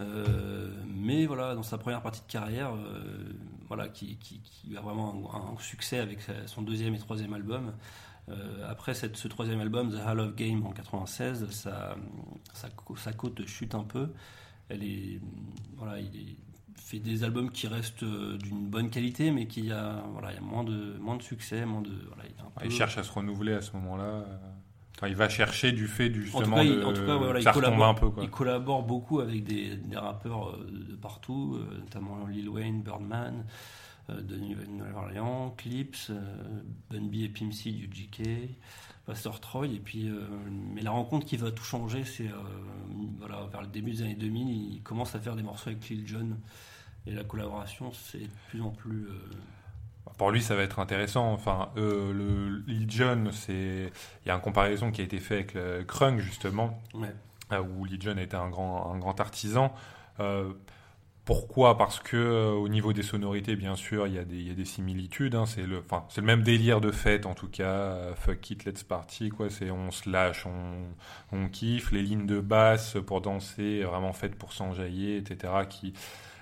Euh, 0.00 0.70
mais 0.86 1.26
voilà, 1.26 1.54
dans 1.54 1.62
sa 1.62 1.78
première 1.78 2.02
partie 2.02 2.22
de 2.22 2.26
carrière, 2.32 2.74
euh, 2.74 3.32
voilà, 3.68 3.88
qui, 3.88 4.16
qui- 4.16 4.40
qui 4.40 4.76
a 4.76 4.80
vraiment 4.80 5.30
un, 5.34 5.54
un 5.54 5.58
succès 5.58 5.98
avec 5.98 6.20
son 6.46 6.62
deuxième 6.62 6.94
et 6.94 6.98
troisième 6.98 7.34
album. 7.34 7.72
Euh, 8.28 8.70
après 8.70 8.94
cette- 8.94 9.16
ce 9.16 9.28
troisième 9.28 9.60
album, 9.60 9.90
The 9.90 10.00
Hall 10.06 10.20
of 10.20 10.34
Game 10.36 10.64
en 10.66 10.70
96, 10.72 11.48
sa, 11.50 11.96
sa, 12.54 12.68
sa 12.96 13.12
cote 13.12 13.44
chute 13.46 13.74
un 13.74 13.84
peu. 13.84 14.08
Elle 14.68 14.84
est, 14.84 15.20
voilà, 15.76 15.98
il 16.00 16.16
est- 16.16 16.36
fait 16.92 16.98
des 16.98 17.24
albums 17.24 17.50
qui 17.50 17.66
restent 17.66 18.02
euh, 18.02 18.36
d'une 18.38 18.66
bonne 18.66 18.90
qualité, 18.90 19.30
mais 19.30 19.46
qui 19.46 19.70
a, 19.70 20.02
voilà, 20.12 20.32
il 20.32 20.34
y 20.34 20.38
a 20.38 20.42
moins 20.42 20.64
de, 20.64 20.96
moins 21.00 21.16
de 21.16 21.22
succès, 21.22 21.64
moins 21.64 21.82
de, 21.82 21.90
voilà, 22.08 22.28
il, 22.64 22.70
cherche 22.70 22.98
à 22.98 23.02
se 23.02 23.10
renouveler 23.12 23.54
à 23.54 23.62
ce 23.62 23.72
moment-là. 23.76 24.04
euh. 24.04 24.24
Enfin, 24.98 25.08
il 25.08 25.16
va 25.16 25.28
chercher 25.28 25.72
du 25.72 25.88
fait 25.88 26.10
du 26.10 26.20
En 26.20 26.22
tout 26.22 26.26
justement 26.26 26.56
cas, 26.56 26.62
il, 26.62 26.76
de, 26.76 26.84
en 26.84 26.92
tout 26.92 27.06
cas, 27.06 27.16
voilà, 27.16 27.40
il, 27.40 27.42
ça 27.42 27.52
collabore, 27.52 27.86
un 27.86 27.94
peu 27.94 28.10
quoi. 28.10 28.22
il 28.22 28.30
collabore 28.30 28.82
beaucoup 28.84 29.20
avec 29.20 29.42
des, 29.42 29.76
des 29.76 29.96
rappeurs 29.96 30.50
euh, 30.50 30.70
de 30.90 30.94
partout, 30.94 31.58
notamment 31.78 32.26
Lil 32.26 32.48
Wayne, 32.48 32.82
Birdman, 32.82 33.44
de 34.08 34.36
Nouvelle-Orléans, 34.36 35.54
Clips, 35.56 36.10
Bun 36.90 37.06
B 37.06 37.14
et 37.16 37.28
Pimp 37.28 37.52
C 37.52 37.70
du 37.70 37.88
GK, 37.88 38.50
Pastor 39.06 39.40
Troy. 39.40 39.66
Et 39.66 39.80
puis, 39.80 40.08
euh, 40.08 40.20
mais 40.74 40.82
la 40.82 40.90
rencontre 40.90 41.26
qui 41.26 41.36
va 41.36 41.50
tout 41.50 41.64
changer, 41.64 42.04
c'est 42.04 42.28
euh, 42.28 42.36
voilà, 43.18 43.46
vers 43.50 43.62
le 43.62 43.68
début 43.68 43.92
des 43.92 44.02
années 44.02 44.14
2000, 44.14 44.74
il 44.74 44.82
commence 44.82 45.14
à 45.14 45.20
faire 45.20 45.36
des 45.36 45.42
morceaux 45.42 45.70
avec 45.70 45.88
Lil 45.88 46.06
Jon. 46.06 46.36
Et 47.06 47.12
la 47.12 47.24
collaboration, 47.24 47.92
c'est 47.92 48.18
de 48.20 48.28
plus 48.48 48.62
en 48.62 48.70
plus. 48.70 49.06
euh, 49.08 50.12
Pour 50.18 50.30
lui, 50.30 50.40
ça 50.42 50.54
va 50.54 50.62
être 50.62 50.78
intéressant. 50.78 51.32
Enfin, 51.32 51.70
euh, 51.76 52.12
le 52.12 52.62
Lil 52.72 52.90
Jon, 52.90 53.30
c'est 53.32 53.90
il 54.24 54.28
y 54.28 54.30
a 54.30 54.34
une 54.34 54.40
comparaison 54.40 54.90
qui 54.92 55.00
a 55.00 55.04
été 55.04 55.18
faite 55.18 55.38
avec 55.38 55.54
le 55.54 55.84
Krung 55.84 56.18
justement, 56.20 56.80
ouais. 56.94 57.12
euh, 57.52 57.60
où 57.62 57.84
Lil 57.84 58.00
Jon 58.00 58.16
était 58.18 58.36
un 58.36 58.48
grand 58.48 58.92
un 58.94 58.98
grand 58.98 59.18
artisan. 59.20 59.74
Euh, 60.20 60.52
pourquoi? 61.24 61.78
Parce 61.78 62.00
que 62.00 62.16
euh, 62.16 62.50
au 62.50 62.68
niveau 62.68 62.92
des 62.92 63.04
sonorités, 63.04 63.54
bien 63.54 63.76
sûr, 63.76 64.08
il 64.08 64.14
y 64.14 64.18
a 64.18 64.24
des, 64.24 64.36
il 64.36 64.48
y 64.48 64.50
a 64.50 64.54
des 64.54 64.64
similitudes. 64.64 65.36
hein. 65.36 65.46
C'est 65.46 65.62
le, 65.62 65.78
enfin, 65.78 66.04
c'est 66.08 66.20
le 66.20 66.26
même 66.26 66.42
délire 66.42 66.80
de 66.80 66.90
fête 66.90 67.26
en 67.26 67.34
tout 67.34 67.48
cas. 67.48 68.12
fuck 68.16 68.50
it, 68.50 68.64
let's 68.64 68.82
party, 68.82 69.28
quoi. 69.30 69.48
C'est 69.48 69.70
on 69.70 69.90
se 69.92 70.10
lâche, 70.10 70.46
on, 70.46 70.84
on 71.36 71.48
kiffe. 71.48 71.92
Les 71.92 72.02
lignes 72.02 72.26
de 72.26 72.40
basse 72.40 72.96
pour 73.06 73.20
danser, 73.20 73.82
vraiment 73.84 74.12
faites 74.12 74.34
pour 74.36 74.52
s'enjailler, 74.52 75.16
etc. 75.16 75.52
Qui, 75.68 75.94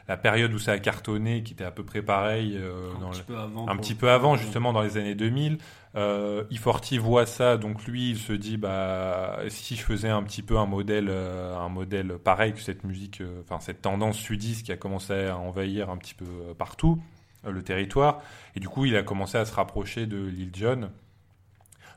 la 0.09 0.17
période 0.17 0.53
où 0.53 0.59
ça 0.59 0.73
a 0.73 0.79
cartonné, 0.79 1.43
qui 1.43 1.53
était 1.53 1.65
à 1.65 1.71
peu 1.71 1.85
près 1.85 2.03
pareil 2.03 2.57
euh, 2.59 2.91
un 2.97 3.01
dans 3.01 3.11
petit 3.11 3.19
le- 3.21 3.25
peu 3.27 3.39
avant. 3.39 3.69
un 3.69 3.77
petit 3.77 3.95
peu 3.95 4.11
avant, 4.11 4.37
justement, 4.37 4.73
dans 4.73 4.83
les 4.83 4.97
années 4.97 5.15
2000. 5.15 5.59
Euh, 5.97 6.45
E40 6.53 6.99
voit 6.99 7.27
ça, 7.27 7.57
donc 7.57 7.85
lui, 7.87 8.11
il 8.11 8.19
se 8.19 8.33
dit, 8.33 8.57
bah, 8.57 9.39
si 9.49 9.75
je 9.77 9.83
faisais 9.83 10.09
un 10.09 10.23
petit 10.23 10.43
peu 10.43 10.57
un 10.59 10.67
modèle, 10.67 11.09
euh, 11.11 11.57
un 11.57 11.69
modèle 11.69 12.17
pareil 12.23 12.53
que 12.53 12.61
cette 12.61 12.85
musique, 12.85 13.23
enfin 13.43 13.59
cette 13.61 13.83
tendance 13.83 14.17
sudiste 14.17 14.65
qui 14.67 14.73
a 14.73 14.77
commencé 14.77 15.27
à 15.27 15.37
envahir 15.37 15.91
un 15.91 15.97
petit 15.97 16.15
peu 16.15 16.27
partout 16.57 17.01
le 17.45 17.63
territoire, 17.63 18.21
et 18.55 18.61
du 18.61 18.69
coup, 18.69 18.85
il 18.85 18.95
a 18.97 19.03
commencé 19.03 19.39
à 19.39 19.45
se 19.45 19.55
rapprocher 19.55 20.07
de 20.07 20.19
Lil 20.27 20.51
Jon. 20.55 20.91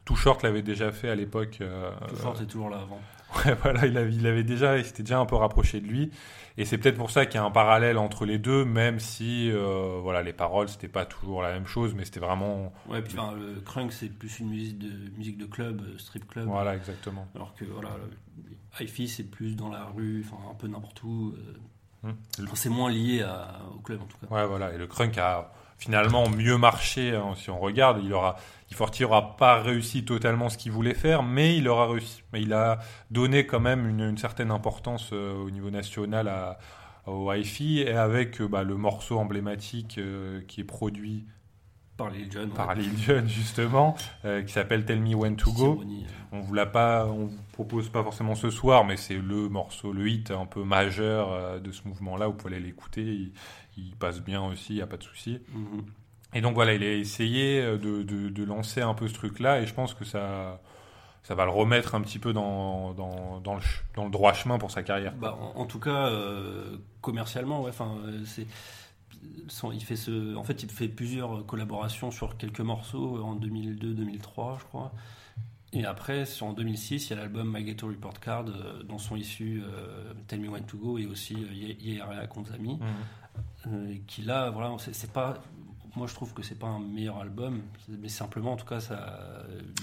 Too 0.05 0.15
Short 0.15 0.41
l'avait 0.43 0.61
déjà 0.61 0.91
fait 0.91 1.09
à 1.09 1.15
l'époque. 1.15 1.59
Tout 2.09 2.15
fort, 2.15 2.35
c'est 2.37 2.47
toujours 2.47 2.69
là 2.69 2.77
avant. 2.77 2.99
Ouais, 3.45 3.55
voilà, 3.63 3.87
il 3.87 3.97
avait, 3.97 4.13
il 4.13 4.27
avait 4.27 4.43
déjà, 4.43 4.77
il 4.77 4.85
s'était 4.85 5.01
déjà 5.01 5.17
un 5.17 5.25
peu 5.25 5.35
rapproché 5.35 5.81
de 5.81 5.87
lui. 5.87 6.11
Et 6.57 6.65
c'est 6.65 6.77
peut-être 6.77 6.97
pour 6.97 7.09
ça 7.09 7.25
qu'il 7.25 7.35
y 7.35 7.37
a 7.39 7.43
un 7.43 7.49
parallèle 7.51 7.97
entre 7.97 8.25
les 8.25 8.37
deux, 8.37 8.63
même 8.63 8.99
si, 8.99 9.49
euh, 9.51 9.99
voilà, 10.03 10.21
les 10.21 10.33
paroles, 10.33 10.69
c'était 10.69 10.87
pas 10.87 11.03
toujours 11.05 11.41
la 11.41 11.51
même 11.51 11.65
chose, 11.65 11.95
mais 11.95 12.05
c'était 12.05 12.19
vraiment, 12.19 12.71
Ouais, 12.87 13.01
puis 13.01 13.17
enfin, 13.17 13.33
le 13.33 13.59
crunk, 13.61 13.91
c'est 13.91 14.09
plus 14.09 14.39
une 14.39 14.49
musique 14.49 14.77
de, 14.77 15.09
musique 15.17 15.37
de 15.39 15.45
club, 15.47 15.81
euh, 15.81 15.97
strip 15.97 16.27
club. 16.27 16.45
voilà, 16.45 16.75
exactement. 16.75 17.27
Alors 17.35 17.55
que 17.55 17.65
voilà, 17.65 17.89
hi-fi, 18.79 19.07
c'est 19.07 19.23
plus 19.23 19.55
dans 19.55 19.69
la 19.69 19.85
rue, 19.85 20.23
enfin 20.27 20.37
un 20.51 20.53
peu 20.55 20.67
n'importe 20.67 21.01
où. 21.03 21.33
euh, 22.05 22.11
enfin, 22.43 22.55
c'est 22.55 22.69
moins 22.69 22.91
lié 22.91 23.21
à- 23.23 23.61
au 23.75 23.79
club 23.79 24.01
en 24.01 24.05
tout 24.05 24.17
cas. 24.17 24.27
Ouais, 24.33 24.45
voilà. 24.45 24.73
Et 24.73 24.77
le 24.77 24.85
crunk 24.87 25.17
a 25.17 25.51
finalement 25.77 26.29
mieux 26.29 26.57
marché, 26.57 27.15
hein, 27.15 27.33
si 27.35 27.49
on 27.49 27.59
regarde. 27.59 27.99
Il 28.03 28.13
aura, 28.13 28.35
Forti 28.73 29.03
aura 29.03 29.35
pas 29.37 29.61
réussi 29.61 30.05
totalement 30.05 30.49
ce 30.49 30.57
qu'il 30.57 30.71
voulait 30.71 30.93
faire, 30.93 31.23
mais 31.23 31.57
il 31.57 31.67
aura 31.67 31.87
réussi. 31.87 32.23
Mais 32.33 32.41
il 32.41 32.53
a 32.53 32.79
donné 33.11 33.45
quand 33.45 33.59
même 33.59 33.87
une, 33.87 34.01
une 34.01 34.17
certaine 34.17 34.51
importance 34.51 35.09
euh, 35.13 35.33
au 35.35 35.49
niveau 35.51 35.69
national 35.69 36.27
à, 36.27 36.57
au 37.05 37.31
hi-fi 37.31 37.79
et 37.79 37.91
avec 37.93 38.41
euh, 38.41 38.47
bah, 38.47 38.63
le 38.63 38.75
morceau 38.75 39.17
emblématique 39.19 39.97
euh, 39.97 40.41
qui 40.47 40.61
est 40.61 40.65
produit 40.65 41.25
Par 41.97 42.09
les 42.09 42.29
jeunes. 42.31 42.49
par 42.49 42.73
Lil 42.75 42.97
Jon 42.97 43.25
justement, 43.27 43.95
qui 44.23 44.51
s'appelle 44.51 44.85
Tell 44.85 44.99
Me 45.01 45.13
When 45.15 45.35
to 45.35 45.51
Go. 45.51 45.83
On 46.31 46.39
vous 46.41 46.53
l'a 46.53 46.65
pas, 46.65 47.05
on 47.05 47.25
vous 47.27 47.37
propose 47.51 47.89
pas 47.89 48.01
forcément 48.03 48.35
ce 48.35 48.49
soir, 48.49 48.85
mais 48.85 48.97
c'est 48.97 49.17
le 49.17 49.49
morceau, 49.49 49.93
le 49.93 50.07
hit 50.09 50.31
un 50.31 50.45
peu 50.47 50.63
majeur 50.63 51.61
de 51.61 51.71
ce 51.71 51.87
mouvement-là. 51.87 52.27
Vous 52.27 52.33
pouvez 52.33 52.55
aller 52.55 52.65
l'écouter, 52.65 53.03
il, 53.03 53.33
il 53.77 53.95
passe 53.95 54.21
bien 54.21 54.41
aussi, 54.43 54.73
il 54.73 54.77
y 54.77 54.81
a 54.81 54.87
pas 54.87 54.97
de 54.97 55.03
souci. 55.03 55.39
Mhm. 55.53 55.85
Et 56.33 56.41
donc 56.41 56.55
voilà, 56.55 56.73
il 56.73 56.83
a 56.83 56.93
essayé 56.93 57.61
euh, 57.61 57.77
de, 57.77 58.03
de, 58.03 58.29
de 58.29 58.43
lancer 58.43 58.81
un 58.81 58.93
peu 58.93 59.07
ce 59.07 59.13
truc-là, 59.13 59.61
et 59.61 59.65
je 59.67 59.73
pense 59.73 59.93
que 59.93 60.05
ça, 60.05 60.59
ça 61.23 61.35
va 61.35 61.45
le 61.45 61.51
remettre 61.51 61.95
un 61.95 62.01
petit 62.01 62.19
peu 62.19 62.33
dans, 62.33 62.93
dans, 62.93 63.39
dans, 63.39 63.55
le, 63.55 63.61
dans 63.95 64.05
le 64.05 64.11
droit 64.11 64.33
chemin 64.33 64.57
pour 64.57 64.71
sa 64.71 64.83
carrière. 64.83 65.13
Bah, 65.15 65.37
en, 65.39 65.61
en 65.61 65.65
tout 65.65 65.79
cas, 65.79 66.07
euh, 66.07 66.77
commercialement, 67.01 67.61
ouais, 67.61 67.71
euh, 67.81 68.23
c'est. 68.25 68.47
Il 69.71 69.81
fait 69.83 69.95
ce, 69.95 70.35
en 70.35 70.43
fait, 70.43 70.63
il 70.63 70.69
fait 70.69 70.89
plusieurs 70.89 71.45
collaborations 71.45 72.11
sur 72.11 72.35
quelques 72.35 72.59
morceaux 72.59 73.23
en 73.23 73.35
2002-2003, 73.37 74.59
je 74.59 74.65
crois. 74.65 74.91
Et 75.71 75.85
après, 75.85 76.25
en 76.41 76.53
2006, 76.53 77.09
il 77.09 77.09
y 77.11 77.13
a 77.13 77.21
l'album 77.21 77.51
My 77.51 77.63
Ghetto 77.63 77.87
Report 77.87 78.19
Card, 78.19 78.45
dont 78.83 78.99
sont 78.99 79.15
issus 79.15 79.63
euh, 79.65 80.13
Tell 80.27 80.39
Me 80.39 80.49
When 80.49 80.65
to 80.65 80.77
Go 80.77 80.97
et 80.97 81.05
aussi 81.07 81.33
Ye 81.35 81.77
Ye 81.79 82.01
Area 82.01 82.27
Konzami. 82.27 82.75
Mhm. 82.75 82.83
Euh, 83.67 83.95
qui 84.05 84.21
là, 84.23 84.49
voilà, 84.51 84.75
c'est 84.79 85.11
pas. 85.11 85.41
Moi, 85.95 86.07
je 86.07 86.13
trouve 86.15 86.33
que 86.33 86.41
c'est 86.41 86.57
pas 86.57 86.67
un 86.67 86.79
meilleur 86.79 87.17
album, 87.19 87.61
mais 87.87 88.09
simplement, 88.09 88.53
en 88.53 88.55
tout 88.55 88.65
cas, 88.65 88.79
ça. 88.79 89.19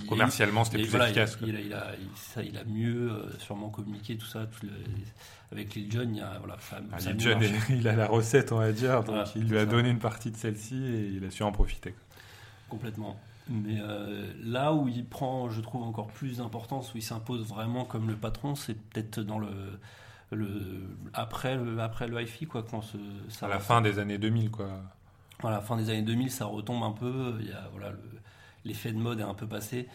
Commercialement, 0.09 0.65
c'était 0.65 0.79
plus 0.79 0.89
voilà, 0.89 1.07
efficace. 1.07 1.39
Il, 1.41 1.49
il 1.51 1.57
a, 1.57 1.61
il 1.61 1.73
a- 1.75 1.95
il- 2.01 2.17
ça, 2.17 2.43
il 2.43 2.57
a 2.59 2.65
mieux 2.65 3.13
euh, 3.13 3.39
sûrement 3.39 3.69
communiqué 3.69 4.17
tout 4.17 4.27
ça. 4.27 4.47
tout 4.47 4.67
le- 4.67 4.73
avec 5.53 5.75
Lil 5.75 5.91
Jon, 5.91 6.11
il 6.13 6.21
a, 6.21 6.39
voilà, 6.39 6.57
ça, 6.61 6.81
Ah, 6.93 6.99
ça 6.99 7.13
Lil 7.13 7.29
marché. 7.29 7.55
il 7.71 7.87
a 7.89 7.95
la 7.95 8.07
recette, 8.09 8.51
on 8.53 8.59
va 8.59 8.73
dire, 8.73 9.05
donc 9.05 9.35
il 9.37 9.45
lui 9.49 9.57
a 9.57 9.61
ça. 9.61 9.67
donné 9.67 9.89
une 9.91 9.99
partie 10.01 10.31
de 10.33 10.37
celle-ci 10.37 10.75
et 10.85 11.07
il 11.09 11.25
a 11.25 11.31
su 11.31 11.43
en 11.45 11.53
profiter. 11.53 11.95
complètement. 12.69 13.19
Mais 13.49 13.79
euh, 13.81 14.33
là 14.45 14.73
où 14.73 14.87
il 14.89 15.05
prend, 15.05 15.49
je 15.51 15.61
trouve, 15.61 15.83
encore 15.83 16.07
plus 16.09 16.37
d'importance, 16.39 16.95
où 16.95 16.99
il 16.99 17.03
s'impose 17.03 17.47
vraiment 17.49 17.85
comme 17.85 18.09
le 18.09 18.15
patron, 18.15 18.55
c'est 18.55 18.75
peut-être 18.75 19.19
dans 19.21 19.41
le, 19.41 19.49
le, 20.31 20.89
après, 21.15 21.57
le, 21.57 21.81
après 21.81 22.07
le 22.07 22.21
hi-fi, 22.23 22.47
quoi, 22.47 22.63
quand 22.63 22.81
ce- 22.83 22.97
ça 23.29 23.47
À 23.47 23.49
la 23.49 23.59
fin 23.59 23.81
des 23.81 23.99
années 23.99 24.19
2000, 24.19 24.51
quoi. 24.53 24.69
À 25.49 25.51
la 25.51 25.61
fin 25.61 25.77
des 25.77 25.91
années 25.91 26.03
2000, 26.03 26.31
ça 26.31 26.47
retombe 26.47 26.83
un 26.83 26.93
peu. 26.93 27.37
Il 27.41 27.49
y 27.49 27.53
a, 27.53 27.69
voilà, 27.73 27.91
le- 27.91 27.99
l'effet 28.65 28.93
de 28.93 28.99
mode 28.99 29.21
est 29.21 29.25
un 29.25 29.35
peu 29.35 29.47
passé. 29.47 29.89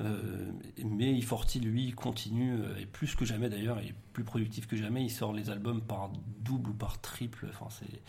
Euh, 0.00 0.50
mais 0.84 1.12
E40, 1.20 1.60
lui, 1.60 1.92
continue, 1.92 2.54
euh, 2.54 2.78
et 2.80 2.86
plus 2.86 3.14
que 3.14 3.24
jamais 3.24 3.48
d'ailleurs, 3.50 3.78
il 3.82 3.90
est 3.90 3.94
plus 4.14 4.24
productif 4.24 4.66
que 4.66 4.76
jamais. 4.76 5.02
Il 5.04 5.10
sort 5.10 5.32
les 5.32 5.50
albums 5.50 5.82
par 5.82 6.10
double 6.40 6.70
ou 6.70 6.74
par 6.74 7.00
triple. 7.00 7.46
Enfin, 7.50 7.66
c'est... 7.70 8.00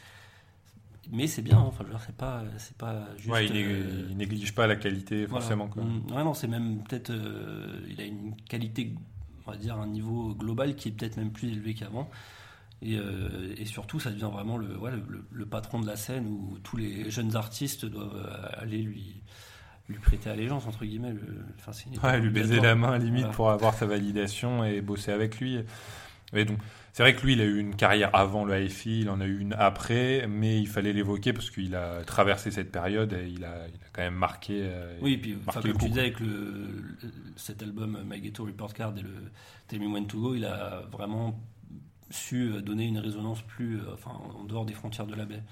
Mais 1.12 1.28
c'est 1.28 1.42
bien, 1.42 1.58
hein. 1.58 1.66
enfin, 1.68 1.84
c'est 2.06 2.16
pas, 2.16 2.44
c'est 2.58 2.78
pas 2.78 3.06
juste. 3.18 3.30
Ouais, 3.30 3.46
il, 3.46 3.52
euh, 3.58 4.08
il 4.10 4.16
néglige 4.16 4.56
pas 4.56 4.68
la 4.68 4.78
qualité, 4.78 5.26
voilà. 5.26 5.42
forcément. 5.42 5.68
Quoi. 5.68 5.84
Mm, 5.84 6.12
Ouais, 6.12 6.24
non, 6.24 6.34
c'est 6.34 6.48
même 6.48 6.82
peut-être. 6.84 7.10
euh, 7.10 7.82
il 7.90 8.00
a 8.00 8.06
une 8.06 8.34
qualité, 8.48 8.96
on 9.46 9.52
va 9.52 9.58
dire, 9.58 9.76
un 9.78 9.88
niveau 9.88 10.34
global 10.34 10.76
qui 10.78 10.88
est 10.88 10.92
peut-être 10.94 11.18
même 11.18 11.32
plus 11.32 11.50
élevé 11.50 11.74
qu'avant. 11.74 12.10
Et, 12.86 12.98
euh, 12.98 13.56
et 13.58 13.66
surtout, 13.66 14.00
ça 14.00 14.12
devient 14.12 14.30
vraiment 14.32 14.58
le, 14.58 14.78
ouais, 14.78 14.92
le, 15.32 15.46
patron 15.46 15.80
de 15.80 15.88
la 15.88 15.96
scène 15.96 16.28
où 16.28 16.58
tous 16.64 16.76
les 16.76 17.10
jeunes 17.10 17.36
artistes 17.38 17.86
doivent 17.86 18.26
euh, 18.28 18.62
aller 18.62 18.82
lui, 18.82 19.22
lui 19.88 19.98
prêter 20.00 20.30
allégeance, 20.30 20.68
entre 20.68 20.84
guillemets. 20.84 21.14
Le, 21.14 21.46
enfin, 21.58 21.72
Ouais, 22.04 22.20
lui 22.20 22.30
baiser 22.30 22.60
la 22.60 22.76
main 22.76 22.98
limite 22.98 23.22
Voilà. 23.22 23.34
pour 23.36 23.50
avoir 23.52 23.74
sa 23.74 23.86
validation 23.86 24.66
et 24.66 24.82
bosser 24.82 25.12
avec 25.14 25.40
lui. 25.40 25.60
Et 26.34 26.46
donc, 26.46 26.58
c'est 26.92 27.04
vrai 27.04 27.16
que 27.16 27.22
lui, 27.26 27.34
il 27.34 27.42
a 27.42 27.46
eu 27.46 27.58
une 27.60 27.76
carrière 27.76 28.10
avant 28.14 28.44
le 28.44 28.60
hi-fi, 28.62 29.02
il 29.02 29.10
en 29.10 29.22
a 29.22 29.26
eu 29.26 29.40
une 29.40 29.54
après, 29.54 30.28
mais 30.28 30.60
il 30.60 30.68
fallait 30.68 30.92
l'évoquer 30.94 31.32
parce 31.32 31.50
qu'il 31.52 31.76
a 31.76 32.04
traversé 32.04 32.52
cette 32.52 32.72
période 32.72 33.14
et 33.14 33.30
il 33.30 33.46
a, 33.46 33.68
il 33.68 33.76
a 33.76 33.88
quand 33.94 34.02
même 34.02 34.16
marqué. 34.16 34.62
euh, 34.64 34.98
Oui, 35.02 35.14
et 35.14 35.18
puis 35.20 35.36
enfin, 35.48 35.60
marqué 35.60 35.70
comme 35.72 35.80
tu 35.82 35.88
disais 35.90 36.02
avec 36.02 36.20
le- 36.20 36.84
cet 37.36 37.62
album 37.64 37.98
My 38.10 38.20
Ghetto 38.20 38.46
Report 38.46 38.74
Card 38.74 38.94
et 38.98 39.04
le 39.04 39.10
Tell 39.68 39.80
Me 39.80 39.88
When 39.88 40.06
to 40.08 40.20
Go, 40.20 40.36
il 40.36 40.44
a 40.46 40.82
vraiment 40.92 41.40
su 42.14 42.52
euh, 42.52 42.62
donner 42.62 42.86
une 42.86 43.00
résonance 43.00 43.42
plus, 43.42 43.78
euh, 43.78 43.94
enfin, 43.94 44.12
en 44.40 44.44
dehors 44.44 44.66
des 44.66 44.74
frontières 44.74 45.08
de 45.08 45.16
la 45.16 45.26
baie. 45.26 45.44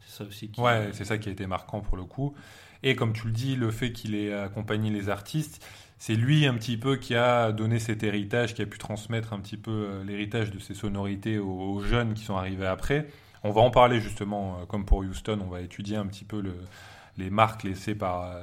C'est 0.00 0.18
ça 0.18 0.24
aussi 0.24 0.48
qui. 0.48 0.60
Ouais, 0.60 0.90
c'est 0.92 1.04
ça 1.04 1.18
qui 1.18 1.28
a 1.28 1.32
été 1.32 1.46
marquant 1.46 1.80
pour 1.80 1.96
le 1.96 2.04
coup. 2.04 2.34
Et 2.82 2.94
comme 2.94 3.12
tu 3.12 3.26
le 3.26 3.32
dis, 3.32 3.56
le 3.56 3.70
fait 3.70 3.92
qu'il 3.92 4.14
ait 4.14 4.32
accompagné 4.32 4.90
les 4.90 5.08
artistes, 5.08 5.64
c'est 5.98 6.14
lui 6.14 6.46
un 6.46 6.54
petit 6.54 6.76
peu 6.76 6.96
qui 6.96 7.14
a 7.14 7.52
donné 7.52 7.78
cet 7.78 8.02
héritage, 8.02 8.54
qui 8.54 8.62
a 8.62 8.66
pu 8.66 8.78
transmettre 8.78 9.32
un 9.32 9.40
petit 9.40 9.56
peu 9.56 9.70
euh, 9.70 10.04
l'héritage 10.04 10.50
de 10.50 10.58
ces 10.58 10.74
sonorités 10.74 11.38
aux, 11.38 11.80
jeunes 11.80 12.14
qui 12.14 12.24
sont 12.24 12.36
arrivés 12.36 12.66
après. 12.66 13.08
On 13.42 13.50
va 13.50 13.60
en 13.60 13.70
parler 13.70 14.00
justement, 14.00 14.66
comme 14.66 14.84
pour 14.84 14.98
Houston, 14.98 15.38
on 15.42 15.48
va 15.48 15.60
étudier 15.60 15.96
un 15.96 16.06
petit 16.06 16.24
peu 16.24 16.40
le- 16.40 16.58
les 17.16 17.30
marques 17.30 17.62
laissées 17.62 17.94
par, 17.94 18.36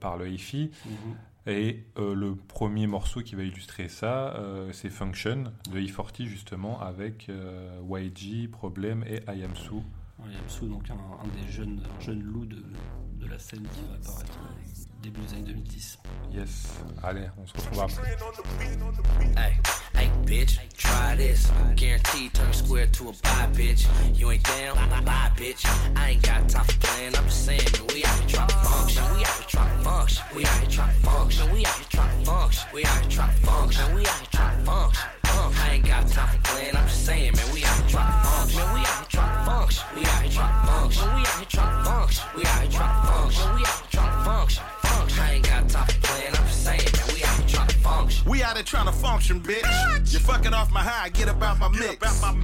par 0.00 0.16
le 0.16 0.28
hi-fi. 0.28 0.70
Mhm. 0.86 1.14
Et 1.48 1.86
euh, 1.96 2.14
le 2.14 2.36
premier 2.36 2.86
morceau 2.86 3.22
qui 3.22 3.34
va 3.34 3.42
illustrer 3.42 3.88
ça, 3.88 4.34
euh, 4.34 4.70
c'est 4.74 4.90
Function 4.90 5.44
de 5.72 5.80
E40 5.80 6.26
justement, 6.26 6.78
avec 6.78 7.30
euh, 7.30 7.80
YG, 7.90 8.50
Problem 8.50 9.02
et 9.04 9.20
I 9.34 9.44
Am 9.44 9.56
Sue. 9.56 9.76
Ouais, 10.18 10.32
Yamsou, 10.34 10.66
donc 10.66 10.90
un, 10.90 10.94
un 10.94 11.42
des 11.42 11.50
jeunes, 11.50 11.80
un 11.96 12.00
jeune 12.00 12.20
loup 12.20 12.44
de, 12.44 12.62
de 13.14 13.26
la 13.26 13.38
scène 13.38 13.62
qui 13.62 13.80
va 13.88 13.94
apparaître 13.94 14.38
début 15.02 15.20
des 15.20 15.34
années 15.34 15.42
2010. 15.44 15.98
Yes, 16.32 16.68
allez, 17.02 17.28
on 17.40 17.46
se 17.46 17.52
retrouve 17.54 17.80
après. 17.80 18.02
Hey, 19.36 19.56
hey, 19.94 20.10
bitch, 20.24 20.58
try 20.76 21.16
this. 21.16 21.50
Guaranteed 21.76 22.32
turn 22.34 22.52
square 22.52 22.86
to 22.86 23.08
a 23.08 23.12
buy, 23.22 23.48
bitch. 23.54 23.86
You 24.14 24.30
ain't 24.30 24.44
down, 24.44 24.76
bye, 25.04 25.30
bitch. 25.36 25.64
I 25.96 26.10
ain't 26.10 26.22
got 26.22 26.48
time 26.48 26.64
for 26.64 26.78
playing. 26.80 27.16
I'm 27.16 27.24
just 27.24 27.46
saying, 27.46 27.62
man, 27.72 27.86
we 27.94 28.04
out 28.04 28.18
here 28.18 28.28
trying 28.28 28.48
to 28.48 28.54
function. 28.56 29.04
We 29.14 29.24
out 29.24 29.36
here 29.36 29.46
trying 29.48 29.78
to 29.78 29.84
function. 29.84 30.24
We 30.36 30.44
out 30.44 30.58
here 30.58 30.68
trying 30.68 30.94
to 30.94 31.06
function. 31.06 31.52
We 31.52 31.64
out 31.64 31.76
here 31.76 31.86
trying 31.88 32.18
to 32.18 32.26
function. 32.26 32.68
We 32.74 32.84
out 32.84 33.00
here 33.00 33.10
trying 33.10 33.34
to 33.34 33.46
function. 33.46 33.94
We 33.94 34.00
out 34.06 34.18
here 34.18 34.28
trying 34.32 34.58
to 34.58 34.64
function. 34.64 35.08
I 35.38 35.70
ain't 35.74 35.86
got 35.86 36.08
time 36.08 36.28
for 36.28 36.40
playing. 36.50 36.76
I'm 36.76 36.86
just 36.86 37.06
saying, 37.06 37.32
man, 37.36 37.52
we 37.54 37.64
out 37.64 37.76
here 37.78 37.88
trying 37.88 38.12
to 38.12 38.28
function. 38.28 38.58
Man, 38.58 38.74
we 38.74 38.80
out 38.80 38.86
here 38.86 39.06
trying 39.08 39.32
to 39.38 39.50
function. 39.50 39.84
We 39.94 40.02
out 40.04 40.22
here 40.22 40.30
trying 40.30 40.52
to 40.52 40.66
function. 40.68 41.06
We 41.14 41.20
out 41.20 41.38
here 41.38 41.46
trying 41.48 41.78
to 41.78 41.90
function. 41.90 42.24
We 42.36 42.42
out 42.44 42.60
here 42.60 42.70
trying 42.70 42.94
to 42.98 43.06
function. 43.08 43.54
We 43.54 43.62
out 43.62 43.78
here 43.78 43.87
trying 48.68 48.86
to 48.86 48.92
function, 48.92 49.40
bitch. 49.40 49.64
You're 50.12 50.20
fucking 50.20 50.52
off 50.52 50.70
my 50.70 50.82
high, 50.82 51.08
get 51.08 51.28
about 51.28 51.58
my 51.58 51.68
mix. 51.68 51.96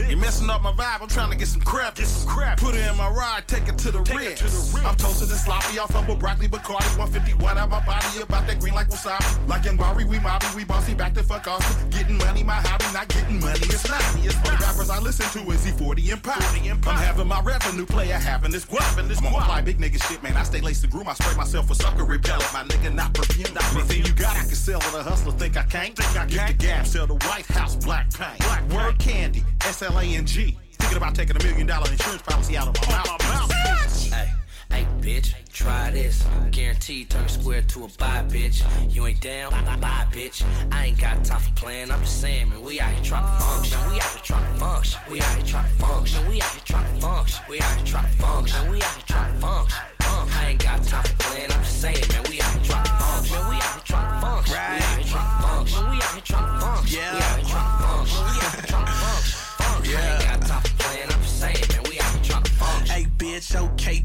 You're 0.09 0.19
messing 0.19 0.49
up 0.49 0.63
my 0.63 0.73
vibe, 0.73 1.03
I'm 1.03 1.09
trying 1.09 1.31
to 1.31 1.37
get 1.37 1.49
some 1.49 1.61
crap. 1.61 1.97
Get 1.97 2.07
some 2.07 2.27
crap. 2.27 2.59
Put 2.59 2.75
it 2.75 2.91
in 2.91 2.97
my 2.97 3.11
ride, 3.11 3.47
take 3.47 3.69
it 3.69 3.77
to 3.79 3.91
the 3.91 4.01
rim. 4.09 4.87
I'm 4.87 4.97
toasted 4.97 5.29
and 5.29 5.39
sloppy, 5.39 5.79
off 5.79 5.95
up 5.95 6.09
with 6.09 6.19
broccoli, 6.19 6.49
Bacardi, 6.49 6.97
151 6.97 7.59
out 7.59 7.69
my 7.69 7.85
body, 7.85 8.23
about 8.23 8.47
that 8.47 8.59
green 8.59 8.75
like 8.75 8.89
wasabi. 8.89 9.49
Like 9.49 9.67
in 9.67 9.77
Bari, 9.77 10.05
we 10.05 10.17
mobby, 10.19 10.55
we 10.57 10.65
bossy, 10.65 10.95
back 10.95 11.13
to 11.15 11.23
fuck 11.23 11.47
off. 11.47 11.63
Getting 11.91 12.17
money, 12.17 12.43
my 12.43 12.55
hobby, 12.55 12.87
not 12.95 13.09
getting 13.09 13.41
money, 13.41 13.61
it's 13.61 13.89
not. 13.89 14.01
The 14.01 14.59
rappers 14.61 14.89
I 14.89 15.01
listen 15.01 15.27
to 15.45 15.51
is 15.51 15.67
E40 15.67 16.13
and 16.13 16.23
Pop. 16.23 16.41
I'm 16.41 16.99
having 16.99 17.29
my 17.29 17.41
revenue 17.43 17.85
player 17.85 18.15
having 18.15 18.51
this 18.51 18.65
guap. 18.65 18.99
I'm 18.99 19.27
on 19.27 19.33
my 19.33 19.45
fly 19.45 19.61
big 19.61 19.79
nigga 19.79 20.03
shit, 20.09 20.23
man. 20.23 20.37
I 20.37 20.43
stay 20.45 20.63
laced 20.63 20.83
to 20.83 20.89
groom, 20.89 21.07
I 21.07 21.15
spray 21.15 21.37
myself 21.37 21.69
with 21.69 21.79
sucker 21.83 22.05
repellent. 22.05 22.51
My 22.55 22.65
nigga, 22.65 22.95
not 22.95 23.13
perfume. 23.13 23.47
Anything 23.75 24.07
you 24.07 24.13
got, 24.15 24.37
I 24.37 24.41
can 24.41 24.55
sell 24.55 24.79
with 24.79 24.95
a 24.95 25.03
hustler, 25.03 25.33
think 25.33 25.57
I 25.57 25.65
can't? 25.65 25.95
Think 25.95 26.14
I 26.17 26.27
Get 26.27 26.47
the 26.47 26.55
gas, 26.55 26.93
sell 26.93 27.07
the 27.07 27.15
White 27.15 27.47
House 27.47 27.75
black 27.77 28.13
paint. 28.13 28.39
Black 28.39 28.69
word 28.71 28.99
candy, 28.99 29.43
S 29.63 29.83
L 29.83 29.99
A 29.99 30.03
N 30.03 30.25
G. 30.25 30.57
Thinking 30.79 30.97
about 30.97 31.15
taking 31.15 31.37
a 31.37 31.43
million 31.43 31.67
dollar 31.67 31.91
insurance 31.91 32.23
policy 32.23 32.57
out 32.57 32.69
of 32.69 32.89
my 32.89 32.97
mouth. 32.97 34.13
Hey, 34.13 34.31
hey, 34.71 34.87
bitch, 35.01 35.35
try 35.53 35.91
this. 35.91 36.25
Guaranteed 36.53 37.11
turn 37.11 37.29
square 37.29 37.63
to 37.63 37.85
a 37.85 37.89
buy, 37.99 38.25
bitch. 38.29 38.63
You 38.95 39.07
ain't 39.07 39.21
down, 39.21 39.51
bye, 39.81 40.07
bitch. 40.13 40.45
I 40.71 40.87
ain't 40.87 41.01
got 41.01 41.25
time 41.25 41.41
for 41.41 41.53
playing. 41.55 41.91
I'm 41.91 42.01
just 42.01 42.21
saying, 42.21 42.49
man, 42.51 42.63
we 42.63 42.81
out 42.81 42.93
here 42.93 43.03
trying 43.03 43.25
to 43.25 43.45
function. 43.45 43.79
We 43.91 44.01
out 44.01 44.13
here 44.13 44.23
trying 44.23 44.53
to 44.53 44.61
function. 44.61 45.01
We 45.11 45.21
out 45.21 45.35
here 45.35 45.45
trying 45.45 45.75
to 45.75 45.81
function. 45.81 46.29
We 46.29 46.41
out 46.41 46.53
here 46.53 46.63
trying 46.65 46.95
to 46.95 47.01
function. 47.01 47.45
We 47.49 47.61
out 47.61 47.77
here 47.77 47.87
trying 47.87 48.05
to 48.05 48.23
function. 48.23 48.71
We 48.71 48.83
out 48.83 48.95
here 48.95 49.05
trying 49.07 49.35
to 49.35 49.41
function. 49.41 49.79
Uh, 50.01 50.27
I 50.31 50.47
ain't 50.51 50.63
got 50.63 50.83
time 50.85 51.03
for 51.03 51.17
playing. 51.17 51.51
I'm 51.51 51.63
just 51.63 51.81
saying, 51.81 52.05
man, 52.11 52.23
we 52.31 52.41
out 52.41 52.53
here 52.55 52.65
trying 52.65 52.85
to 52.85 52.91
function. 52.91 53.37
We 53.49 53.57
out 53.57 53.75
here 53.75 53.83
trying 53.85 54.21
to 54.21 54.27
function. 54.27 54.55
We 54.55 54.94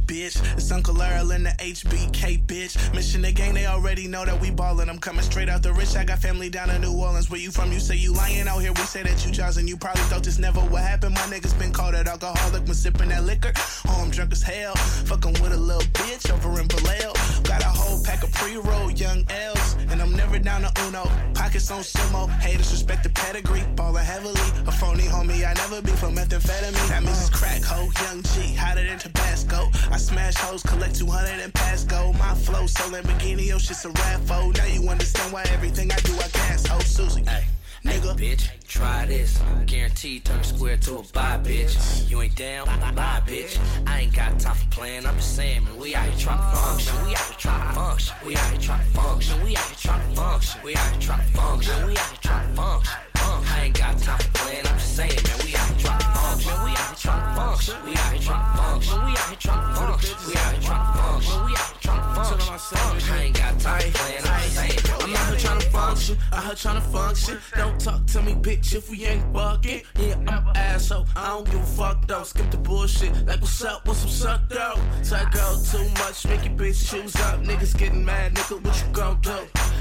bitch. 0.10 0.42
It's 0.58 0.72
Uncle 0.72 1.00
Earl 1.00 1.32
and 1.32 1.46
the 1.46 1.52
HBK 1.52 2.44
bitch. 2.48 2.74
Mission 2.96 3.22
the 3.22 3.32
gang, 3.32 3.54
they 3.54 3.68
already 3.68 4.08
know 4.08 4.26
that 4.26 4.42
we 4.42 4.50
ballin'. 4.50 4.90
I'm 4.90 4.98
coming 4.98 5.22
straight 5.22 5.50
out 5.50 5.62
the 5.62 5.72
rich. 5.72 5.96
I 5.96 6.04
got 6.04 6.18
family 6.18 6.50
down 6.50 6.72
in 6.72 6.82
New 6.82 6.94
Orleans. 6.94 7.30
Where 7.30 7.40
you 7.40 7.52
from? 7.52 7.72
You 7.72 7.80
say 7.80 7.96
you 7.96 8.12
lying 8.14 8.48
out 8.48 8.60
here. 8.60 8.74
We 8.74 8.82
say 8.82 9.04
that 9.04 9.24
you 9.24 9.32
jaws 9.32 9.58
and 9.58 9.70
you 9.70 9.78
probably 9.78 10.02
thought 10.04 10.24
this 10.24 10.40
never 10.40 10.62
would 10.62 10.82
happen. 10.82 11.14
My 11.14 11.28
niggas 11.34 11.58
been 11.60 11.72
called 11.72 11.94
an 11.94 12.08
alcoholic 12.08 12.64
when 12.64 12.74
sippin' 12.74 13.10
that 13.10 13.24
liquor. 13.24 13.54
Oh, 13.88 14.02
I'm 14.02 14.10
drunk 14.10 14.32
as 14.32 14.42
hell. 14.42 14.76
Fucking 15.06 15.34
with 15.34 15.54
a 15.54 15.58
little 15.58 15.88
bitch 15.94 16.32
over 16.34 16.60
in 16.60 16.68
Vallejo. 16.68 17.14
Got 17.44 17.62
a 17.62 17.70
whole 17.70 18.04
pack 18.04 18.24
of 18.24 18.32
pre-roll 18.34 18.90
young 18.90 19.24
L's. 19.30 19.76
And 19.92 20.02
I'm 20.02 20.16
never 20.16 20.40
down 20.40 20.62
to 20.64 20.72
Uno. 20.88 21.04
Pockets 21.36 21.70
on 21.70 21.82
sumo. 21.82 22.28
Haters 22.42 22.72
respect 22.72 23.04
the 23.04 23.10
pedigree. 23.10 23.64
Ballin' 23.76 24.04
heavily. 24.04 24.42
A 24.66 24.72
phony 24.72 25.04
homie, 25.04 25.46
I 25.46 25.54
never 25.54 25.84
be 25.84 25.92
for 25.92 26.08
methamphetamine. 26.08 26.90
That 26.90 27.04
means 27.04 27.30
crack 27.30 27.62
hoe. 27.62 27.90
Young 28.04 28.24
G, 28.24 28.56
hotter 28.56 28.86
than 28.88 28.98
Tabasco. 28.98 29.70
I 29.92 29.99
smash 30.00 30.36
hoes, 30.36 30.64
collect 30.64 30.96
200 30.96 31.42
and 31.42 31.54
pass 31.54 31.84
go. 31.84 32.14
My 32.14 32.34
flow 32.34 32.66
so 32.68 32.84
Lamborghini, 32.90 33.48
yo, 33.48 33.58
shit's 33.58 33.86
a 33.86 33.90
raffo. 33.90 34.58
Now 34.58 34.66
you 34.66 34.90
understand 34.90 35.34
why 35.34 35.44
everything 35.52 35.92
I 35.92 35.98
do, 35.98 36.14
I 36.14 36.28
gas. 36.30 36.66
Oh, 36.72 36.80
Susie. 36.80 37.24
Hey, 37.26 37.46
Nigga. 37.84 38.20
Hey, 38.20 38.36
bitch, 38.36 38.50
try 38.68 39.06
this. 39.06 39.40
Guaranteed 39.66 40.26
turn 40.26 40.44
square 40.44 40.78
to 40.78 40.98
a 40.98 41.04
buy, 41.14 41.40
bitch. 41.42 42.10
You 42.10 42.22
ain't 42.22 42.36
down, 42.36 42.66
bye, 42.66 43.22
bitch. 43.26 43.58
I 43.88 44.02
ain't 44.02 44.16
got 44.16 44.40
time 44.40 44.56
for 44.56 44.68
playing. 44.70 45.06
I'm 45.06 45.16
just 45.16 45.36
saying, 45.36 45.64
man, 45.64 45.78
we 45.78 45.96
out 45.96 46.06
here 46.06 46.18
trying 46.18 46.40
to 46.40 46.58
function. 46.58 46.96
We 47.06 47.16
out 47.16 47.20
here 47.20 47.38
trying 47.38 47.68
to 47.68 47.74
function. 47.76 48.16
We 48.26 48.36
out 48.36 48.50
here 48.50 48.60
trying 48.60 48.86
to 48.86 49.00
function. 49.00 49.44
We 49.44 49.56
out 49.56 49.66
here 49.66 49.78
trying 49.78 50.10
to 50.10 50.16
function. 50.16 50.64
We 50.64 50.76
out 50.76 50.92
here 50.92 51.02
trying 51.02 51.20
to 51.20 51.38
function. 51.38 51.88
We 51.88 51.98
out 51.98 52.10
here 52.10 52.20
trying 52.22 52.50
to 52.50 52.56
function. 52.56 53.00
I 53.22 53.62
ain't 53.64 53.78
got 53.78 53.98
time 54.00 54.20
for 54.20 54.32
playing. 54.34 54.68
I'm 54.68 54.78
just 54.78 54.96
saying, 54.96 55.20
man, 55.24 55.38
we 55.46 55.56
out 55.56 55.68
here 55.70 55.80
trying 55.80 56.00
to 56.00 56.09
out 56.30 56.46
out 56.46 56.70
out 56.70 57.00
out 57.00 57.10
out 57.10 58.00
function. 62.60 63.14
I 63.14 63.24
ain't 63.24 63.38
got 63.38 63.60
time 63.60 63.82
for 63.82 63.98
playing. 63.98 64.22
I'm 64.26 64.40
I'm 65.02 65.16
out 65.16 65.34
out 65.34 65.42
here 65.42 65.56
to 65.56 65.70
function. 65.70 66.18
Out 66.34 66.44
here 66.46 66.56
trying 66.56 66.76
to 66.76 66.88
function. 66.90 67.38
Don't 67.56 67.80
talk 67.80 68.06
to 68.08 68.22
me, 68.22 68.34
bitch, 68.34 68.76
if 68.76 68.90
we 68.90 69.06
ain't 69.06 69.34
bugging. 69.34 69.84
Yeah, 69.98 70.16
I'm 70.28 70.48
an 70.48 70.58
asshole. 70.58 71.08
I 71.16 71.30
don't 71.30 71.46
give 71.46 71.62
a 71.62 71.66
fuck 71.66 72.08
though. 72.08 72.24
Skip 72.24 72.52
the 72.52 72.58
bullshit. 72.58 73.12
Like, 73.26 73.42
what's 73.42 73.64
up? 73.64 73.88
What's 73.88 74.00
some 74.00 74.10
suck 74.10 74.50
though? 74.50 74.80
Psycho 75.02 75.58
too 75.72 75.90
much. 76.02 76.28
Make 76.28 76.46
your 76.46 76.54
bitch 76.56 76.90
choose 76.90 77.16
up. 77.16 77.42
Niggas 77.42 77.78
getting 77.78 78.06
mad, 78.06 78.36
nigga. 78.36 78.64
What 78.64 78.82
you 78.82 78.94
gon' 78.94 79.20
do? 79.22 79.38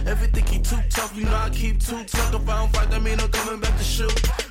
Everything 0.06 0.46
he 0.46 0.58
too 0.60 0.80
tough. 0.90 1.16
You 1.16 1.24
know 1.24 1.36
I 1.36 1.50
keep 1.50 1.80
too 1.80 2.04
tough. 2.04 2.34
If 2.34 2.48
I 2.48 2.58
don't 2.58 2.72
fight, 2.74 2.90
that 2.90 3.02
mean 3.02 3.20
I'm 3.20 3.30
coming 3.30 3.60
back 3.60 3.76
to 3.76 3.84
shoot. 3.84 4.47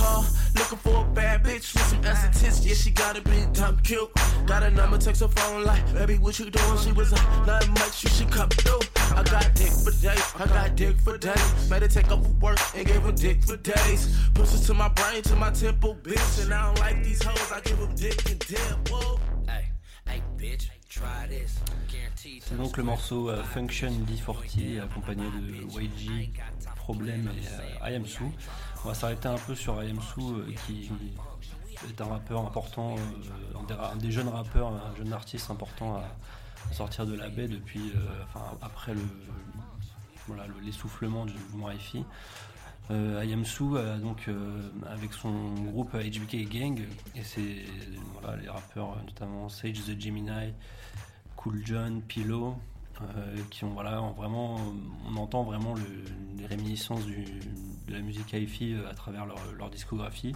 Car, 0.00 0.24
looking 0.54 0.78
for 0.78 1.04
a 1.04 1.08
bad 1.14 1.44
bitch 1.44 1.74
with 1.74 1.82
some 1.82 2.04
aesthetics. 2.04 2.64
Yeah, 2.64 2.74
she 2.74 2.90
got 2.90 3.18
a 3.18 3.20
big 3.20 3.52
top 3.52 3.82
cute. 3.84 4.10
Got 4.46 4.62
a 4.62 4.70
number, 4.70 4.96
text 4.96 5.20
her 5.20 5.28
phone 5.28 5.64
like, 5.64 5.84
baby, 5.92 6.16
what 6.16 6.38
you 6.38 6.50
doing? 6.50 6.78
She 6.78 6.92
was 6.92 7.12
like, 7.12 7.46
not 7.46 7.68
much, 7.68 8.02
you 8.02 8.08
should 8.10 8.30
come 8.30 8.48
through. 8.48 8.80
I 9.14 9.22
got 9.24 9.54
dick 9.54 9.72
for 9.84 9.90
days, 9.90 10.32
I 10.38 10.46
got 10.46 10.74
dick 10.76 10.96
for 11.00 11.18
days. 11.18 11.70
Made 11.70 11.82
her 11.82 11.88
take 11.88 12.10
off 12.10 12.26
work 12.40 12.58
and 12.74 12.86
gave 12.86 13.02
her 13.02 13.12
dick 13.12 13.42
for 13.44 13.58
days. 13.58 14.16
Pushes 14.34 14.66
to 14.68 14.74
my 14.74 14.88
brain, 14.88 15.22
to 15.22 15.36
my 15.36 15.50
temple, 15.50 15.96
bitch. 16.02 16.44
And 16.44 16.54
I 16.54 16.66
don't 16.66 16.78
like 16.80 17.04
these 17.04 17.22
hoes, 17.22 17.52
I 17.52 17.60
give 17.60 17.78
them 17.78 17.94
dick 17.94 18.30
and 18.30 18.38
dip. 18.38 18.88
Whoa. 18.88 19.20
Hey, 19.46 19.66
hey, 20.06 20.22
bitch, 20.38 20.68
try 20.88 21.26
this. 21.28 21.58
Guaranteed. 21.92 22.42
C'est 22.48 22.56
donc 22.56 22.76
le 22.76 22.84
morceau 22.84 23.28
euh, 23.28 23.42
Function 23.42 23.90
D40 24.08 24.80
accompagné 24.82 25.24
de 25.24 25.80
YG, 25.80 26.30
Problem 26.76 27.28
et 27.28 27.86
euh, 27.86 27.90
I 27.90 27.94
Am 27.94 28.06
Sue. 28.06 28.22
On 28.84 28.88
va 28.88 28.94
s'arrêter 28.94 29.28
un 29.28 29.36
peu 29.36 29.54
sur 29.54 29.82
I 29.82 29.90
Am 29.90 30.00
Sue 30.00 30.20
euh, 30.20 30.52
qui 30.66 30.90
est 31.88 32.00
un 32.00 32.06
rappeur 32.06 32.40
important, 32.40 32.96
euh, 32.96 33.74
un, 33.92 33.96
des, 33.96 34.10
jeunes 34.10 34.28
rappeurs, 34.28 34.68
un 34.68 34.96
jeune 34.96 35.12
artiste 35.12 35.50
important 35.50 35.96
à, 35.96 36.72
sortir 36.72 37.06
de 37.06 37.14
la 37.14 37.28
baie 37.28 37.48
depuis, 37.48 37.92
euh, 37.94 38.24
enfin, 38.24 38.44
après 38.62 38.92
l'essoufflement 40.62 41.26
du 41.26 41.32
mouvement 41.32 41.70
hi 41.70 42.04
euh, 42.90 43.98
donc 43.98 44.28
euh, 44.28 44.70
avec 44.88 45.12
son 45.12 45.54
groupe 45.54 45.92
HBK 45.94 46.48
Gang, 46.48 46.80
et 47.14 47.22
c'est 47.22 47.64
voilà, 48.20 48.36
les 48.36 48.48
rappeurs 48.48 48.96
notamment 49.04 49.48
Sage 49.48 49.84
the 49.84 50.00
Gemini, 50.00 50.52
Cool 51.36 51.62
John, 51.64 52.02
Pillow, 52.02 52.48
euh, 52.48 52.69
qui 53.50 53.64
ont 53.64 53.70
voilà 53.70 54.02
ont 54.02 54.12
vraiment, 54.12 54.58
on 55.08 55.16
entend 55.16 55.42
vraiment 55.42 55.74
le- 55.74 55.82
les 56.38 56.46
réminiscences 56.46 57.04
du- 57.06 57.24
de 57.86 57.92
la 57.92 58.00
musique 58.00 58.32
hi-fi 58.32 58.74
euh, 58.74 58.88
à 58.90 58.94
travers 58.94 59.26
leur, 59.26 59.36
leur 59.58 59.70
discographie. 59.70 60.34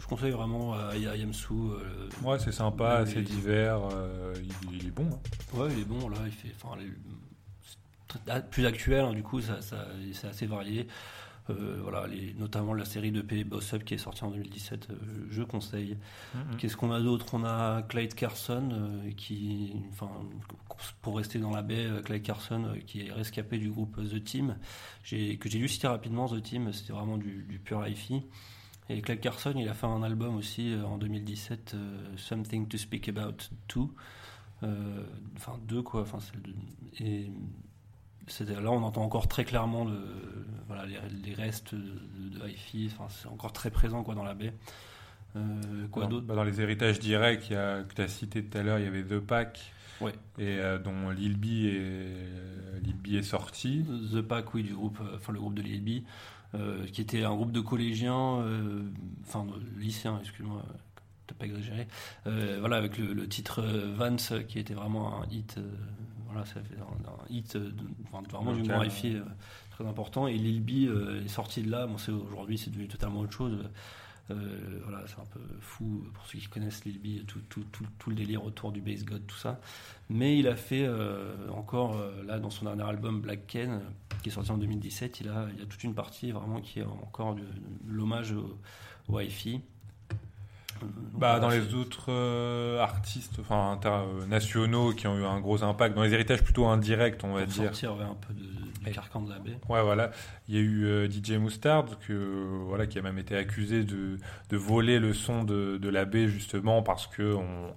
Je 0.00 0.06
conseille 0.06 0.30
vraiment 0.32 0.74
euh, 0.74 0.90
Sue. 1.32 1.52
euh, 1.52 2.08
Ouais, 2.22 2.38
c'est 2.38 2.52
sympa, 2.52 3.04
c'est 3.06 3.22
divers, 3.22 3.80
euh, 3.92 4.34
il, 4.72 4.76
il 4.80 4.86
est 4.88 4.90
bon. 4.90 5.08
hein. 5.12 5.56
Ouais, 5.56 5.68
il 5.72 5.80
est 5.80 5.84
bon 5.84 6.08
là, 6.08 6.18
il 6.26 6.32
fait, 6.32 6.52
enfin, 6.62 6.76
les- 6.78 6.90
très- 8.08 8.42
plus 8.42 8.66
actuel, 8.66 9.04
hein, 9.04 9.12
du 9.12 9.22
coup, 9.22 9.40
ça, 9.40 9.60
ça- 9.62 9.86
c'est 10.12 10.28
assez 10.28 10.46
varié. 10.46 10.86
Euh, 11.50 11.78
voilà, 11.82 12.06
les, 12.06 12.32
notamment 12.34 12.72
la 12.72 12.86
série 12.86 13.12
de 13.12 13.20
P 13.20 13.44
Boss 13.44 13.74
Up 13.74 13.84
qui 13.84 13.94
est 13.94 13.98
sortie 13.98 14.24
en 14.24 14.30
2017, 14.30 14.88
euh, 14.90 14.94
je 15.30 15.42
conseille. 15.42 15.98
Mhm. 16.34 16.56
Qu'est-ce 16.56 16.76
qu'on 16.76 16.90
a 16.90 17.00
d'autre? 17.00 17.26
On 17.34 17.44
a 17.44 17.82
Clyde 17.82 18.14
Carson 18.14 18.70
euh, 18.72 19.10
qui, 19.16 19.74
enfin, 19.90 20.10
pour 21.02 21.16
rester 21.18 21.38
dans 21.38 21.50
la 21.50 21.62
baie, 21.62 21.86
Clyde 22.04 22.22
Carson 22.22 22.74
qui 22.86 23.06
est 23.06 23.12
rescapé 23.12 23.58
du 23.58 23.70
groupe 23.70 23.96
The 23.96 24.24
Team, 24.24 24.56
que 25.08 25.48
j'ai 25.48 25.58
lu 25.58 25.68
citer 25.68 25.88
rapidement. 25.88 26.28
The 26.28 26.42
Team, 26.42 26.72
c'était 26.72 26.92
vraiment 26.92 27.18
du, 27.18 27.44
du 27.48 27.58
pur 27.58 27.86
hi-fi. 27.86 28.22
Et 28.88 29.00
Clyde 29.00 29.20
Carson, 29.20 29.54
il 29.56 29.68
a 29.68 29.74
fait 29.74 29.86
un 29.86 30.02
album 30.02 30.36
aussi 30.36 30.74
en 30.84 30.98
2017, 30.98 31.72
euh, 31.74 32.16
Something 32.16 32.68
to 32.68 32.76
Speak 32.76 33.08
About 33.08 33.36
2. 33.74 33.80
Euh, 34.62 35.04
enfin, 35.36 35.58
deux 35.66 35.82
quoi. 35.82 36.02
Enfin, 36.02 36.18
et 37.00 37.30
là, 38.62 38.70
on 38.70 38.82
entend 38.82 39.02
encore 39.02 39.28
très 39.28 39.44
clairement 39.44 39.84
le, 39.84 39.98
voilà, 40.66 40.86
les, 40.86 40.98
les 41.24 41.34
restes 41.34 41.74
de, 41.74 42.38
de 42.38 42.48
hi-fi. 42.48 42.90
Enfin, 42.92 43.06
c'est 43.08 43.28
encore 43.28 43.52
très 43.52 43.70
présent 43.70 44.02
quoi 44.02 44.14
dans 44.14 44.24
la 44.24 44.34
baie. 44.34 44.52
Euh, 45.36 45.86
quoi 45.90 46.06
d'autre 46.06 46.26
bah, 46.26 46.34
Dans 46.34 46.44
les 46.44 46.60
héritages 46.60 47.00
directs 47.00 47.48
il 47.50 47.54
y 47.54 47.56
a, 47.56 47.82
que 47.82 47.94
tu 47.94 48.02
as 48.02 48.08
cité 48.08 48.44
tout 48.44 48.56
à 48.56 48.62
l'heure, 48.62 48.78
il 48.78 48.84
y 48.84 48.88
avait 48.88 49.02
The 49.02 49.18
Pack, 49.18 49.72
Ouais. 50.00 50.12
et 50.38 50.58
euh, 50.58 50.78
dont 50.78 51.10
Lil 51.10 51.36
B 51.36 51.44
est, 51.66 53.16
est 53.16 53.22
sorti. 53.22 53.84
The 54.12 54.20
Pack, 54.20 54.54
oui, 54.54 54.62
du 54.62 54.74
groupe, 54.74 54.98
euh, 55.00 55.16
enfin 55.16 55.32
le 55.32 55.38
groupe 55.40 55.54
de 55.54 55.62
Lil 55.62 55.82
B, 55.82 56.04
euh, 56.54 56.86
qui 56.86 57.00
était 57.00 57.24
un 57.24 57.34
groupe 57.34 57.52
de 57.52 57.60
collégiens, 57.60 58.44
enfin 59.26 59.44
de 59.44 59.80
lycéens, 59.80 60.18
excuse-moi, 60.20 60.64
t'as 61.26 61.34
pas 61.34 61.46
exagéré. 61.46 61.88
Voilà, 62.24 62.76
avec 62.76 62.96
le, 62.98 63.12
le 63.12 63.28
titre 63.28 63.62
Vance, 63.62 64.32
qui 64.48 64.58
était 64.60 64.74
vraiment 64.74 65.20
un 65.20 65.26
hit, 65.30 65.58
voilà, 66.34 66.46
ça 66.46 66.60
fait 66.62 66.76
un, 66.78 67.08
un 67.10 67.16
hit, 67.30 67.56
euh, 67.56 67.70
de- 67.70 67.84
enfin, 68.04 68.22
vraiment 68.30 68.52
du 68.62 68.68
hi-fi 68.86 69.16
euh, 69.16 69.22
très 69.70 69.86
important. 69.86 70.26
Et 70.26 70.34
Lil 70.36 70.60
B 70.62 70.88
euh, 70.88 71.24
est 71.24 71.28
sorti 71.28 71.62
de 71.62 71.70
là. 71.70 71.86
Bon, 71.86 71.94
aujourd'hui, 72.26 72.58
c'est 72.58 72.70
devenu 72.70 72.88
totalement 72.88 73.20
autre 73.20 73.32
chose. 73.32 73.58
Euh, 74.30 74.80
voilà, 74.84 75.04
c'est 75.06 75.20
un 75.20 75.26
peu 75.26 75.40
fou 75.60 76.02
pour 76.14 76.24
ceux 76.26 76.38
qui 76.38 76.46
connaissent 76.46 76.84
Lil 76.86 76.98
B, 76.98 77.26
tout, 77.26 77.40
tout, 77.50 77.62
tout, 77.70 77.84
tout 77.98 78.08
le 78.10 78.16
délire 78.16 78.42
autour 78.44 78.72
du 78.72 78.80
bass 78.80 79.04
god, 79.04 79.26
tout 79.26 79.36
ça. 79.36 79.60
Mais 80.08 80.38
il 80.38 80.48
a 80.48 80.56
fait 80.56 80.84
euh, 80.86 81.34
encore, 81.50 81.96
euh, 81.96 82.22
là, 82.24 82.38
dans 82.38 82.48
son 82.50 82.64
dernier 82.64 82.84
album 82.84 83.20
Black 83.20 83.46
Ken, 83.46 83.82
qui 84.22 84.30
est 84.30 84.32
sorti 84.32 84.50
en 84.50 84.56
2017, 84.56 85.20
il 85.20 85.28
a, 85.28 85.46
il 85.54 85.62
a 85.62 85.66
toute 85.66 85.84
une 85.84 85.94
partie 85.94 86.30
vraiment 86.32 86.60
qui 86.62 86.80
est 86.80 86.84
encore 86.84 87.34
de, 87.34 87.42
de 87.42 87.46
l'hommage 87.92 88.32
au, 88.32 88.58
au 89.08 89.20
hi-fi. 89.20 89.60
Bah, 91.16 91.38
dans 91.38 91.48
les 91.48 91.74
autres 91.74 92.06
euh, 92.10 92.80
artistes 92.80 93.36
enfin, 93.40 93.70
inter- 93.72 93.88
euh, 93.88 94.26
nationaux 94.26 94.92
qui 94.92 95.06
ont 95.06 95.16
eu 95.18 95.24
un 95.24 95.40
gros 95.40 95.62
impact, 95.62 95.94
dans 95.94 96.02
les 96.02 96.12
héritages 96.12 96.42
plutôt 96.42 96.66
indirects, 96.66 97.20
on 97.22 97.34
va 97.34 97.46
dire. 97.46 97.64
sortir 97.64 97.96
ouais, 97.96 98.02
un 98.02 98.14
peu 98.14 98.34
de, 98.34 98.42
du 98.84 98.90
carcan 98.92 99.22
de 99.22 99.30
la 99.30 99.38
baie. 99.38 99.56
Ouais, 99.68 99.82
voilà. 99.82 100.10
Il 100.48 100.54
y 100.56 100.58
a 100.58 100.60
eu 100.60 100.84
euh, 100.86 101.08
DJ 101.08 101.32
Mustard 101.38 101.98
que, 102.00 102.12
euh, 102.12 102.58
voilà, 102.66 102.86
qui 102.86 102.98
a 102.98 103.02
même 103.02 103.18
été 103.18 103.36
accusé 103.36 103.84
de, 103.84 104.18
de 104.50 104.56
voler 104.56 104.98
le 104.98 105.12
son 105.14 105.44
de, 105.44 105.78
de 105.78 105.88
la 105.88 106.04
baie, 106.04 106.28
justement, 106.28 106.82
parce 106.82 107.06
que 107.06 107.34
on, 107.34 107.74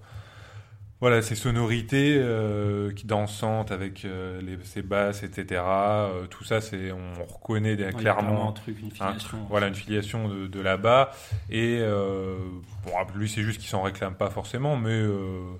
voilà, 1.00 1.22
ces 1.22 1.34
sonorités 1.36 2.16
euh, 2.18 2.92
qui 2.92 3.06
dansantes 3.06 3.70
avec 3.70 4.04
euh, 4.04 4.40
les, 4.42 4.58
ces 4.64 4.82
basses, 4.82 5.22
etc. 5.22 5.62
euh, 5.64 6.26
tout 6.26 6.42
ça, 6.44 6.60
c'est, 6.60 6.90
on 6.92 7.24
reconnaît 7.24 7.76
Ouais, 7.76 7.92
clairement 7.92 8.48
un 8.50 8.52
truc, 8.52 8.76
une 8.80 8.88
un 8.88 8.90
filiation. 8.90 9.18
truc- 9.38 9.40
voilà, 9.48 9.68
une 9.68 9.74
filiation 9.76 10.28
de, 10.28 10.46
de 10.48 10.60
là-bas. 10.60 11.12
Et 11.50 11.78
euh, 11.80 12.36
bon, 12.84 12.92
lui, 13.14 13.28
c'est 13.28 13.42
juste 13.42 13.60
qu'il 13.60 13.68
s'en 13.68 13.82
réclame 13.82 14.14
pas 14.14 14.30
forcément, 14.30 14.76
mais 14.76 14.90
euh, 14.90 15.52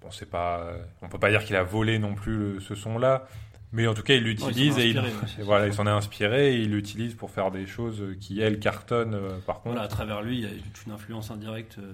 bon, 0.00 0.10
c'est 0.10 0.30
pas, 0.30 0.66
on 1.02 1.08
peut 1.08 1.18
pas 1.18 1.30
dire 1.30 1.44
qu'il 1.44 1.56
a 1.56 1.62
volé 1.62 1.98
non 1.98 2.14
plus 2.14 2.36
le- 2.54 2.60
ce 2.60 2.74
son-là. 2.74 3.26
Mais 3.72 3.86
en 3.86 3.94
tout 3.94 4.02
cas, 4.02 4.14
il 4.14 4.24
l'utilise 4.24 4.78
et 4.78 4.90
il, 4.90 5.00
voilà, 5.44 5.66
il 5.66 5.72
s'en 5.72 5.86
est 5.86 5.90
inspiré 5.90 6.54
et 6.56 6.60
il 6.62 6.70
l'utilise 6.70 7.14
pour 7.14 7.30
faire 7.30 7.50
des 7.50 7.66
choses 7.66 8.02
qui 8.20 8.40
elles 8.40 8.58
cartonnent. 8.58 9.14
euh, 9.14 9.38
par 9.46 9.56
contre, 9.56 9.74
Voilà, 9.74 9.82
à 9.82 9.88
travers 9.88 10.22
lui, 10.22 10.38
il 10.38 10.42
y 10.42 10.46
a 10.46 10.50
toute 10.50 10.86
une 10.86 10.92
influence 10.92 11.30
indirecte. 11.30 11.78
euh, 11.78 11.92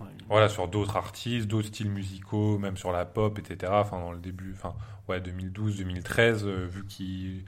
une- 0.00 0.06
voilà, 0.28 0.48
sur 0.48 0.66
d'autres 0.66 0.96
artistes, 0.96 1.46
d'autres 1.46 1.68
styles 1.68 1.90
musicaux, 1.90 2.56
même 2.58 2.78
sur 2.78 2.90
la 2.90 3.04
pop, 3.04 3.38
etc. 3.38 3.70
Enfin, 3.74 3.98
dans 4.00 4.12
le 4.12 4.18
début, 4.18 4.54
enfin, 4.54 4.74
ouais, 5.08 5.20
2012-2013, 5.20 6.46
euh, 6.46 6.66
vu 6.70 6.86
qu'il 6.86 7.44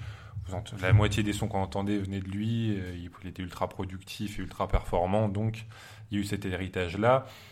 la 0.80 0.92
moitié 0.92 1.22
des 1.22 1.32
sons 1.32 1.48
qu'on 1.48 1.62
entendait 1.62 1.98
venaient 1.98 2.20
de 2.20 2.28
lui, 2.28 2.76
euh, 2.76 2.94
il, 2.96 3.28
était 3.28 3.42
ultra 3.42 3.68
productif 3.68 4.38
et 4.38 4.42
ultra 4.42 4.68
performant, 4.68 5.28
donc 5.28 5.64
il 6.10 6.18
y 6.18 6.20
a 6.20 6.22
eu 6.22 6.26
cet 6.26 6.44
héritage-là. 6.44 7.26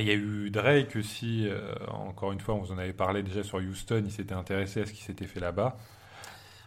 il 0.00 0.06
y 0.06 0.10
a 0.10 0.14
eu 0.14 0.50
Drake 0.50 0.96
aussi, 0.96 1.46
euh, 1.48 1.74
encore 1.90 2.32
une 2.32 2.40
fois, 2.40 2.54
on 2.54 2.58
vous 2.60 2.72
en 2.72 2.78
avait 2.78 2.92
parlé 2.94 3.22
déjà 3.22 3.42
sur 3.42 3.58
Houston, 3.58 4.02
il 4.06 4.10
s'était 4.12 4.34
intéressé 4.34 4.80
à 4.82 4.86
ce 4.86 4.92
qui 4.92 5.02
s'était 5.02 5.26
fait 5.26 5.40
là-bas. 5.40 5.76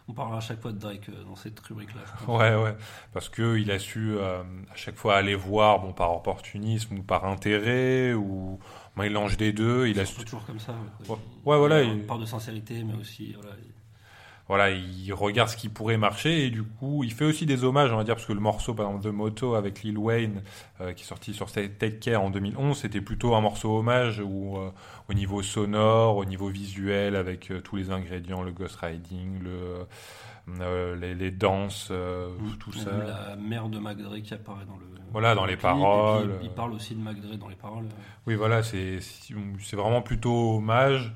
On 0.08 0.12
parlera 0.12 0.36
à 0.38 0.40
chaque 0.40 0.60
fois 0.60 0.70
de 0.70 0.78
Drake 0.78 1.08
euh, 1.08 1.24
dans 1.24 1.34
cette 1.34 1.58
rubrique-là. 1.58 2.02
Ouais, 2.28 2.54
ouais, 2.54 2.76
parce 3.12 3.28
que 3.28 3.56
il 3.58 3.72
a 3.72 3.80
su 3.80 4.12
euh, 4.16 4.42
à 4.72 4.76
chaque 4.76 4.94
fois 4.94 5.16
aller 5.16 5.34
voir, 5.34 5.80
bon, 5.80 5.92
par 5.92 6.14
opportunisme 6.14 6.98
ou 6.98 7.02
par 7.02 7.24
intérêt 7.24 8.14
ou 8.14 8.60
un 8.96 9.02
mélange 9.02 9.36
des 9.36 9.52
deux. 9.52 9.88
Il 9.88 9.98
a 9.98 10.04
su, 10.06 10.24
toujours 10.24 10.46
comme 10.46 10.60
ça. 10.60 10.72
ouais. 10.72 11.08
Ouais, 11.08 11.16
ouais, 11.46 11.58
voilà, 11.58 11.82
Il 11.82 12.06
part 12.06 12.20
de 12.20 12.24
sincérité, 12.26 12.84
mais 12.84 12.94
aussi. 12.94 13.32
Voilà, 13.32 13.56
il- 13.58 13.72
voilà, 14.48 14.70
il 14.70 15.12
regarde 15.12 15.48
ce 15.48 15.56
qui 15.56 15.68
pourrait 15.68 15.96
marcher 15.96 16.46
et 16.46 16.50
du 16.50 16.62
coup, 16.62 17.02
il 17.02 17.12
fait 17.12 17.24
aussi 17.24 17.46
des 17.46 17.64
hommages, 17.64 17.92
on 17.92 17.96
va 17.96 18.04
dire, 18.04 18.14
parce 18.14 18.26
que 18.26 18.32
le 18.32 18.40
morceau, 18.40 18.74
par 18.74 18.86
exemple, 18.86 19.04
de 19.04 19.10
Moto 19.10 19.54
avec 19.56 19.82
Lil 19.82 19.98
Wayne, 19.98 20.42
euh, 20.80 20.92
qui 20.92 21.02
est 21.02 21.06
sorti 21.06 21.34
sur 21.34 21.50
Take 21.50 21.98
Care 21.98 22.22
en 22.22 22.30
2011, 22.30 22.78
c'était 22.78 23.00
plutôt 23.00 23.34
un 23.34 23.40
morceau 23.40 23.76
hommage 23.76 24.20
où, 24.20 24.56
euh, 24.56 24.70
au 25.08 25.14
niveau 25.14 25.42
sonore, 25.42 26.16
au 26.16 26.24
niveau 26.24 26.46
visuel, 26.48 27.16
avec 27.16 27.50
euh, 27.50 27.60
tous 27.60 27.74
les 27.74 27.90
ingrédients, 27.90 28.44
le 28.44 28.52
ghost 28.52 28.76
riding, 28.76 29.42
le, 29.42 30.94
les, 30.94 31.16
les 31.16 31.30
danses, 31.32 31.90
tout 32.60 32.72
ça. 32.72 32.92
La 32.92 33.34
mère 33.36 33.68
de 33.68 33.80
McDre 33.80 34.22
qui 34.22 34.32
apparaît 34.32 34.64
dans 34.64 34.76
le. 34.76 34.86
Voilà, 35.10 35.34
dans 35.34 35.44
le 35.44 35.52
les 35.52 35.56
clip, 35.56 35.70
et 35.70 35.72
puis 35.72 35.82
paroles, 35.82 36.38
Il, 36.42 36.50
parle 36.50 36.72
aussi 36.72 36.94
de 36.94 37.00
McDre 37.00 37.36
dans 37.36 37.48
les 37.48 37.56
paroles. 37.56 37.86
Oui, 38.26 38.34
voilà, 38.34 38.62
c'est 38.62 38.98
c'est 39.00 39.76
vraiment 39.76 40.02
plutôt 40.02 40.56
hommage 40.56 41.14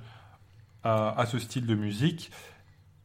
à, 0.82 1.20
à 1.20 1.26
ce 1.26 1.38
style 1.38 1.66
de 1.66 1.74
musique. 1.74 2.30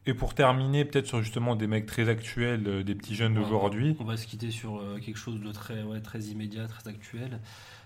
Et 0.08 0.14
pour 0.14 0.36
terminer, 0.36 0.86
peut-être 0.86 1.08
sur 1.08 1.22
justement 1.22 1.56
des 1.56 1.66
mecs 1.68 1.86
très 1.88 2.10
actuels, 2.10 2.68
euh, 2.68 2.84
des 2.84 2.94
petits 2.94 3.16
jeunes 3.16 3.34
d'aujourd'hui. 3.34 3.96
On 4.00 4.04
va 4.04 4.18
se 4.18 4.28
quitter 4.28 4.52
sur 4.52 4.78
euh, 4.80 5.00
quelque 5.04 5.18
chose 5.18 5.40
de 5.40 5.52
très, 5.52 5.82
ouais, 5.84 6.00
très 6.00 6.20
immédiat, 6.26 6.68
très 6.68 6.88
actuel. 6.90 7.40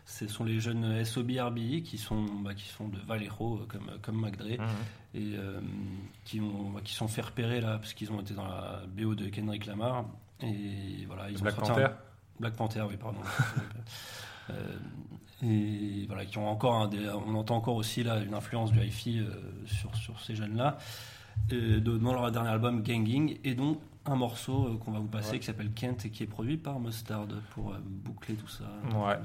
Ce 0.06 0.28
sont 0.28 0.44
les 0.44 0.60
jeunes 0.60 1.06
SOB 1.06 1.32
RBI 1.40 1.84
qui 1.84 1.98
sont, 1.98 2.26
bah, 2.44 2.54
qui 2.56 2.68
sont 2.68 2.88
de 2.90 2.98
Vallejo, 3.08 3.60
euh, 3.62 3.66
comme, 3.68 3.90
comme 4.02 4.20
McDre, 4.22 4.62
Mhm. 4.62 4.68
et 5.16 5.36
euh, 5.38 5.62
qui, 6.26 6.42
ont, 6.42 6.72
bah, 6.72 6.82
qui 6.84 6.94
sont 6.94 7.08
fait 7.08 7.22
repérer 7.22 7.62
là, 7.62 7.78
parce 7.78 7.94
qu'ils 7.94 8.12
ont 8.12 8.20
été 8.20 8.34
dans 8.34 8.48
la 8.48 8.82
BO 8.98 9.16
de 9.16 9.30
Kendrick 9.30 9.66
Lamar. 9.66 10.06
Et 10.42 11.06
voilà, 11.08 11.30
ils 11.30 11.38
ont 11.38 11.42
Black 11.42 11.56
Panther 11.56 11.84
un- 11.86 11.98
Black 12.40 12.54
Panther, 12.56 12.82
oui, 12.90 12.98
pardon. 12.98 13.20
Et 15.42 16.06
voilà, 16.08 16.26
qui 16.26 16.38
ont 16.38 16.50
encore 16.50 16.76
un 16.76 16.88
des- 16.90 17.08
on 17.10 17.34
entend 17.36 17.56
encore 17.56 17.76
aussi 17.76 18.04
là 18.04 18.20
une 18.20 18.34
influence 18.34 18.72
du 18.74 18.80
hi-fi 18.80 19.22
sur, 19.66 19.96
sur 19.96 20.20
ces 20.20 20.36
jeunes-là, 20.36 20.78
dans 21.54 22.14
leur 22.14 22.32
dernier 22.32 22.50
album 22.50 22.82
Ganging, 22.84 23.38
et 23.44 23.54
donc 23.56 23.80
un 24.06 24.16
morceau 24.16 24.66
euh, 24.66 24.78
qu'on 24.78 24.92
va 24.92 25.00
vous 25.00 25.08
passer 25.08 25.38
qui 25.38 25.46
s'appelle 25.46 25.72
Kent 25.72 26.06
et 26.06 26.10
qui 26.10 26.24
est 26.24 26.28
produit 26.28 26.58
par 26.58 26.80
Mustard 26.80 27.28
pour 27.54 27.74
euh, 27.74 27.78
boucler 27.86 28.34
tout 28.36 28.48
ça. 28.48 28.64
Ouais. 28.96 29.20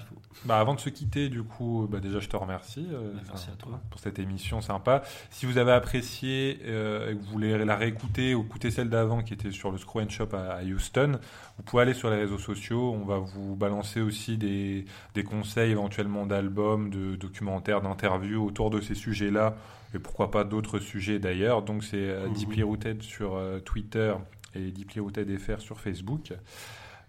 Bah, 0.44 0.58
avant 0.58 0.74
de 0.74 0.80
se 0.80 0.90
quitter, 0.90 1.30
du 1.30 1.42
coup, 1.42 1.86
bah, 1.90 2.00
déjà, 2.00 2.18
je 2.20 2.28
te 2.28 2.36
remercie 2.36 2.86
euh, 2.92 3.12
Bah, 3.14 3.20
merci 3.28 3.48
à 3.50 3.56
toi. 3.56 3.80
pour 3.88 3.98
cette 4.00 4.18
émission 4.18 4.60
sympa. 4.60 5.02
Si 5.30 5.46
vous 5.46 5.56
avez 5.56 5.72
apprécié 5.72 6.58
euh, 6.66 7.12
et 7.12 7.16
que 7.16 7.22
vous 7.22 7.30
voulez 7.30 7.64
la 7.64 7.76
réécouter 7.76 8.34
ou 8.34 8.42
écouter 8.42 8.70
celle 8.70 8.90
d'avant 8.90 9.22
qui 9.22 9.32
était 9.32 9.52
sur 9.52 9.70
le 9.70 9.78
Screw 9.78 10.00
and 10.02 10.10
Shop 10.10 10.28
à, 10.34 10.56
à 10.56 10.62
Houston, 10.64 11.18
vous 11.56 11.62
pouvez 11.62 11.82
aller 11.84 11.94
sur 11.94 12.10
les 12.10 12.16
réseaux 12.16 12.36
sociaux. 12.38 12.92
On 12.92 13.06
va 13.06 13.18
vous 13.18 13.56
balancer 13.56 14.02
aussi 14.02 14.36
des, 14.36 14.84
des 15.14 15.22
conseils 15.22 15.70
éventuellement 15.70 16.26
d'albums, 16.26 16.90
de 16.90 17.14
documentaires, 17.16 17.80
d'interviews 17.80 18.44
autour 18.44 18.68
de 18.68 18.82
ces 18.82 18.96
sujets-là 18.96 19.54
et 19.94 19.98
pourquoi 19.98 20.30
pas 20.30 20.44
d'autres 20.44 20.78
sujets 20.78 21.18
d'ailleurs. 21.18 21.62
Donc, 21.62 21.84
c'est 21.84 21.96
euh, 21.96 22.26
Mhm. 22.28 22.32
Deeply 22.34 22.62
Rooted 22.62 23.02
sur 23.02 23.34
euh, 23.36 23.60
Twitter 23.60 24.14
et 24.54 24.70
Deeply 24.70 25.00
Rooted 25.00 25.38
FR 25.38 25.60
sur 25.60 25.80
Facebook. 25.80 26.32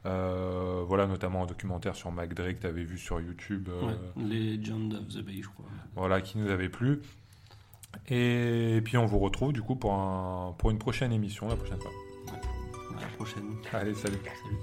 Euh, 0.06 0.84
voilà, 0.88 1.08
notamment 1.08 1.44
un 1.44 1.46
documentaire 1.48 1.96
sur 1.96 2.12
Mac 2.12 2.34
Drake 2.36 2.58
que 2.58 2.62
tu 2.62 2.68
avais 2.68 2.84
vu 2.84 2.98
sur 3.00 3.20
YouTube. 3.20 3.70
euh, 3.70 3.88
Ouais, 3.88 4.24
Legend 4.24 4.94
of 4.94 5.08
the 5.08 5.22
Bay, 5.26 5.42
je 5.42 5.50
crois. 5.50 5.66
voilà, 5.96 6.22
qui 6.22 6.38
nous 6.38 6.50
avait 6.50 6.70
plu. 6.70 7.02
Et, 8.10 8.82
puis 8.84 8.98
on 8.98 9.06
vous 9.06 9.20
retrouve 9.20 9.54
du 9.54 9.62
coup 9.62 9.76
pour, 9.76 9.94
un, 9.94 10.54
pour 10.58 10.70
une 10.70 10.78
prochaine 10.80 11.12
émission 11.14 11.48
la 11.48 11.56
prochaine 11.56 11.80
fois. 11.80 11.92
À 12.98 13.02
la 13.02 13.08
prochaine. 13.08 13.56
Allez, 13.74 13.94
salut. 13.96 14.18
Salut. 14.24 14.58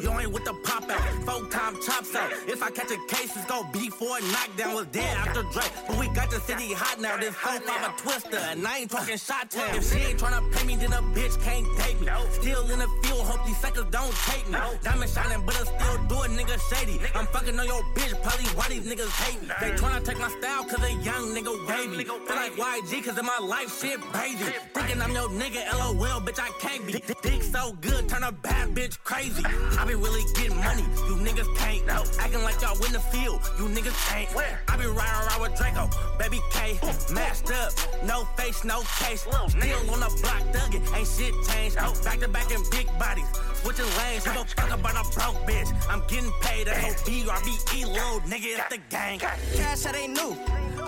You 0.00 0.10
ain't 0.18 0.32
with 0.32 0.44
the 0.44 0.54
pop 0.64 0.88
out, 0.88 1.00
four 1.26 1.46
time 1.50 1.74
chops 1.82 2.14
out. 2.14 2.30
If 2.46 2.62
I 2.62 2.70
catch 2.70 2.90
a 2.90 2.98
case, 3.08 3.36
it's 3.36 3.44
gonna 3.46 3.68
be 3.72 3.90
for 3.90 4.18
a 4.18 4.20
knockdown. 4.32 4.74
Was 4.74 4.86
dead 4.86 5.16
after 5.16 5.42
Drake, 5.52 5.72
but 5.88 5.98
we 5.98 6.08
got 6.08 6.30
the 6.30 6.40
city 6.40 6.72
hot 6.72 7.00
now. 7.00 7.16
This 7.16 7.34
phone 7.34 7.60
five 7.60 7.90
a 7.90 8.00
twister, 8.00 8.38
and 8.38 8.66
I 8.66 8.78
ain't 8.78 8.90
talking 8.90 9.18
shot 9.18 9.50
town. 9.50 9.74
If 9.74 9.90
she 9.90 9.98
ain't 9.98 10.18
tryna 10.18 10.40
pay 10.52 10.66
me, 10.66 10.76
then 10.76 10.92
a 10.92 11.02
bitch 11.16 11.42
can't 11.42 11.66
take 11.78 12.00
me. 12.00 12.08
Still 12.40 12.70
in 12.70 12.78
the 12.78 12.88
field, 13.02 13.26
hope 13.26 13.44
these 13.46 13.58
suckers 13.58 13.84
don't 13.90 14.14
take 14.30 14.48
me. 14.48 14.58
Diamond 14.82 15.10
shining, 15.10 15.42
but 15.44 15.58
I'm 15.58 15.66
still 15.66 15.98
do 16.06 16.22
it, 16.22 16.30
nigga 16.38 16.56
shady. 16.70 17.00
I'm 17.14 17.26
fucking 17.26 17.58
on 17.58 17.66
your 17.66 17.82
bitch, 17.98 18.14
probably 18.22 18.46
why 18.54 18.68
these 18.68 18.86
niggas 18.86 19.10
hate 19.26 19.42
me. 19.42 19.48
They 19.60 19.70
tryna 19.72 20.04
take 20.04 20.20
my 20.20 20.30
style, 20.38 20.64
cause 20.64 20.82
a 20.84 20.92
young 21.02 21.34
nigga 21.34 21.52
wavy. 21.66 22.04
Feel 22.04 22.36
like 22.36 22.54
YG, 22.54 23.04
cause 23.04 23.18
in 23.18 23.26
my 23.26 23.38
life 23.42 23.68
shit 23.80 24.00
crazy. 24.12 24.44
Thinking 24.72 25.02
I'm 25.02 25.12
your 25.12 25.28
nigga, 25.30 25.66
LOL, 25.74 26.20
bitch, 26.22 26.38
I 26.38 26.50
can't 26.60 26.86
be. 26.86 27.02
Dick 27.22 27.42
so 27.42 27.72
good, 27.80 28.08
turn 28.08 28.22
a 28.22 28.32
bad 28.32 28.68
bitch 28.74 28.99
crazy. 29.04 29.44
I 29.44 29.84
be 29.86 29.94
really 29.94 30.22
getting 30.34 30.56
money, 30.56 30.82
you 31.08 31.16
niggas 31.16 31.48
can't. 31.56 31.88
Acting 32.18 32.42
like 32.42 32.60
y'all 32.62 32.78
win 32.80 32.92
the 32.92 33.00
field, 33.00 33.40
you 33.58 33.66
niggas 33.66 33.96
ain't. 34.14 34.30
I 34.68 34.76
be 34.76 34.86
riding 34.86 35.28
around 35.28 35.40
with 35.40 35.56
Draco, 35.56 35.88
baby 36.18 36.40
K. 36.52 36.78
Mashed 37.12 37.50
up, 37.50 37.72
no 38.04 38.24
face, 38.36 38.64
no 38.64 38.82
case. 39.02 39.22
Still 39.22 39.90
on 39.90 40.00
the 40.00 40.10
block, 40.22 40.42
thuggin', 40.52 40.96
ain't 40.96 41.08
shit 41.08 41.34
changed. 41.48 41.76
Back 42.04 42.20
to 42.20 42.28
back 42.28 42.50
in 42.50 42.62
big 42.70 42.86
bodies, 42.98 43.26
switching 43.54 43.84
lanes. 43.98 44.24
Give 44.24 44.36
a 44.36 44.44
fuck 44.44 44.70
about 44.70 44.94
a 44.94 45.04
broke 45.14 45.46
bitch. 45.46 45.70
I'm 45.88 46.02
getting 46.08 46.32
paid, 46.40 46.66
that's 46.66 46.80
whole 46.80 47.06
B-R-B-E 47.06 47.84
load, 47.86 48.22
nigga, 48.22 48.58
it's 48.58 48.68
the 48.68 48.78
gang. 48.88 49.18
Cash 49.18 49.82
that 49.82 49.96
ain't 49.96 50.12
new. 50.12 50.36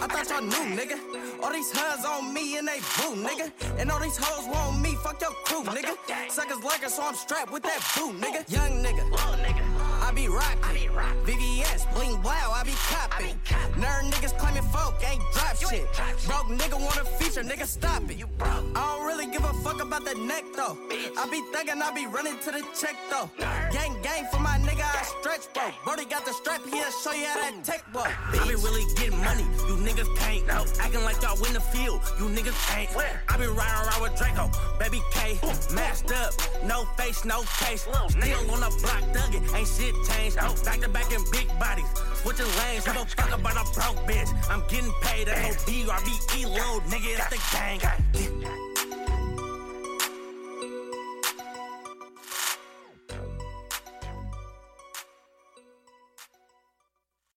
I 0.01 0.07
thought 0.07 0.29
y'all 0.31 0.43
knew, 0.43 0.77
nigga. 0.77 0.99
All 1.43 1.53
these 1.53 1.71
huns 1.73 2.05
on 2.05 2.33
me 2.33 2.59
and 2.59 2.69
they 2.69 2.79
boo, 2.97 3.17
nigga. 3.17 3.53
And 3.79 3.91
all 3.91 4.01
these 4.01 4.17
hoes 4.17 4.47
want 4.49 4.81
me, 4.81 4.95
fuck 5.03 5.21
your 5.21 5.33
crew, 5.45 5.65
nigga. 5.65 5.97
Suckers 6.31 6.63
like 6.63 6.85
us, 6.85 6.97
so 6.97 7.03
I'm 7.03 7.15
strapped 7.15 7.53
with 7.53 7.63
that 7.65 7.81
boo, 7.97 8.13
nigga. 8.13 8.51
Young 8.51 8.83
nigga. 8.83 9.72
I 10.03 10.11
be 10.13 10.27
rockin'. 10.27 10.91
VVS, 11.25 11.87
bling 11.95 12.21
blow, 12.21 12.33
I 12.33 12.63
be 12.65 12.75
copping. 12.91 13.39
Nerd 13.79 14.11
niggas 14.11 14.37
claiming 14.37 14.65
folk 14.75 14.95
ain't 15.09 15.23
drop 15.33 15.55
shit. 15.57 15.87
Broke 16.27 16.51
nigga 16.59 16.75
want 16.75 16.97
a 16.97 17.05
feature, 17.05 17.43
nigga 17.43 17.67
stop 17.67 18.03
it. 18.11 18.19
I 18.41 18.97
don't 18.97 19.07
really 19.07 19.27
give 19.27 19.45
a 19.45 19.53
fuck 19.63 19.81
about 19.81 20.05
the 20.05 20.15
neck 20.15 20.45
though. 20.57 20.77
I 21.17 21.29
be 21.31 21.41
thinking 21.55 21.81
I 21.81 21.93
be 21.93 22.07
running 22.07 22.39
to 22.41 22.51
the 22.51 22.63
check 22.75 22.97
though. 23.11 23.31
Gang 23.71 23.95
gang 24.03 24.27
for 24.33 24.41
my 24.41 24.59
nigga, 24.59 24.83
I 24.83 25.05
stretch 25.05 25.47
bro. 25.55 25.71
Brody 25.85 26.05
got 26.07 26.27
the 26.27 26.33
strap, 26.33 26.61
he'll 26.67 26.91
show 26.91 27.13
you 27.13 27.27
how 27.27 27.39
that 27.41 27.63
tech 27.63 27.85
bro. 27.93 28.03
I 28.03 28.45
be 28.49 28.57
really 28.57 28.83
getting 28.97 29.19
money, 29.23 29.47
you 29.69 29.77
niggas 29.87 30.11
can't. 30.19 30.43
Acting 30.81 31.05
like 31.05 31.23
y'all 31.23 31.41
win 31.41 31.53
the 31.53 31.61
field, 31.61 32.03
you 32.19 32.27
niggas 32.27 32.59
ain't. 32.77 32.91
I 33.29 33.37
be 33.39 33.47
riding 33.47 33.87
around 33.87 34.03
with 34.03 34.17
Draco, 34.19 34.51
baby 34.81 35.01
K. 35.13 35.39
Mashed 35.73 36.11
up, 36.11 36.35
no 36.67 36.85
face, 36.99 37.25
no 37.25 37.43
case. 37.63 37.87
Still 38.11 38.51
on 38.51 38.61
the 38.67 38.71
block, 38.83 39.03
thuggin', 39.15 39.47
ain't 39.57 39.69
shit 39.69 39.92
changed. 40.09 40.37
Back 40.65 40.81
to 40.81 40.89
back 40.89 41.13
in 41.13 41.23
big 41.31 41.49
bodies, 41.59 41.89
switching 42.23 42.47
lanes. 42.59 42.85
Give 42.85 42.97
a 42.97 43.05
fuck 43.07 43.33
about 43.39 43.57
a 43.57 43.65
broke 43.73 44.01
bitch. 44.09 44.31
I'm 44.51 44.63
getting 44.69 44.93
paid, 45.03 45.29
that's 45.29 45.41
whole 45.41 45.67
B-R-B-E 45.67 46.47
load, 46.47 46.83
nigga, 46.85 47.19
it's 47.19 47.29
the 47.29 47.39
gang. 47.53 48.72